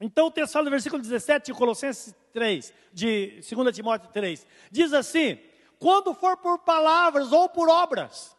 Então 0.00 0.26
o 0.26 0.30
texto 0.30 0.54
fala 0.54 0.64
no 0.64 0.70
versículo 0.72 1.00
17 1.00 1.46
de 1.46 1.54
Colossenses 1.54 2.14
3, 2.32 2.72
de 2.92 3.40
2 3.48 3.74
Timóteo 3.74 4.10
3, 4.12 4.46
diz 4.70 4.92
assim: 4.92 5.38
quando 5.78 6.14
for 6.14 6.36
por 6.38 6.58
palavras 6.60 7.30
ou 7.32 7.48
por 7.48 7.68
obras, 7.68 8.34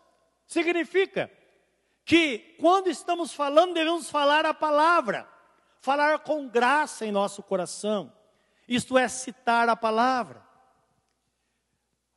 Significa 0.51 1.31
que 2.03 2.57
quando 2.59 2.89
estamos 2.89 3.33
falando, 3.33 3.73
devemos 3.73 4.09
falar 4.09 4.45
a 4.45 4.53
palavra, 4.53 5.25
falar 5.81 6.19
com 6.19 6.47
graça 6.47 7.05
em 7.05 7.11
nosso 7.11 7.41
coração, 7.41 8.13
isto 8.67 8.97
é, 8.97 9.07
citar 9.07 9.67
a 9.67 9.75
palavra. 9.75 10.41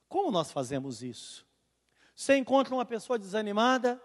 Como 0.07 0.31
nós 0.31 0.53
fazemos 0.53 1.03
isso? 1.03 1.45
Você 2.15 2.37
encontra 2.37 2.75
uma 2.75 2.85
pessoa 2.85 3.19
desanimada, 3.19 4.01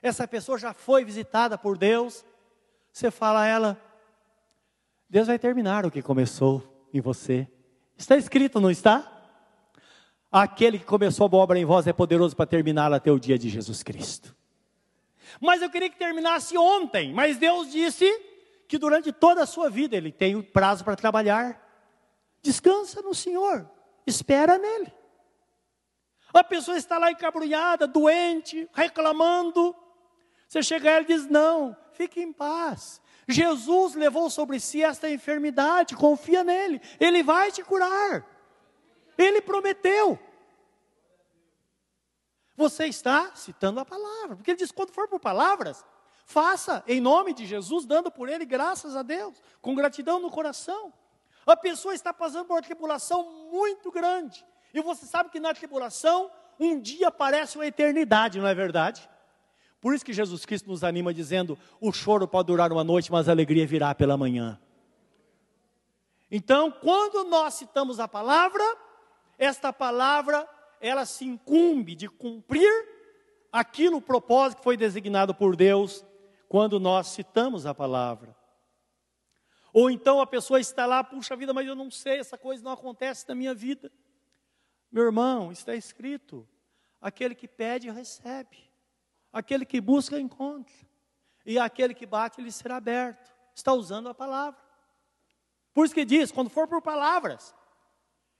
essa 0.00 0.26
pessoa 0.26 0.56
já 0.56 0.72
foi 0.72 1.04
visitada 1.04 1.58
por 1.58 1.76
Deus, 1.76 2.24
você 2.92 3.10
fala 3.10 3.42
a 3.42 3.46
ela: 3.46 3.80
Deus 5.08 5.26
vai 5.26 5.38
terminar 5.38 5.84
o 5.84 5.90
que 5.90 6.00
começou 6.00 6.86
em 6.94 7.00
você. 7.00 7.46
Está 7.98 8.16
escrito, 8.16 8.60
não 8.60 8.70
está? 8.70 9.18
Aquele 10.32 10.78
que 10.78 10.84
começou 10.84 11.26
a 11.26 11.28
boa 11.28 11.42
obra 11.42 11.58
em 11.58 11.64
vós 11.64 11.88
é 11.88 11.92
poderoso 11.92 12.36
para 12.36 12.46
terminá-la 12.46 12.96
até 12.96 13.10
o 13.10 13.18
dia 13.18 13.36
de 13.36 13.48
Jesus 13.48 13.82
Cristo. 13.82 14.34
Mas 15.40 15.60
eu 15.60 15.68
queria 15.68 15.90
que 15.90 15.98
terminasse 15.98 16.56
ontem, 16.56 17.12
mas 17.12 17.36
Deus 17.36 17.70
disse 17.70 18.29
que 18.70 18.78
durante 18.78 19.10
toda 19.10 19.42
a 19.42 19.46
sua 19.46 19.68
vida 19.68 19.96
ele 19.96 20.12
tem 20.12 20.36
o 20.36 20.44
prazo 20.44 20.84
para 20.84 20.94
trabalhar. 20.94 21.60
Descansa 22.40 23.02
no 23.02 23.12
Senhor, 23.12 23.68
espera 24.06 24.56
nele. 24.58 24.94
A 26.32 26.44
pessoa 26.44 26.76
está 26.76 26.96
lá 26.96 27.10
encabrunhada, 27.10 27.88
doente, 27.88 28.70
reclamando. 28.72 29.74
Você 30.46 30.62
chega 30.62 30.88
a 30.88 30.92
ela 30.92 31.02
e 31.02 31.06
diz: 31.06 31.26
Não, 31.26 31.76
fique 31.94 32.20
em 32.20 32.32
paz. 32.32 33.02
Jesus 33.26 33.96
levou 33.96 34.30
sobre 34.30 34.60
si 34.60 34.84
esta 34.84 35.10
enfermidade, 35.10 35.96
confia 35.96 36.44
nele, 36.44 36.80
ele 37.00 37.24
vai 37.24 37.50
te 37.50 37.64
curar. 37.64 38.24
Ele 39.18 39.40
prometeu. 39.40 40.16
Você 42.56 42.86
está 42.86 43.34
citando 43.34 43.80
a 43.80 43.84
palavra, 43.84 44.36
porque 44.36 44.52
ele 44.52 44.58
diz: 44.58 44.70
quando 44.70 44.92
for 44.92 45.08
por 45.08 45.18
palavras, 45.18 45.84
Faça 46.30 46.84
em 46.86 47.00
nome 47.00 47.34
de 47.34 47.44
Jesus, 47.44 47.84
dando 47.84 48.08
por 48.08 48.28
ele 48.28 48.44
graças 48.44 48.94
a 48.94 49.02
Deus, 49.02 49.42
com 49.60 49.74
gratidão 49.74 50.20
no 50.20 50.30
coração. 50.30 50.92
A 51.44 51.56
pessoa 51.56 51.92
está 51.92 52.14
passando 52.14 52.46
por 52.46 52.54
uma 52.54 52.62
tribulação 52.62 53.50
muito 53.50 53.90
grande. 53.90 54.46
E 54.72 54.80
você 54.80 55.06
sabe 55.06 55.28
que 55.28 55.40
na 55.40 55.52
tribulação, 55.52 56.30
um 56.56 56.78
dia 56.78 57.10
parece 57.10 57.58
uma 57.58 57.66
eternidade, 57.66 58.38
não 58.38 58.46
é 58.46 58.54
verdade? 58.54 59.10
Por 59.80 59.92
isso 59.92 60.04
que 60.04 60.12
Jesus 60.12 60.46
Cristo 60.46 60.70
nos 60.70 60.84
anima 60.84 61.12
dizendo: 61.12 61.58
o 61.80 61.90
choro 61.90 62.28
pode 62.28 62.46
durar 62.46 62.70
uma 62.70 62.84
noite, 62.84 63.10
mas 63.10 63.28
a 63.28 63.32
alegria 63.32 63.66
virá 63.66 63.92
pela 63.92 64.16
manhã. 64.16 64.56
Então, 66.30 66.70
quando 66.70 67.24
nós 67.24 67.54
citamos 67.54 67.98
a 67.98 68.06
palavra, 68.06 68.62
esta 69.36 69.72
palavra, 69.72 70.48
ela 70.80 71.04
se 71.04 71.24
incumbe 71.24 71.96
de 71.96 72.08
cumprir 72.08 72.70
aquilo, 73.50 73.96
o 73.96 74.00
propósito 74.00 74.58
que 74.58 74.64
foi 74.64 74.76
designado 74.76 75.34
por 75.34 75.56
Deus 75.56 76.08
quando 76.50 76.80
nós 76.80 77.06
citamos 77.06 77.64
a 77.64 77.72
palavra. 77.72 78.36
Ou 79.72 79.88
então 79.88 80.20
a 80.20 80.26
pessoa 80.26 80.58
está 80.58 80.84
lá, 80.84 81.04
puxa 81.04 81.36
vida, 81.36 81.54
mas 81.54 81.64
eu 81.64 81.76
não 81.76 81.92
sei, 81.92 82.18
essa 82.18 82.36
coisa 82.36 82.60
não 82.60 82.72
acontece 82.72 83.24
na 83.28 83.36
minha 83.36 83.54
vida. 83.54 83.88
Meu 84.90 85.04
irmão, 85.04 85.52
está 85.52 85.76
escrito: 85.76 86.44
aquele 87.00 87.36
que 87.36 87.46
pede, 87.46 87.88
recebe, 87.88 88.68
aquele 89.32 89.64
que 89.64 89.80
busca, 89.80 90.18
encontra, 90.18 90.74
e 91.46 91.56
aquele 91.56 91.94
que 91.94 92.04
bate, 92.04 92.42
lhe 92.42 92.50
será 92.50 92.78
aberto. 92.78 93.32
Está 93.54 93.72
usando 93.72 94.08
a 94.08 94.14
palavra. 94.14 94.60
Por 95.72 95.84
isso 95.84 95.94
que 95.94 96.04
diz: 96.04 96.32
quando 96.32 96.50
for 96.50 96.66
por 96.66 96.82
palavras. 96.82 97.54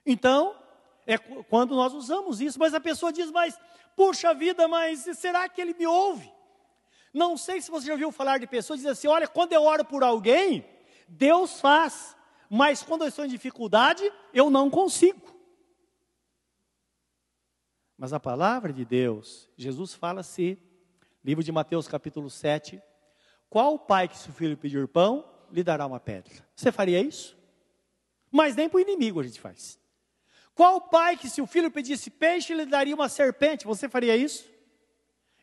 Então, 0.05 0.61
é 1.07 1.17
quando 1.17 1.77
nós 1.77 1.95
usamos 1.95 2.41
isso, 2.41 2.59
mas 2.59 2.75
a 2.75 2.81
pessoa 2.81 3.13
diz, 3.13 3.31
mas, 3.31 3.57
puxa 3.95 4.35
vida, 4.35 4.67
mas 4.67 5.03
será 5.17 5.49
que 5.49 5.61
ele 5.61 5.75
me 5.75 5.87
ouve? 5.87 6.40
Não 7.13 7.37
sei 7.37 7.61
se 7.61 7.71
você 7.71 7.87
já 7.87 7.93
ouviu 7.93 8.13
falar 8.13 8.39
de 8.39 8.47
pessoas 8.47 8.79
que 8.79 8.87
dizem 8.87 8.93
assim: 8.93 9.09
olha, 9.09 9.27
quando 9.27 9.53
eu 9.53 9.63
oro 9.63 9.85
por 9.85 10.03
alguém, 10.03 10.65
Deus 11.09 11.61
faz, 11.61 12.17
mas 12.49 12.83
quando 12.83 13.03
eu 13.03 13.09
estou 13.09 13.25
em 13.25 13.29
dificuldade, 13.29 14.03
eu 14.33 14.49
não 14.49 14.71
consigo. 14.71 15.21
Mas 17.97 18.13
a 18.13 18.21
palavra 18.21 18.73
de 18.73 18.85
Deus, 18.85 19.49
Jesus 19.57 19.93
fala 19.93 20.21
assim, 20.21 20.57
livro 21.23 21.45
de 21.45 21.53
Mateus 21.53 21.87
capítulo 21.87 22.31
7, 22.31 22.81
qual 23.51 23.79
pai 23.79 24.09
que 24.09 24.17
se 24.17 24.31
o 24.31 24.33
filho 24.33 24.57
pedir 24.57 24.89
pão, 24.89 25.29
lhe 25.51 25.63
dará 25.63 25.85
uma 25.85 26.01
pedra? 26.01 26.33
Você 26.57 26.73
faria 26.73 27.01
isso? 27.01 27.37
Mas 28.31 28.57
nem 28.57 28.69
para 28.69 28.79
o 28.79 28.81
inimigo 28.81 29.21
a 29.21 29.23
gente 29.23 29.41
faz. 29.41 29.79
Qual 30.55 30.81
pai 30.81 31.17
que 31.17 31.29
se 31.29 31.43
o 31.43 31.47
filho 31.47 31.71
pedisse 31.71 32.11
peixe, 32.11 32.55
lhe 32.55 32.65
daria 32.65 32.95
uma 32.95 33.09
serpente? 33.09 33.67
Você 33.67 33.89
faria 33.89 34.17
isso? 34.17 34.49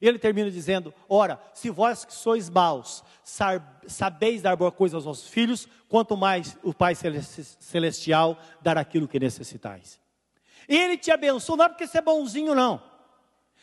Ele 0.02 0.20
termina 0.20 0.50
dizendo: 0.52 0.94
Ora, 1.10 1.40
se 1.54 1.70
vós 1.70 2.06
que 2.06 2.14
sois 2.14 2.50
maus, 2.50 3.04
sabeis 3.88 4.42
dar 4.42 4.56
boa 4.56 4.72
coisa 4.72 4.98
aos 4.98 5.06
vossos 5.06 5.28
filhos, 5.28 5.68
quanto 5.90 6.16
mais 6.16 6.58
o 6.64 6.74
Pai 6.74 6.94
Celestial 6.96 8.40
dar 8.62 8.78
aquilo 8.78 9.08
que 9.08 9.20
necessitais. 9.20 10.00
E 10.70 10.76
ele 10.76 10.98
te 10.98 11.12
abençoa, 11.12 11.58
não 11.58 11.66
é 11.66 11.70
porque 11.70 11.88
você 11.88 11.98
é 11.98 12.02
bonzinho, 12.02 12.54
não. 12.54 12.82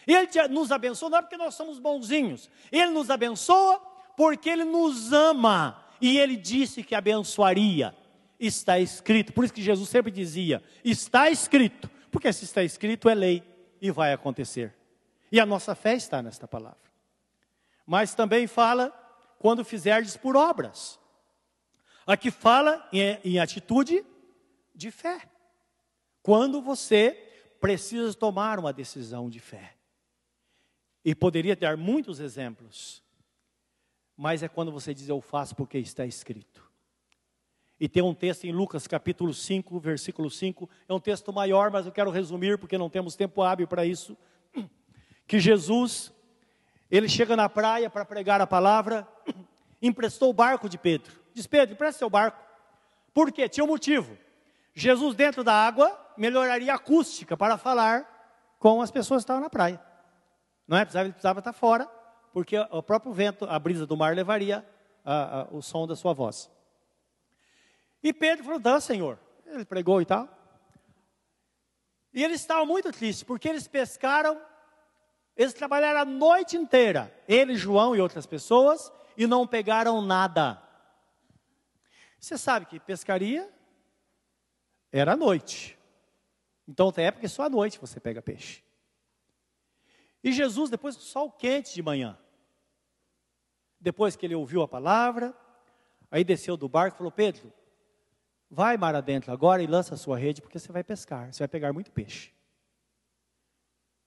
Ele 0.07 0.27
te, 0.27 0.47
nos 0.49 0.73
abençoa, 0.73 1.11
não 1.11 1.19
é 1.19 1.23
porque 1.23 1.37
nós 1.37 1.55
somos 1.55 1.79
bonzinhos. 1.79 2.51
Ele 2.71 2.91
nos 2.91 3.11
abençoa 3.11 3.79
porque 4.17 4.51
ele 4.51 4.65
nos 4.65 5.13
ama. 5.13 5.83
E 6.01 6.19
ele 6.19 6.37
disse 6.37 6.83
que 6.83 6.95
abençoaria. 6.95 7.95
Está 8.39 8.79
escrito. 8.79 9.33
Por 9.33 9.45
isso 9.45 9.55
que 9.55 9.63
Jesus 9.63 9.89
sempre 9.89 10.11
dizia: 10.11 10.63
Está 10.85 11.31
escrito. 11.31 11.89
Porque 12.11 12.33
se 12.33 12.45
está 12.45 12.63
escrito, 12.63 13.09
é 13.09 13.15
lei 13.15 13.43
e 13.81 13.91
vai 13.91 14.13
acontecer. 14.13 14.75
E 15.35 15.41
a 15.41 15.45
nossa 15.45 15.75
fé 15.75 15.97
está 15.97 16.23
nesta 16.23 16.47
palavra. 16.47 16.79
Mas 17.85 18.15
também 18.15 18.47
fala 18.47 18.91
quando 19.41 19.65
fizerdes 19.65 20.17
por 20.17 20.37
obras. 20.37 20.97
Aqui 22.07 22.31
fala 22.31 22.89
em, 22.93 23.19
em 23.25 23.41
atitude 23.41 24.07
de 24.73 24.93
fé. 24.93 25.29
Quando 26.23 26.63
você 26.63 27.11
precisa 27.61 28.15
tomar 28.15 28.61
uma 28.61 28.73
decisão 28.73 29.29
de 29.29 29.41
fé. 29.41 29.75
E 31.05 31.17
poderia 31.17 31.57
dar 31.57 31.77
muitos 31.77 32.21
exemplos. 32.21 33.03
Mas 34.17 34.41
é 34.41 34.47
quando 34.47 34.71
você 34.71 34.95
diz 34.95 35.09
eu 35.09 35.21
faço 35.21 35.57
porque 35.57 35.79
está 35.79 36.07
escrito. 36.07 36.63
E 37.81 37.89
tem 37.89 38.05
um 38.05 38.15
texto 38.15 38.45
em 38.45 38.53
Lucas 38.53 38.87
capítulo 38.87 39.35
5, 39.35 39.81
versículo 39.81 40.31
5. 40.31 40.71
É 40.89 40.95
um 40.95 41.01
texto 41.01 41.33
maior, 41.33 41.73
mas 41.73 41.87
eu 41.87 41.93
quero 41.93 42.13
resumir 42.13 42.57
porque 42.57 42.79
não 42.79 42.89
temos 42.89 43.17
tempo 43.17 43.43
hábil 43.43 43.67
para 43.67 43.85
isso 43.85 44.17
que 45.27 45.39
Jesus, 45.39 46.13
ele 46.91 47.09
chega 47.09 47.37
na 47.37 47.49
praia 47.49 47.89
para 47.89 48.05
pregar 48.05 48.41
a 48.41 48.47
palavra, 48.47 49.07
emprestou 49.81 50.31
o 50.31 50.35
barco 50.35 50.69
de 50.69 50.79
Pedro. 50.79 51.13
Diz: 51.33 51.47
Pedro, 51.47 51.75
empresta 51.75 51.99
seu 51.99 52.11
barco. 52.11 52.43
Por 53.13 53.33
quê? 53.33 53.49
Tinha 53.49 53.65
um 53.65 53.69
motivo. 53.69 54.17
Jesus, 54.75 55.15
dentro 55.15 55.45
da 55.45 55.55
água, 55.55 55.97
melhoraria 56.17 56.73
a 56.73 56.77
acústica 56.77 57.37
para 57.37 57.57
falar 57.57 58.11
com 58.59 58.83
as 58.83 58.91
pessoas 58.91 59.21
que 59.21 59.25
estavam 59.25 59.43
na 59.43 59.51
praia. 59.51 59.81
Não 60.67 60.77
é? 60.77 60.83
Ele 60.83 61.13
precisava 61.13 61.39
estar 61.39 61.53
fora, 61.53 61.87
porque 62.33 62.57
o 62.59 62.83
próprio 62.83 63.13
vento, 63.13 63.45
a 63.45 63.59
brisa 63.59 63.87
do 63.87 63.97
mar, 63.97 64.17
levaria 64.17 64.67
a, 65.05 65.41
a, 65.41 65.45
o 65.51 65.63
som 65.63 65.87
da 65.87 65.95
sua 65.95 66.13
voz. 66.13 66.51
E 68.03 68.13
Pedro 68.13 68.45
falou: 68.45 68.59
Dá, 68.59 68.81
Senhor. 68.81 69.19
Ele 69.47 69.65
pregou 69.65 70.01
e 70.01 70.05
tal. 70.05 70.29
E 72.13 72.23
eles 72.23 72.41
estavam 72.41 72.67
muito 72.67 72.91
tristes, 72.93 73.23
porque 73.23 73.49
eles 73.49 73.67
pescaram 73.67 74.41
eles 75.37 75.53
trabalharam 75.53 76.01
a 76.01 76.05
noite 76.05 76.57
inteira, 76.57 77.13
ele, 77.27 77.57
João 77.57 77.95
e 77.95 78.01
outras 78.01 78.27
pessoas, 78.27 78.93
e 79.17 79.27
não 79.27 79.47
pegaram 79.47 80.01
nada. 80.01 80.63
Você 82.19 82.39
sabe 82.39 82.67
que 82.67 82.79
pescaria 82.81 83.53
era 84.93 85.13
à 85.13 85.17
noite. 85.17 85.79
Então 86.67 86.93
tem 86.93 87.07
época 87.07 87.23
que 87.23 87.29
só 87.29 87.43
à 87.43 87.51
noite 87.51 87.79
você 87.79 87.99
pega 87.99 88.23
peixe. 88.23 88.63
E 90.23 90.33
Jesus, 90.33 90.71
depois 90.71 90.97
do 90.97 91.03
sol 91.03 91.31
quente 91.31 91.75
de 91.75 91.83
manhã, 91.83 92.17
depois 93.79 94.17
que 94.17 94.25
ele 94.25 94.35
ouviu 94.35 94.63
a 94.63 94.69
palavra, 94.69 95.37
aí 96.11 96.25
desceu 96.25 96.57
do 96.57 96.69
barco 96.69 96.97
e 96.97 96.99
falou: 96.99 97.13
Pedro, 97.13 97.53
vai 98.51 98.77
mar 98.79 98.95
adentro 98.95 99.33
agora 99.33 99.63
e 99.63 99.67
lança 99.67 99.95
a 99.95 99.99
sua 99.99 100.17
rede, 100.17 100.41
porque 100.41 100.59
você 100.59 100.73
vai 100.73 100.83
pescar, 100.83 101.31
você 101.33 101.41
vai 101.41 101.49
pegar 101.49 101.73
muito 101.73 101.91
peixe. 101.93 102.33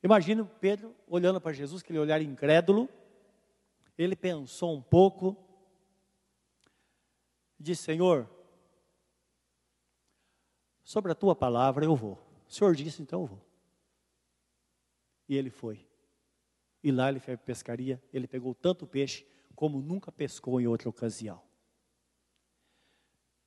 Imagina 0.07 0.45
Pedro 0.45 0.95
olhando 1.05 1.41
para 1.41 1.51
Jesus, 1.51 1.81
aquele 1.81 1.99
olhar 1.99 2.21
incrédulo. 2.21 2.87
Ele 3.97 4.15
pensou 4.15 4.73
um 4.73 4.81
pouco, 4.81 5.35
disse: 7.59 7.83
Senhor, 7.83 8.25
sobre 10.81 11.11
a 11.11 11.15
tua 11.15 11.35
palavra 11.35 11.83
eu 11.83 11.93
vou. 11.93 12.13
O 12.47 12.53
Senhor 12.53 12.73
disse, 12.73 13.01
então 13.01 13.23
eu 13.23 13.27
vou. 13.27 13.45
E 15.27 15.35
ele 15.35 15.49
foi. 15.49 15.85
E 16.81 16.89
lá 16.89 17.09
ele 17.09 17.19
fez 17.19 17.37
pescaria, 17.41 18.01
ele 18.13 18.29
pegou 18.29 18.55
tanto 18.55 18.87
peixe 18.87 19.27
como 19.57 19.81
nunca 19.81 20.09
pescou 20.09 20.61
em 20.61 20.67
outra 20.67 20.87
ocasião. 20.87 21.43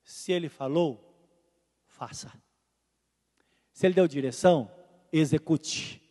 Se 0.03 0.31
ele 0.31 0.47
falou, 0.47 1.11
faça. 1.87 2.31
Se 3.73 3.87
ele 3.87 3.95
deu 3.95 4.07
direção, 4.07 4.69
execute. 5.11 6.10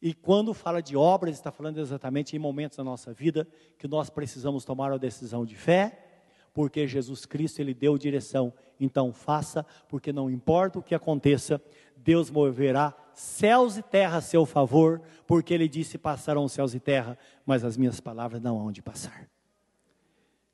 E 0.00 0.14
quando 0.14 0.54
fala 0.54 0.80
de 0.80 0.96
obras, 0.96 1.34
está 1.34 1.50
falando 1.50 1.78
exatamente 1.78 2.36
em 2.36 2.38
momentos 2.38 2.76
da 2.76 2.84
nossa 2.84 3.12
vida 3.12 3.46
que 3.76 3.88
nós 3.88 4.08
precisamos 4.08 4.64
tomar 4.64 4.92
uma 4.92 4.98
decisão 4.98 5.44
de 5.44 5.56
fé, 5.56 6.04
porque 6.52 6.86
Jesus 6.86 7.26
Cristo 7.26 7.60
ele 7.60 7.74
deu 7.74 7.98
direção. 7.98 8.52
Então 8.78 9.12
faça, 9.12 9.66
porque 9.88 10.12
não 10.12 10.30
importa 10.30 10.78
o 10.78 10.82
que 10.82 10.94
aconteça, 10.94 11.60
Deus 11.96 12.30
moverá 12.30 12.94
céus 13.12 13.76
e 13.76 13.82
terra 13.82 14.18
a 14.18 14.20
seu 14.20 14.46
favor, 14.46 15.02
porque 15.26 15.52
ele 15.52 15.68
disse: 15.68 15.98
passarão 15.98 16.48
céus 16.48 16.74
e 16.74 16.80
terra, 16.80 17.18
mas 17.44 17.64
as 17.64 17.76
minhas 17.76 18.00
palavras 18.00 18.40
não 18.40 18.58
hão 18.60 18.70
de 18.70 18.80
passar. 18.80 19.28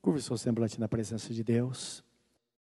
Curva 0.01 0.19
o 0.19 0.23
seu 0.23 0.37
semblante 0.37 0.81
na 0.81 0.89
presença 0.89 1.33
de 1.33 1.45
Deus. 1.45 2.03